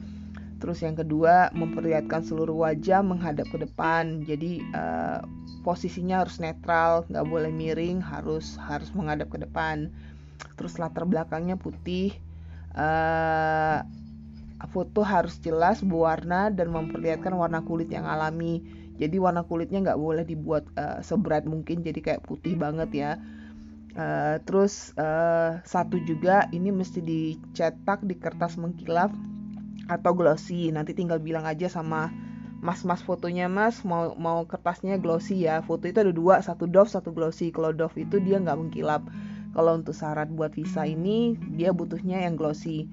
Terus 0.63 0.79
yang 0.79 0.95
kedua 0.95 1.51
memperlihatkan 1.59 2.23
seluruh 2.23 2.63
wajah 2.63 3.03
menghadap 3.03 3.51
ke 3.51 3.59
depan. 3.67 4.23
Jadi 4.23 4.63
uh, 4.71 5.19
posisinya 5.67 6.23
harus 6.23 6.39
netral, 6.39 7.03
nggak 7.11 7.27
boleh 7.27 7.51
miring, 7.51 7.99
harus 7.99 8.55
harus 8.63 8.95
menghadap 8.95 9.27
ke 9.27 9.43
depan. 9.43 9.91
Terus 10.55 10.79
latar 10.79 11.03
belakangnya 11.03 11.59
putih. 11.59 12.15
Uh, 12.79 13.83
foto 14.71 15.03
harus 15.03 15.35
jelas, 15.43 15.83
berwarna 15.83 16.47
dan 16.55 16.71
memperlihatkan 16.71 17.35
warna 17.35 17.67
kulit 17.67 17.91
yang 17.91 18.07
alami. 18.07 18.63
Jadi 19.03 19.19
warna 19.19 19.43
kulitnya 19.43 19.83
nggak 19.83 19.99
boleh 19.99 20.23
dibuat 20.23 20.63
uh, 20.79 21.03
seberat 21.03 21.43
mungkin, 21.43 21.83
jadi 21.83 21.99
kayak 21.99 22.23
putih 22.23 22.55
banget 22.55 22.91
ya. 22.95 23.13
Uh, 23.99 24.39
terus 24.47 24.95
uh, 24.95 25.59
satu 25.67 25.99
juga 26.07 26.47
ini 26.55 26.71
mesti 26.71 27.03
dicetak 27.03 28.07
di 28.07 28.15
kertas 28.15 28.57
mengkilap 28.57 29.11
atau 29.99 30.13
glossy. 30.17 30.73
Nanti 30.73 30.97
tinggal 30.97 31.21
bilang 31.21 31.45
aja 31.45 31.69
sama 31.69 32.09
mas-mas 32.63 33.03
fotonya 33.03 33.51
mas. 33.51 33.83
Mau 33.83 34.15
mau 34.17 34.47
kertasnya 34.47 34.97
glossy 34.97 35.45
ya. 35.45 35.61
Foto 35.61 35.91
itu 35.91 35.99
ada 36.01 36.15
dua 36.15 36.41
satu 36.41 36.65
doff 36.71 36.89
satu 36.89 37.11
glossy. 37.13 37.53
Kalau 37.53 37.75
doff 37.75 37.99
itu 37.99 38.23
dia 38.23 38.41
nggak 38.41 38.59
mengkilap. 38.59 39.03
Kalau 39.53 39.77
untuk 39.77 39.93
syarat 39.93 40.33
buat 40.33 40.57
visa 40.57 40.89
ini 40.89 41.37
dia 41.53 41.77
butuhnya 41.77 42.25
yang 42.25 42.41
glossy. 42.41 42.89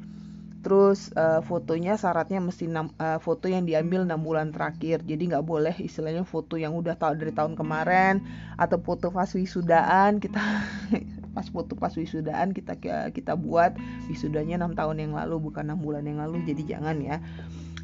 Terus 0.60 1.16
uh, 1.16 1.40
fotonya 1.40 1.96
syaratnya 1.96 2.44
mesti 2.44 2.68
enam, 2.68 2.92
uh, 3.00 3.16
foto 3.24 3.48
yang 3.48 3.64
diambil 3.64 4.04
enam 4.04 4.20
bulan 4.20 4.52
terakhir. 4.52 5.00
Jadi 5.08 5.32
nggak 5.32 5.48
boleh 5.48 5.72
istilahnya 5.80 6.28
foto 6.28 6.60
yang 6.60 6.76
udah 6.76 7.00
tahu 7.00 7.16
dari 7.16 7.32
tahun 7.32 7.56
kemarin 7.56 8.20
atau 8.60 8.76
foto 8.84 9.08
pas 9.08 9.32
wisudaan 9.32 10.20
kita 10.20 10.44
pas 11.32 11.46
foto 11.48 11.78
pas 11.78 11.94
wisudaan 11.94 12.52
kita 12.52 12.78
kita 13.14 13.34
buat 13.38 13.78
wisudanya 14.10 14.60
enam 14.60 14.74
tahun 14.74 15.04
yang 15.10 15.14
lalu 15.14 15.40
bukan 15.50 15.70
enam 15.70 15.80
bulan 15.82 16.06
yang 16.06 16.20
lalu 16.22 16.42
jadi 16.46 16.78
jangan 16.78 16.98
ya 17.00 17.22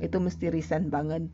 itu 0.02 0.18
mesti 0.20 0.52
recent 0.52 0.90
banget 0.92 1.30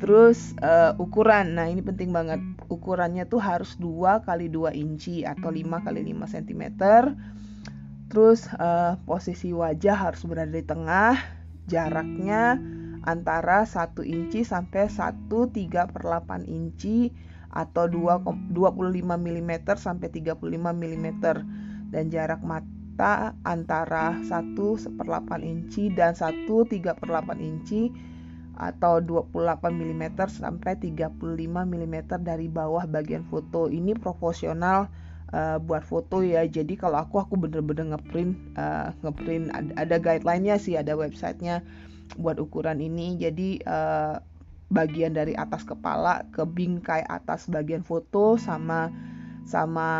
Terus 0.00 0.56
uh, 0.64 0.96
ukuran, 0.96 1.60
nah 1.60 1.68
ini 1.68 1.84
penting 1.84 2.08
banget. 2.08 2.40
Ukurannya 2.72 3.28
tuh 3.28 3.36
harus 3.36 3.76
2 3.76 4.24
kali 4.24 4.48
2 4.48 4.72
inci 4.72 5.28
atau 5.28 5.52
5 5.52 5.84
kali 5.84 6.00
5 6.16 6.24
cm. 6.24 6.62
Terus 8.08 8.48
uh, 8.56 8.96
posisi 9.04 9.52
wajah 9.52 9.96
harus 10.08 10.24
berada 10.24 10.56
di 10.56 10.64
tengah. 10.64 11.20
Jaraknya 11.68 12.56
antara 13.04 13.68
1 13.68 14.00
inci 14.08 14.40
sampai 14.40 14.88
1 14.88 15.28
3 15.28 15.92
per 15.92 16.02
8 16.02 16.48
inci 16.48 17.12
atau 17.50 17.90
2, 17.90 18.54
25 18.54 18.54
mm 19.02 19.52
sampai 19.74 20.08
35 20.10 20.38
mm 20.54 21.06
dan 21.90 22.04
jarak 22.06 22.42
mata 22.46 23.34
antara 23.42 24.14
1 24.22 24.54
per 24.94 25.06
8 25.06 25.42
inci 25.42 25.90
dan 25.90 26.14
1 26.14 26.46
3 26.46 26.98
per 26.98 27.08
8 27.10 27.42
inci 27.42 27.90
atau 28.60 29.00
28 29.00 29.32
mm 29.72 30.04
sampai 30.28 30.76
35 30.76 31.16
mm 31.48 31.96
dari 32.20 32.46
bawah 32.46 32.84
bagian 32.84 33.24
foto. 33.26 33.72
Ini 33.72 33.96
proporsional 33.96 34.92
uh, 35.32 35.56
buat 35.58 35.80
foto 35.80 36.20
ya. 36.20 36.44
Jadi 36.44 36.76
kalau 36.76 37.00
aku 37.00 37.18
aku 37.24 37.40
bener-bener 37.40 37.96
ngeprint 37.96 38.36
uh, 38.60 38.92
ngeprint 39.00 39.48
ada, 39.56 39.72
ada 39.80 39.96
guideline-nya 39.96 40.60
sih, 40.60 40.76
ada 40.76 40.92
websitenya 40.92 41.64
buat 42.20 42.36
ukuran 42.36 42.84
ini. 42.84 43.16
Jadi 43.16 43.64
uh, 43.64 44.20
bagian 44.70 45.12
dari 45.12 45.34
atas 45.34 45.66
kepala 45.66 46.24
ke 46.30 46.46
bingkai 46.46 47.02
atas 47.04 47.50
bagian 47.50 47.82
foto 47.82 48.38
sama 48.38 48.94
sama 49.42 49.90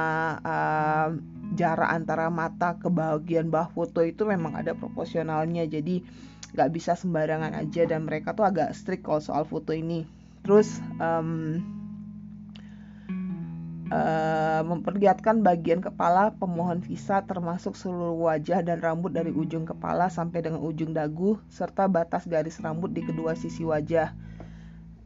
uh, 0.47 1.11
jarak 1.59 1.91
antara 1.91 2.31
mata 2.31 2.79
ke 2.79 2.87
bagian 2.87 3.51
bawah 3.51 3.69
foto 3.75 4.07
itu 4.07 4.23
memang 4.23 4.55
ada 4.55 4.79
proporsionalnya. 4.79 5.67
Jadi 5.67 6.07
nggak 6.55 6.71
bisa 6.71 6.95
sembarangan 6.99 7.55
aja 7.55 7.87
dan 7.87 8.07
mereka 8.07 8.35
tuh 8.35 8.47
agak 8.47 8.75
strict 8.75 9.07
kalau 9.07 9.23
soal 9.23 9.47
foto 9.47 9.71
ini 9.71 10.03
terus 10.43 10.83
um, 10.99 11.61
uh, 13.93 14.63
memperlihatkan 14.65 15.45
bagian 15.45 15.85
kepala 15.85 16.35
pemohon 16.35 16.81
visa 16.81 17.23
termasuk 17.23 17.77
seluruh 17.77 18.19
wajah 18.31 18.65
dan 18.65 18.81
rambut 18.81 19.13
dari 19.15 19.31
ujung 19.31 19.69
kepala 19.69 20.09
sampai 20.09 20.43
dengan 20.43 20.65
ujung 20.65 20.97
dagu 20.97 21.39
serta 21.53 21.87
batas 21.87 22.27
garis 22.27 22.59
rambut 22.59 22.91
di 22.91 23.05
kedua 23.05 23.37
sisi 23.37 23.63
wajah 23.63 24.11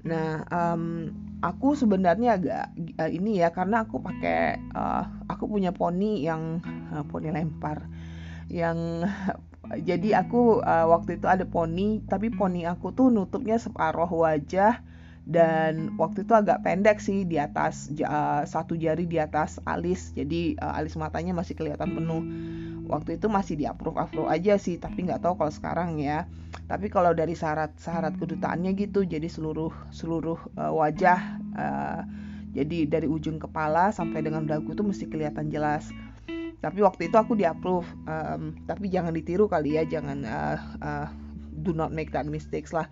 nah 0.05 0.45
um, 0.53 1.09
aku 1.45 1.77
sebenarnya 1.77 2.41
agak 2.41 2.65
uh, 2.97 3.11
ini 3.13 3.41
ya 3.45 3.53
karena 3.53 3.85
aku 3.85 4.01
pakai 4.01 4.57
uh, 4.73 5.05
aku 5.29 5.45
punya 5.45 5.77
poni 5.77 6.25
yang 6.25 6.65
uh, 6.93 7.05
poni 7.05 7.29
lempar. 7.29 7.85
Yang 8.49 9.09
jadi 9.89 10.25
aku 10.25 10.65
uh, 10.65 10.87
waktu 10.89 11.21
itu 11.21 11.29
ada 11.29 11.45
poni 11.45 12.01
tapi 12.09 12.33
poni 12.33 12.65
aku 12.65 12.93
tuh 12.97 13.13
nutupnya 13.13 13.61
separuh 13.61 14.09
wajah 14.09 14.81
dan 15.25 15.97
waktu 15.97 16.29
itu 16.29 16.37
agak 16.37 16.61
pendek 16.61 17.01
sih 17.01 17.25
di 17.25 17.41
atas 17.41 17.89
uh, 18.05 18.45
satu 18.45 18.77
jari 18.77 19.05
di 19.05 19.21
atas 19.21 19.61
alis. 19.65 20.13
Jadi 20.17 20.57
uh, 20.61 20.77
alis 20.81 20.97
matanya 20.97 21.37
masih 21.37 21.57
kelihatan 21.57 21.97
penuh 21.97 22.23
waktu 22.85 23.17
itu 23.17 23.27
masih 23.33 23.55
di 23.57 23.65
approve 23.65 23.97
approve 23.97 24.29
aja 24.29 24.61
sih 24.61 24.77
tapi 24.77 25.09
nggak 25.09 25.25
tahu 25.25 25.41
kalau 25.41 25.53
sekarang 25.53 26.01
ya. 26.01 26.29
Tapi 26.65 26.89
kalau 26.89 27.13
dari 27.13 27.37
syarat 27.37 27.77
syarat 27.77 28.17
kedutaannya 28.17 28.73
gitu 28.79 29.05
jadi 29.05 29.27
seluruh 29.29 29.73
seluruh 29.93 30.39
uh, 30.57 30.73
wajah 30.73 31.21
uh, 31.57 32.01
jadi 32.55 32.87
dari 32.87 33.11
ujung 33.11 33.43
kepala 33.43 33.91
sampai 33.91 34.23
dengan 34.23 34.47
dagu 34.47 34.73
tuh 34.73 34.87
mesti 34.87 35.11
kelihatan 35.11 35.51
jelas. 35.51 35.91
Tapi 36.65 36.81
waktu 36.81 37.13
itu 37.13 37.17
aku 37.21 37.37
di 37.37 37.45
approve 37.45 37.85
um, 38.09 38.57
tapi 38.65 38.89
jangan 38.89 39.13
ditiru 39.13 39.51
kali 39.51 39.77
ya 39.77 39.85
jangan 39.85 40.25
uh, 40.25 40.59
uh, 40.81 41.09
do 41.61 41.77
not 41.77 41.93
make 41.93 42.15
that 42.15 42.25
mistakes 42.25 42.73
lah. 42.73 42.89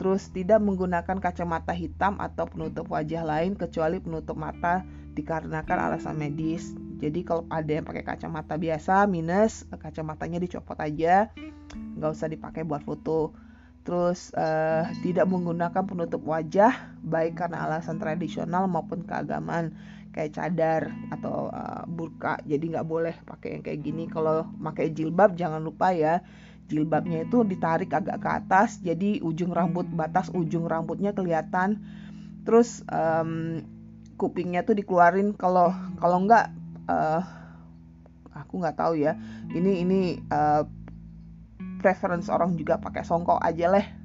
Terus 0.00 0.32
tidak 0.32 0.64
menggunakan 0.64 1.20
kacamata 1.20 1.76
hitam 1.76 2.16
atau 2.16 2.48
penutup 2.48 2.88
wajah 2.88 3.22
lain 3.22 3.54
kecuali 3.54 4.00
penutup 4.00 4.34
mata 4.40 4.82
dikarenakan 5.12 5.92
alasan 5.92 6.16
medis 6.16 6.72
jadi 7.02 7.20
kalau 7.26 7.42
ada 7.50 7.66
yang 7.66 7.82
pakai 7.82 8.06
kacamata 8.06 8.54
biasa 8.54 9.10
minus 9.10 9.66
kacamatanya 9.74 10.38
dicopot 10.38 10.78
aja 10.78 11.34
nggak 11.98 12.10
usah 12.14 12.30
dipakai 12.30 12.62
buat 12.62 12.86
foto. 12.86 13.34
Terus 13.82 14.30
uh, 14.38 14.86
tidak 15.02 15.26
menggunakan 15.26 15.82
penutup 15.82 16.22
wajah 16.22 16.94
baik 17.02 17.34
karena 17.34 17.66
alasan 17.66 17.98
tradisional 17.98 18.70
maupun 18.70 19.02
keagamaan 19.02 19.74
kayak 20.14 20.38
cadar 20.38 20.94
atau 21.10 21.50
uh, 21.50 21.82
burka. 21.90 22.38
Jadi 22.46 22.78
nggak 22.78 22.86
boleh 22.86 23.18
pakai 23.26 23.58
yang 23.58 23.62
kayak 23.66 23.82
gini. 23.82 24.06
Kalau 24.06 24.46
pakai 24.62 24.94
jilbab 24.94 25.34
jangan 25.34 25.58
lupa 25.58 25.90
ya 25.90 26.22
jilbabnya 26.70 27.26
itu 27.26 27.42
ditarik 27.42 27.90
agak 27.90 28.22
ke 28.22 28.30
atas 28.32 28.80
jadi 28.80 29.20
ujung 29.20 29.50
rambut 29.50 29.84
batas 29.90 30.30
ujung 30.30 30.70
rambutnya 30.70 31.10
kelihatan. 31.10 31.82
Terus 32.46 32.86
um, 32.86 33.66
kupingnya 34.14 34.62
tuh 34.62 34.78
dikeluarin. 34.78 35.34
Kalau 35.34 35.74
kalau 35.98 36.22
nggak 36.22 36.61
uh, 36.88 37.22
aku 38.32 38.62
nggak 38.62 38.78
tahu 38.78 38.98
ya. 38.98 39.18
Ini 39.52 39.82
ini 39.84 40.00
uh, 40.30 40.64
preference 41.82 42.30
orang 42.30 42.54
juga 42.54 42.78
pakai 42.78 43.02
songkok 43.02 43.42
aja 43.42 43.66
lah 43.68 44.02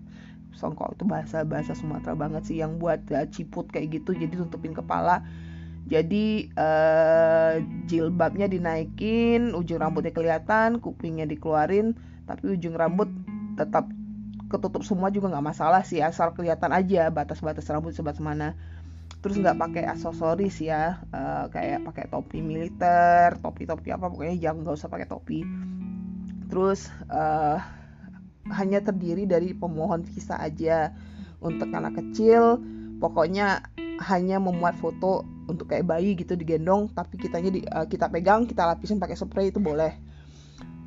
songkok 0.57 0.97
itu 0.97 1.05
bahasa 1.05 1.45
bahasa 1.45 1.77
Sumatera 1.77 2.17
banget 2.17 2.49
sih 2.49 2.57
yang 2.57 2.81
buat 2.81 3.05
uh, 3.13 3.29
ciput 3.29 3.69
kayak 3.69 4.01
gitu 4.01 4.17
jadi 4.17 4.33
tutupin 4.33 4.73
kepala. 4.73 5.21
Jadi 5.87 6.51
uh, 6.59 7.63
jilbabnya 7.87 8.51
dinaikin, 8.51 9.55
ujung 9.55 9.79
rambutnya 9.79 10.11
kelihatan, 10.11 10.83
kupingnya 10.83 11.23
dikeluarin, 11.23 11.95
tapi 12.27 12.59
ujung 12.59 12.75
rambut 12.75 13.07
tetap 13.55 13.87
ketutup 14.51 14.83
semua 14.83 15.15
juga 15.15 15.31
nggak 15.31 15.47
masalah 15.47 15.87
sih, 15.87 16.03
asal 16.03 16.35
kelihatan 16.35 16.75
aja 16.75 17.07
batas-batas 17.07 17.71
rambut 17.71 17.95
sebelah 17.95 18.19
mana. 18.19 18.59
Terus 19.21 19.35
nggak 19.41 19.57
pakai 19.57 19.83
aksesoris 19.89 20.61
ya, 20.61 21.01
uh, 21.11 21.49
kayak 21.49 21.83
pakai 21.83 22.05
topi 22.07 22.39
militer, 22.39 23.35
topi-topi 23.41 23.91
apa 23.91 24.07
pokoknya 24.07 24.37
jangan 24.37 24.63
nggak 24.63 24.77
usah 24.77 24.89
pakai 24.91 25.07
topi. 25.09 25.41
Terus 26.47 26.87
uh, 27.11 27.59
hanya 28.47 28.79
terdiri 28.79 29.27
dari 29.27 29.51
pemohon 29.51 30.07
visa 30.07 30.39
aja 30.39 30.95
untuk 31.43 31.67
anak 31.73 31.99
kecil. 31.99 32.61
Pokoknya 32.97 33.61
hanya 34.01 34.37
memuat 34.37 34.77
foto 34.77 35.25
untuk 35.47 35.71
kayak 35.71 35.87
bayi 35.87 36.13
gitu 36.13 36.35
digendong 36.35 36.91
tapi 36.91 37.15
kitanya 37.17 37.49
di, 37.49 37.63
uh, 37.65 37.87
kita 37.87 38.11
pegang 38.11 38.45
kita 38.45 38.67
lapisin 38.67 38.99
pakai 38.99 39.15
spray 39.15 39.49
itu 39.49 39.63
boleh 39.63 39.95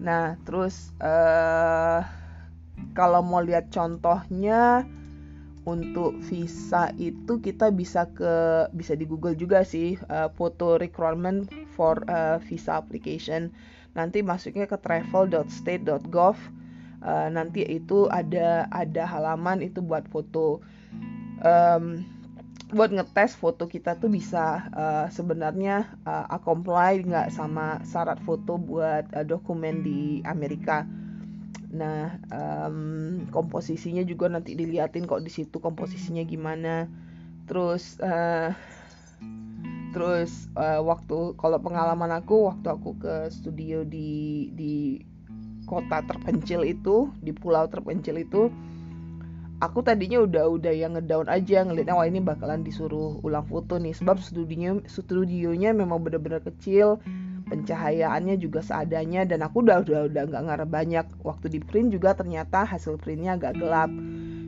nah 0.01 0.37
terus 0.45 0.93
uh, 1.01 2.05
kalau 2.93 3.21
mau 3.25 3.41
lihat 3.41 3.73
contohnya 3.73 4.85
untuk 5.69 6.17
visa 6.25 6.89
itu 6.97 7.37
kita 7.41 7.69
bisa 7.69 8.09
ke 8.17 8.67
bisa 8.73 8.97
di 8.97 9.05
Google 9.05 9.37
juga 9.37 9.61
sih 9.61 10.01
uh, 10.09 10.33
foto 10.33 10.81
requirement 10.81 11.49
for 11.77 12.01
uh, 12.09 12.41
visa 12.41 12.81
application 12.81 13.53
nanti 13.93 14.25
masuknya 14.25 14.65
ke 14.65 14.81
travel.state.gov 14.81 16.39
uh, 17.05 17.29
nanti 17.29 17.67
itu 17.67 18.09
ada 18.09 18.65
ada 18.73 19.05
halaman 19.05 19.61
itu 19.61 19.85
buat 19.85 20.09
foto 20.09 20.65
um, 21.45 22.05
buat 22.71 22.95
ngetes 22.95 23.35
foto 23.35 23.67
kita 23.67 23.99
tuh 23.99 24.11
bisa 24.11 24.71
uh, 24.71 25.07
sebenarnya 25.11 25.91
uh, 26.07 26.39
comply 26.39 27.03
nggak 27.03 27.35
sama 27.35 27.83
syarat 27.83 28.23
foto 28.23 28.57
buat 28.57 29.11
uh, 29.11 29.27
dokumen 29.27 29.83
di 29.83 30.23
Amerika. 30.23 30.87
Nah, 31.71 32.19
um, 32.35 33.23
komposisinya 33.31 34.03
juga 34.03 34.27
nanti 34.27 34.59
diliatin 34.59 35.07
kok 35.07 35.23
di 35.23 35.31
situ 35.31 35.63
komposisinya 35.63 36.27
gimana. 36.27 36.91
Terus 37.47 37.99
uh, 38.03 38.51
terus 39.95 40.51
uh, 40.59 40.83
waktu 40.83 41.35
kalau 41.39 41.59
pengalaman 41.63 42.11
aku 42.15 42.51
waktu 42.51 42.67
aku 42.75 42.99
ke 42.99 43.15
studio 43.31 43.87
di 43.87 44.51
di 44.55 45.03
kota 45.71 46.03
terpencil 46.03 46.67
itu, 46.67 47.15
di 47.23 47.31
pulau 47.31 47.71
terpencil 47.71 48.19
itu 48.19 48.51
aku 49.63 49.87
tadinya 49.87 50.19
udah 50.27 50.51
udah 50.51 50.73
yang 50.75 50.99
ngedown 50.99 51.31
aja 51.31 51.63
ngeliatnya 51.63 51.95
wah 51.95 52.09
ini 52.09 52.19
bakalan 52.19 52.67
disuruh 52.67 53.23
ulang 53.23 53.47
foto 53.47 53.79
nih. 53.79 53.95
Sebab 53.95 54.19
studionya 54.19 54.83
studionya 54.91 55.71
memang 55.71 56.03
bener-bener 56.03 56.43
kecil 56.43 56.99
pencahayaannya 57.51 58.39
juga 58.39 58.63
seadanya 58.63 59.27
dan 59.27 59.43
aku 59.43 59.67
udah 59.67 59.83
udah 59.83 60.07
udah 60.07 60.23
nggak 60.31 60.43
ngarep 60.47 60.71
banyak. 60.71 61.07
Waktu 61.27 61.47
di 61.51 61.59
print 61.59 61.91
juga 61.91 62.15
ternyata 62.15 62.63
hasil 62.63 62.97
printnya 63.03 63.35
agak 63.35 63.59
gelap. 63.59 63.91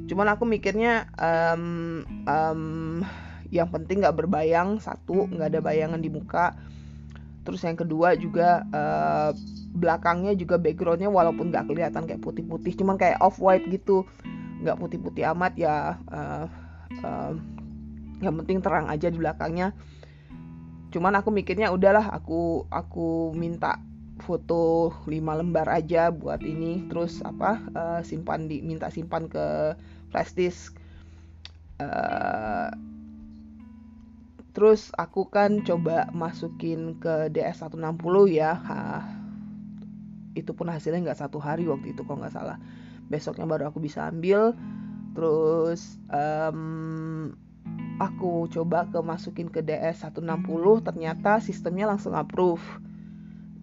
Cuman 0.06 0.26
aku 0.30 0.46
mikirnya 0.46 1.10
um, 1.18 2.06
um, 2.30 2.62
yang 3.50 3.68
penting 3.68 4.00
nggak 4.06 4.16
berbayang 4.16 4.78
satu 4.78 5.26
nggak 5.26 5.58
ada 5.58 5.60
bayangan 5.60 5.98
di 5.98 6.08
muka. 6.08 6.54
Terus 7.42 7.66
yang 7.66 7.74
kedua 7.74 8.14
juga 8.14 8.62
uh, 8.70 9.34
belakangnya 9.74 10.38
juga 10.38 10.62
backgroundnya 10.62 11.10
walaupun 11.10 11.50
nggak 11.50 11.66
kelihatan 11.66 12.06
kayak 12.06 12.22
putih-putih 12.22 12.78
cuman 12.78 12.94
kayak 12.94 13.18
off 13.18 13.42
white 13.42 13.66
gitu. 13.66 14.06
Nggak 14.62 14.78
putih-putih 14.78 15.26
amat 15.34 15.58
ya 15.58 15.98
uh, 16.06 16.46
uh, 17.02 17.34
yang 18.22 18.38
penting 18.38 18.62
terang 18.62 18.86
aja 18.86 19.10
di 19.10 19.18
belakangnya 19.18 19.74
cuman 20.92 21.18
aku 21.18 21.32
mikirnya 21.32 21.72
udahlah 21.72 22.12
aku 22.12 22.68
aku 22.68 23.32
minta 23.32 23.80
foto 24.22 24.94
5 25.08 25.10
lembar 25.10 25.66
aja 25.72 26.14
buat 26.14 26.40
ini. 26.44 26.86
Terus 26.86 27.24
apa 27.26 27.58
uh, 27.74 28.00
simpan 28.06 28.46
di 28.46 28.62
minta 28.62 28.92
simpan 28.92 29.26
ke 29.26 29.74
flash 30.14 30.32
disk. 30.38 30.78
Uh, 31.82 32.70
terus 34.54 34.92
aku 34.94 35.26
kan 35.32 35.64
coba 35.66 36.12
masukin 36.14 37.00
ke 37.02 37.32
DS 37.34 37.66
160 37.66 37.98
ya. 38.30 38.54
Ha, 38.54 38.80
itu 40.38 40.52
pun 40.54 40.70
hasilnya 40.70 41.10
nggak 41.10 41.20
satu 41.24 41.42
hari 41.42 41.66
waktu 41.66 41.96
itu 41.96 42.06
kok 42.06 42.16
nggak 42.16 42.36
salah. 42.36 42.62
Besoknya 43.10 43.44
baru 43.50 43.72
aku 43.72 43.82
bisa 43.82 44.06
ambil. 44.06 44.54
Terus 45.12 46.00
um, 46.08 47.36
aku 48.02 48.50
coba 48.50 48.90
ke 48.90 48.98
masukin 48.98 49.46
ke 49.46 49.62
DS 49.62 50.02
160 50.02 50.26
ternyata 50.82 51.38
sistemnya 51.38 51.86
langsung 51.86 52.18
approve. 52.18 52.62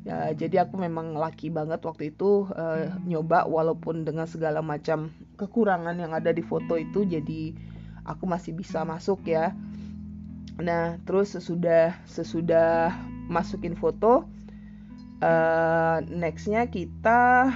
Ya 0.07 0.31
jadi 0.31 0.63
aku 0.63 0.79
memang 0.79 1.11
laki 1.19 1.51
banget 1.51 1.83
waktu 1.83 2.15
itu 2.15 2.47
uh, 2.55 2.87
nyoba 3.03 3.43
walaupun 3.43 4.07
dengan 4.07 4.25
segala 4.25 4.63
macam 4.63 5.11
kekurangan 5.35 5.99
yang 5.99 6.15
ada 6.15 6.31
di 6.31 6.39
foto 6.39 6.79
itu 6.79 7.03
jadi 7.03 7.51
aku 8.07 8.23
masih 8.23 8.55
bisa 8.55 8.87
masuk 8.87 9.27
ya. 9.27 9.51
Nah 10.55 11.03
terus 11.03 11.35
sesudah 11.35 11.99
sesudah 12.07 12.95
masukin 13.27 13.75
foto 13.75 14.25
uh, 15.19 15.97
nextnya 16.07 16.65
kita 16.71 17.51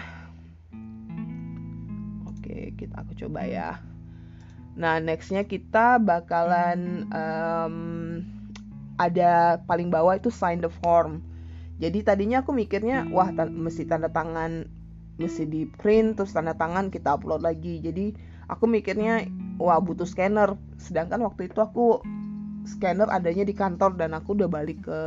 oke 2.28 2.56
kita 2.76 2.96
aku 3.00 3.12
coba 3.18 3.48
ya 3.48 3.93
nah 4.74 4.97
nextnya 4.97 5.45
kita 5.45 6.01
bakalan 6.01 7.05
um, 7.13 7.76
ada 8.97 9.61
paling 9.65 9.89
bawah 9.89 10.17
itu 10.17 10.30
sign 10.30 10.61
the 10.61 10.69
form. 10.82 11.21
Jadi 11.82 12.05
tadinya 12.05 12.45
aku 12.45 12.53
mikirnya 12.53 13.09
wah 13.09 13.34
ta 13.34 13.49
mesti 13.49 13.89
tanda 13.89 14.07
tangan 14.07 14.69
mesti 15.17 15.45
di 15.45 15.65
print 15.65 16.17
terus 16.17 16.34
tanda 16.34 16.53
tangan 16.53 16.93
kita 16.93 17.17
upload 17.17 17.41
lagi. 17.41 17.82
Jadi 17.82 18.13
aku 18.47 18.69
mikirnya 18.69 19.26
wah 19.57 19.82
butuh 19.82 20.05
scanner. 20.05 20.53
Sedangkan 20.78 21.26
waktu 21.26 21.49
itu 21.49 21.59
aku 21.59 21.99
scanner 22.63 23.09
adanya 23.09 23.43
di 23.43 23.51
kantor 23.57 23.97
dan 23.97 24.13
aku 24.13 24.38
udah 24.38 24.47
balik 24.47 24.86
ke 24.86 24.99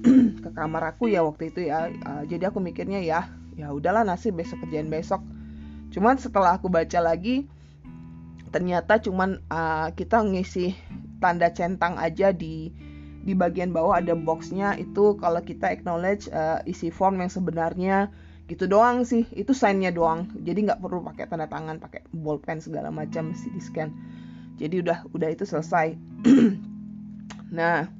ke 0.44 0.50
kamar 0.52 0.94
aku 0.96 1.08
ya 1.08 1.24
waktu 1.24 1.48
itu 1.50 1.66
ya. 1.72 1.88
Jadi 2.28 2.44
aku 2.44 2.60
mikirnya 2.60 3.00
ya 3.00 3.32
ya 3.56 3.72
udahlah 3.72 4.04
nasib 4.04 4.36
besok 4.36 4.60
kerjaan 4.68 4.92
besok. 4.92 5.24
Cuman 5.90 6.20
setelah 6.20 6.60
aku 6.60 6.70
baca 6.70 7.00
lagi 7.02 7.50
ternyata 8.50 8.98
cuman 8.98 9.42
uh, 9.50 9.94
kita 9.94 10.26
ngisi 10.26 10.74
tanda 11.22 11.50
centang 11.54 11.94
aja 11.98 12.34
di 12.34 12.74
di 13.20 13.36
bagian 13.36 13.70
bawah 13.70 14.00
ada 14.00 14.16
boxnya 14.16 14.74
itu 14.80 15.14
kalau 15.20 15.44
kita 15.44 15.68
acknowledge 15.68 16.26
uh, 16.32 16.64
isi 16.64 16.88
form 16.88 17.20
yang 17.20 17.28
sebenarnya 17.28 18.08
gitu 18.50 18.66
doang 18.66 19.06
sih. 19.06 19.28
Itu 19.30 19.54
signnya 19.54 19.94
doang. 19.94 20.26
Jadi 20.42 20.66
nggak 20.66 20.80
perlu 20.82 21.04
pakai 21.06 21.30
tanda 21.30 21.46
tangan 21.46 21.78
pakai 21.78 22.02
bolpen 22.10 22.58
segala 22.58 22.90
macam 22.90 23.30
mesti 23.30 23.48
di 23.52 23.62
scan. 23.62 23.92
Jadi 24.58 24.82
udah 24.82 25.06
udah 25.14 25.28
itu 25.30 25.44
selesai. 25.46 25.94
Nah 27.50 27.90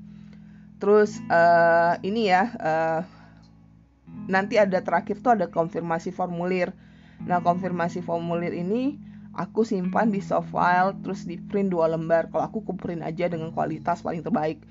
terus 0.79 1.19
uh, 1.27 1.99
ini 2.07 2.31
ya 2.31 2.55
uh, 2.55 3.03
nanti 4.31 4.63
ada 4.63 4.79
terakhir 4.79 5.19
tuh 5.19 5.35
ada 5.35 5.51
konfirmasi 5.51 6.15
formulir. 6.15 6.71
Nah 7.27 7.43
konfirmasi 7.43 7.99
formulir 7.99 8.55
ini 8.55 9.10
aku 9.35 9.63
simpan 9.63 10.11
di 10.11 10.19
soft 10.19 10.51
file 10.51 10.97
terus 11.03 11.27
di 11.27 11.39
print 11.39 11.71
dua 11.71 11.91
lembar. 11.91 12.31
Kalau 12.31 12.45
aku 12.47 12.65
kuprint 12.67 13.03
aja 13.05 13.31
dengan 13.31 13.55
kualitas 13.55 14.03
paling 14.03 14.25
terbaik. 14.27 14.63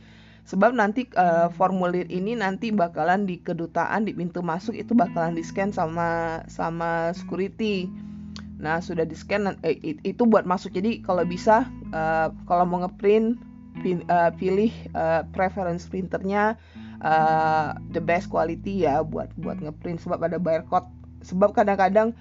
Sebab 0.49 0.73
nanti 0.73 1.05
uh, 1.13 1.53
formulir 1.53 2.09
ini 2.09 2.33
nanti 2.33 2.73
bakalan 2.73 3.29
di 3.29 3.37
kedutaan 3.37 4.09
di 4.09 4.17
pintu 4.17 4.41
masuk 4.41 4.73
itu 4.73 4.97
bakalan 4.97 5.37
di 5.37 5.45
scan 5.45 5.69
sama 5.69 6.41
sama 6.49 7.13
security. 7.13 7.85
Nah 8.57 8.81
sudah 8.81 9.05
di 9.05 9.13
scan 9.13 9.55
eh, 9.61 9.77
itu 10.01 10.23
buat 10.25 10.49
masuk. 10.49 10.73
Jadi 10.73 11.05
kalau 11.05 11.21
bisa 11.21 11.69
uh, 11.93 12.33
kalau 12.49 12.65
mau 12.65 12.81
ngeprint 12.81 13.37
uh, 14.09 14.33
pilih 14.41 14.73
uh, 14.97 15.21
preference 15.37 15.85
printernya 15.85 16.57
uh, 17.05 17.77
the 17.93 18.01
best 18.01 18.27
quality 18.33 18.89
ya 18.89 19.05
buat 19.05 19.29
buat 19.37 19.61
ngeprint. 19.61 20.01
Sebab 20.01 20.17
ada 20.25 20.41
barcode 20.41 20.89
sebab 21.23 21.51
kadang-kadang 21.51 22.15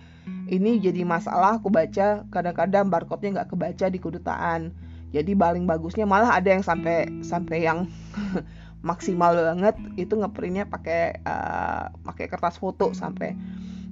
ini 0.48 0.80
jadi 0.80 1.04
masalah 1.04 1.60
aku 1.60 1.68
baca 1.72 2.24
kadang-kadang 2.28 2.88
barcode-nya 2.88 3.40
nggak 3.40 3.50
kebaca 3.52 3.86
di 3.88 3.98
kedutaan. 4.00 4.60
Jadi 5.08 5.32
paling 5.32 5.64
bagusnya 5.64 6.04
malah 6.04 6.36
ada 6.36 6.52
yang 6.52 6.60
sampai 6.60 7.08
sampai 7.24 7.64
yang 7.64 7.88
maksimal 8.88 9.32
banget 9.34 9.74
itu 9.96 10.14
ngeprintnya 10.14 10.68
pakai 10.68 11.24
uh, 11.24 11.92
pakai 12.04 12.28
kertas 12.28 12.60
foto 12.60 12.92
sampai. 12.92 13.32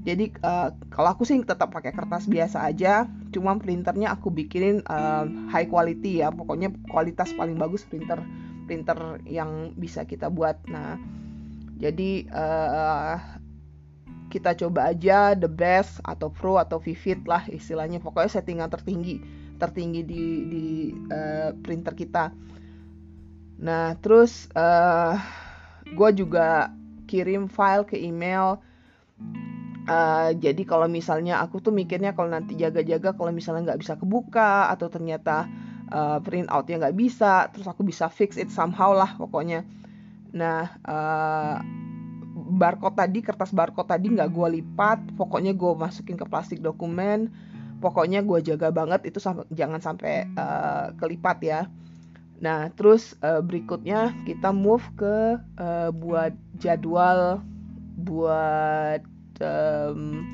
Jadi 0.06 0.30
uh, 0.44 0.70
kalau 0.92 1.16
aku 1.16 1.26
sih 1.26 1.34
tetap 1.42 1.74
pakai 1.74 1.90
kertas 1.90 2.30
biasa 2.30 2.62
aja 2.62 3.10
cuma 3.34 3.58
printernya 3.58 4.14
aku 4.14 4.30
bikinin 4.30 4.84
uh, 4.86 5.24
high 5.50 5.66
quality 5.66 6.20
ya. 6.20 6.28
Pokoknya 6.30 6.70
kualitas 6.92 7.32
paling 7.32 7.56
bagus 7.56 7.82
printer 7.88 8.20
printer 8.68 9.18
yang 9.24 9.72
bisa 9.74 10.04
kita 10.04 10.28
buat. 10.28 10.60
Nah 10.68 11.00
jadi 11.76 12.28
uh, 12.32 13.35
kita 14.26 14.58
coba 14.58 14.90
aja 14.90 15.38
the 15.38 15.48
best 15.48 16.02
atau 16.02 16.28
pro 16.28 16.58
atau 16.58 16.82
vivid 16.82 17.22
lah 17.24 17.46
istilahnya 17.46 18.02
pokoknya 18.02 18.30
settingan 18.40 18.70
tertinggi 18.70 19.22
tertinggi 19.56 20.04
di 20.04 20.24
di 20.46 20.66
uh, 21.10 21.50
printer 21.64 21.96
kita. 21.96 22.32
Nah, 23.56 23.96
terus 24.04 24.52
uh, 24.52 25.16
eh, 25.16 25.94
gue 25.96 26.10
juga 26.12 26.68
kirim 27.08 27.48
file 27.48 27.88
ke 27.88 27.96
email. 27.96 28.60
Uh, 29.86 30.34
jadi 30.36 30.66
kalau 30.66 30.90
misalnya 30.90 31.38
aku 31.40 31.62
tuh 31.62 31.70
mikirnya 31.70 32.12
kalau 32.12 32.28
nanti 32.28 32.58
jaga-jaga 32.58 33.14
kalau 33.14 33.30
misalnya 33.30 33.72
nggak 33.72 33.80
bisa 33.86 33.94
kebuka 33.94 34.66
atau 34.74 34.90
ternyata 34.90 35.46
uh, 35.94 36.18
print 36.20 36.50
outnya 36.50 36.84
nggak 36.84 36.98
bisa, 36.98 37.48
terus 37.54 37.70
aku 37.70 37.86
bisa 37.86 38.10
fix 38.10 38.36
it 38.36 38.52
somehow 38.52 38.92
lah 38.92 39.14
pokoknya. 39.16 39.64
Nah, 40.36 40.68
uh, 40.84 41.56
barcode 42.46 42.96
tadi 42.96 43.18
kertas 43.20 43.50
barcode 43.50 43.90
tadi 43.90 44.14
nggak 44.14 44.30
gue 44.30 44.48
lipat, 44.62 45.18
pokoknya 45.18 45.52
gue 45.52 45.72
masukin 45.74 46.14
ke 46.14 46.24
plastik 46.24 46.62
dokumen 46.62 47.34
pokoknya 47.78 48.24
gue 48.24 48.40
jaga 48.42 48.72
banget 48.72 49.08
itu 49.08 49.20
sampai 49.20 49.44
jangan 49.52 49.80
sampai 49.80 50.28
uh, 50.36 50.92
kelipat 50.96 51.38
ya. 51.44 51.60
Nah 52.40 52.68
terus 52.76 53.16
uh, 53.24 53.40
berikutnya 53.40 54.12
kita 54.28 54.52
move 54.52 54.84
ke 54.96 55.40
uh, 55.60 55.90
buat 55.92 56.36
jadwal 56.60 57.40
buat 57.96 59.00
um, 59.40 60.24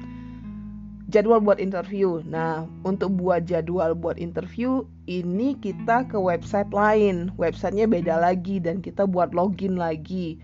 jadwal 1.10 1.42
buat 1.42 1.58
interview. 1.62 2.22
Nah 2.26 2.66
untuk 2.82 3.14
buat 3.14 3.46
jadwal 3.46 3.94
buat 3.94 4.18
interview 4.18 4.86
ini 5.06 5.58
kita 5.58 6.10
ke 6.10 6.18
website 6.18 6.70
lain. 6.70 7.30
Websitenya 7.38 7.86
beda 7.90 8.18
lagi 8.18 8.58
dan 8.58 8.82
kita 8.82 9.06
buat 9.06 9.34
login 9.34 9.78
lagi 9.78 10.38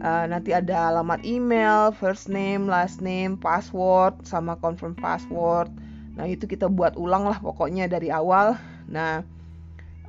Uh, 0.00 0.24
nanti 0.24 0.56
ada 0.56 0.88
alamat 0.88 1.20
email, 1.28 1.92
first 1.92 2.32
name, 2.32 2.64
last 2.64 3.04
name, 3.04 3.36
password, 3.36 4.16
sama 4.24 4.56
confirm 4.56 4.96
password. 4.96 5.68
Nah 6.16 6.24
itu 6.24 6.48
kita 6.48 6.72
buat 6.72 6.96
ulang 6.96 7.28
lah 7.28 7.36
pokoknya 7.40 7.88
dari 7.88 8.08
awal. 8.08 8.56
Nah 8.88 9.20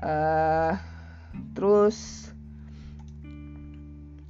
uh, 0.02 0.76
terus 1.54 2.30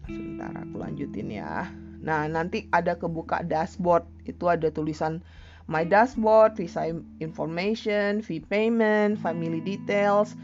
sebentar 0.05 0.51
aku 0.55 0.75
lanjutin 0.79 1.31
ya. 1.31 1.67
Nah, 2.01 2.25
nanti 2.27 2.67
ada 2.73 2.97
kebuka 2.97 3.45
dashboard. 3.45 4.05
Itu 4.25 4.49
ada 4.49 4.69
tulisan 4.69 5.23
My 5.71 5.87
Dashboard, 5.87 6.59
Visa 6.59 6.89
Information, 7.23 8.19
Fee 8.19 8.43
Payment, 8.43 9.15
Family 9.15 9.63
Details, 9.63 10.35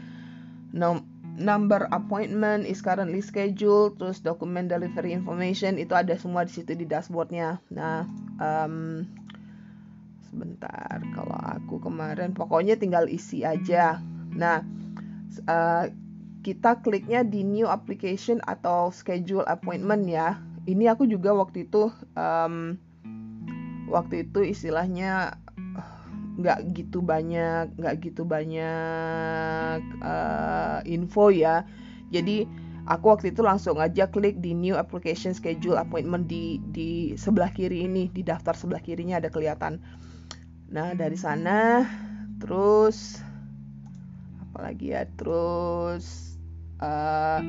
no, 0.72 1.04
Number 1.38 1.86
Appointment 1.94 2.66
is 2.66 2.82
currently 2.82 3.22
scheduled, 3.22 4.00
terus 4.02 4.18
Document 4.18 4.66
Delivery 4.66 5.14
Information 5.14 5.78
itu 5.78 5.94
ada 5.94 6.18
semua 6.18 6.42
di 6.42 6.50
situ 6.50 6.74
di 6.74 6.82
dashboardnya. 6.82 7.62
Nah, 7.70 8.08
um, 8.42 9.06
sebentar 10.26 10.98
kalau 11.14 11.38
aku 11.38 11.78
kemarin 11.78 12.34
pokoknya 12.34 12.74
tinggal 12.74 13.06
isi 13.06 13.46
aja. 13.46 14.02
Nah, 14.34 14.66
uh, 15.46 15.90
kita 16.46 16.80
kliknya 16.80 17.26
di 17.26 17.44
new 17.44 17.66
application 17.68 18.40
atau 18.46 18.88
schedule 18.94 19.44
appointment 19.44 20.06
ya. 20.08 20.38
Ini 20.68 20.92
aku 20.92 21.08
juga 21.08 21.32
waktu 21.32 21.68
itu 21.68 21.92
um, 22.16 22.76
waktu 23.88 24.28
itu 24.28 24.44
istilahnya 24.44 25.36
nggak 26.38 26.70
gitu 26.78 27.02
banyak 27.02 27.74
nggak 27.74 27.94
gitu 27.98 28.22
banyak 28.22 29.80
uh, 30.00 30.78
info 30.86 31.34
ya. 31.34 31.66
Jadi 32.14 32.46
aku 32.86 33.12
waktu 33.12 33.34
itu 33.34 33.42
langsung 33.42 33.82
aja 33.82 34.06
klik 34.08 34.38
di 34.38 34.54
new 34.54 34.78
application 34.78 35.34
schedule 35.34 35.76
appointment 35.76 36.30
di 36.30 36.62
di 36.70 37.18
sebelah 37.18 37.50
kiri 37.50 37.84
ini 37.84 38.06
di 38.14 38.22
daftar 38.22 38.54
sebelah 38.54 38.80
kirinya 38.80 39.18
ada 39.18 39.28
kelihatan. 39.28 39.82
Nah 40.70 40.94
dari 40.94 41.18
sana 41.18 41.82
terus 42.38 43.18
apalagi 44.48 44.96
ya 44.96 45.04
terus 45.16 46.28
uh, 46.82 47.40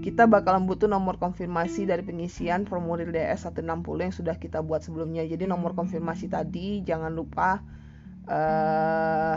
kita 0.00 0.24
bakalan 0.30 0.64
butuh 0.64 0.86
nomor 0.86 1.18
konfirmasi 1.20 1.84
dari 1.84 2.00
pengisian 2.06 2.64
formulir 2.64 3.10
DS 3.10 3.50
160 3.50 3.66
yang 3.98 4.14
sudah 4.14 4.36
kita 4.38 4.62
buat 4.62 4.80
sebelumnya. 4.80 5.26
Jadi 5.26 5.44
nomor 5.44 5.74
konfirmasi 5.74 6.30
tadi 6.30 6.80
jangan 6.86 7.12
lupa 7.12 7.60
uh, 8.30 9.36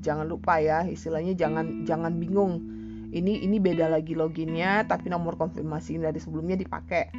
jangan 0.00 0.26
lupa 0.26 0.62
ya 0.62 0.86
istilahnya 0.86 1.36
jangan 1.36 1.84
jangan 1.84 2.16
bingung. 2.16 2.78
Ini 3.10 3.42
ini 3.42 3.58
beda 3.58 3.90
lagi 3.90 4.14
loginnya 4.14 4.86
tapi 4.86 5.10
nomor 5.10 5.34
konfirmasi 5.34 5.98
dari 5.98 6.22
sebelumnya 6.22 6.54
dipakai. 6.54 7.10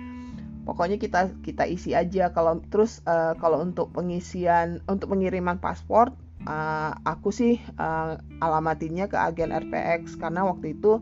Pokoknya 0.63 0.95
kita 0.95 1.35
kita 1.43 1.67
isi 1.67 1.91
aja. 1.91 2.31
Kalau 2.31 2.63
terus 2.71 3.03
uh, 3.03 3.35
kalau 3.35 3.59
untuk 3.59 3.91
pengisian 3.91 4.79
untuk 4.87 5.11
pengiriman 5.11 5.59
paspor 5.59 6.15
uh, 6.47 6.91
aku 7.05 7.29
sih 7.29 7.59
uh, 7.77 8.17
alamatinnya 8.41 9.09
ke 9.11 9.17
agen 9.17 9.53
RPX 9.53 10.17
karena 10.17 10.45
waktu 10.47 10.77
itu 10.77 11.01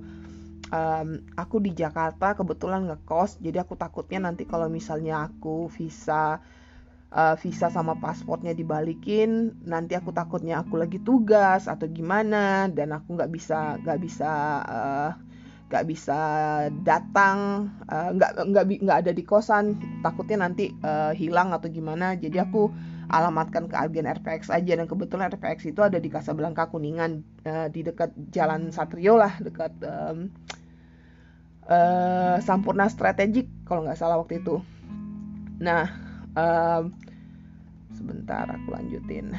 um, 0.74 1.08
aku 1.36 1.62
di 1.62 1.72
Jakarta 1.76 2.38
kebetulan 2.38 2.88
ngekos 2.90 3.42
jadi 3.42 3.64
aku 3.66 3.76
takutnya 3.76 4.30
nanti 4.30 4.46
kalau 4.46 4.68
misalnya 4.68 5.30
aku 5.30 5.70
visa 5.70 6.42
uh, 7.14 7.36
visa 7.38 7.68
sama 7.70 7.98
pasportnya 7.98 8.54
dibalikin 8.54 9.58
nanti 9.66 9.98
aku 9.98 10.14
takutnya 10.14 10.62
aku 10.62 10.78
lagi 10.78 11.02
tugas 11.02 11.66
atau 11.66 11.90
gimana 11.90 12.70
dan 12.70 12.94
aku 12.94 13.18
nggak 13.18 13.32
bisa 13.34 13.78
nggak 13.82 14.00
bisa 14.02 14.32
uh, 14.66 15.12
nggak 15.70 15.86
bisa 15.86 16.20
datang 16.82 17.70
nggak 17.86 18.32
uh, 18.42 18.46
nggak 18.50 18.66
nggak 18.82 19.00
ada 19.06 19.12
di 19.14 19.22
kosan 19.22 19.78
takutnya 20.02 20.50
nanti 20.50 20.74
uh, 20.82 21.14
hilang 21.14 21.54
atau 21.54 21.70
gimana 21.70 22.18
jadi 22.18 22.50
aku 22.50 22.74
alamatkan 23.10 23.66
ke 23.66 23.76
agen 23.76 24.06
RPX 24.06 24.54
aja 24.54 24.78
dan 24.78 24.86
kebetulan 24.86 25.34
RPX 25.34 25.74
itu 25.74 25.82
ada 25.82 25.98
di 25.98 26.08
Kasablanka 26.14 26.70
Kuningan 26.70 27.26
uh, 27.44 27.68
di 27.68 27.82
dekat 27.82 28.14
Jalan 28.30 28.70
Satrio 28.70 29.18
lah 29.18 29.34
dekat 29.42 29.74
um, 29.82 30.30
uh, 31.66 32.38
Sampurna 32.40 32.86
Strategik 32.88 33.50
kalau 33.66 33.86
nggak 33.86 33.98
salah 33.98 34.22
waktu 34.22 34.42
itu. 34.42 34.62
Nah 35.58 35.90
um, 36.38 36.94
sebentar 37.94 38.46
aku 38.46 38.70
lanjutin. 38.74 39.34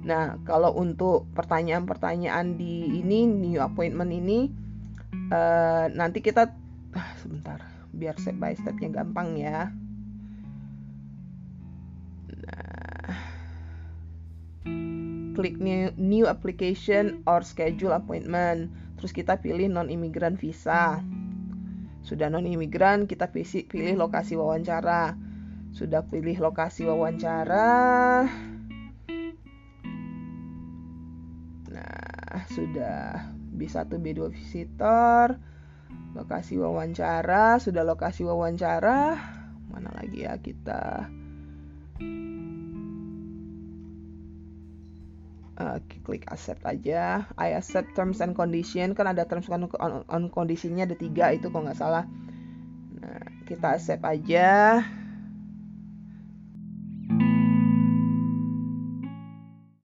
Nah 0.00 0.40
kalau 0.48 0.72
untuk 0.80 1.28
pertanyaan-pertanyaan 1.36 2.56
di 2.56 3.04
ini 3.04 3.28
new 3.28 3.60
appointment 3.60 4.08
ini 4.08 4.48
uh, 5.28 5.92
nanti 5.92 6.24
kita 6.24 6.48
uh, 6.96 7.12
sebentar 7.20 7.60
biar 7.90 8.16
step 8.16 8.38
by 8.38 8.56
stepnya 8.56 9.02
gampang 9.02 9.36
ya. 9.36 9.68
Klik 15.34 15.56
new, 15.58 15.92
new 15.96 16.26
application 16.26 17.22
or 17.24 17.42
schedule 17.46 17.94
appointment. 17.94 18.70
Terus 19.00 19.12
kita 19.16 19.40
pilih 19.40 19.70
non 19.72 19.88
imigran 19.88 20.36
visa. 20.36 21.00
Sudah 22.00 22.32
non 22.32 22.48
imigran, 22.48 23.04
kita 23.04 23.28
pilih, 23.32 23.68
pilih 23.68 23.94
lokasi 23.96 24.36
wawancara. 24.36 25.16
Sudah 25.70 26.04
pilih 26.08 26.36
lokasi 26.40 26.84
wawancara. 26.88 28.26
Nah, 31.70 32.42
sudah 32.50 33.30
B1 33.54 33.88
B2 33.88 34.20
visitor. 34.34 35.38
Lokasi 36.10 36.58
wawancara, 36.58 37.62
sudah 37.62 37.86
lokasi 37.86 38.26
wawancara. 38.26 39.14
Mana 39.70 39.94
lagi 39.94 40.26
ya 40.26 40.34
kita 40.42 41.06
uh, 45.60 45.76
klik 46.02 46.24
accept 46.32 46.64
aja. 46.64 47.28
I 47.36 47.52
accept 47.52 47.92
terms 47.92 48.24
and 48.24 48.32
condition. 48.32 48.96
Kan 48.96 49.12
ada 49.12 49.28
terms 49.28 49.52
and 49.52 49.68
on, 49.76 50.02
on 50.08 50.22
conditionnya 50.32 50.88
ada 50.88 50.96
tiga 50.96 51.36
itu 51.36 51.52
kalau 51.52 51.68
nggak 51.68 51.78
salah. 51.78 52.08
Nah 52.96 53.20
kita 53.44 53.76
accept 53.76 54.02
aja 54.02 54.80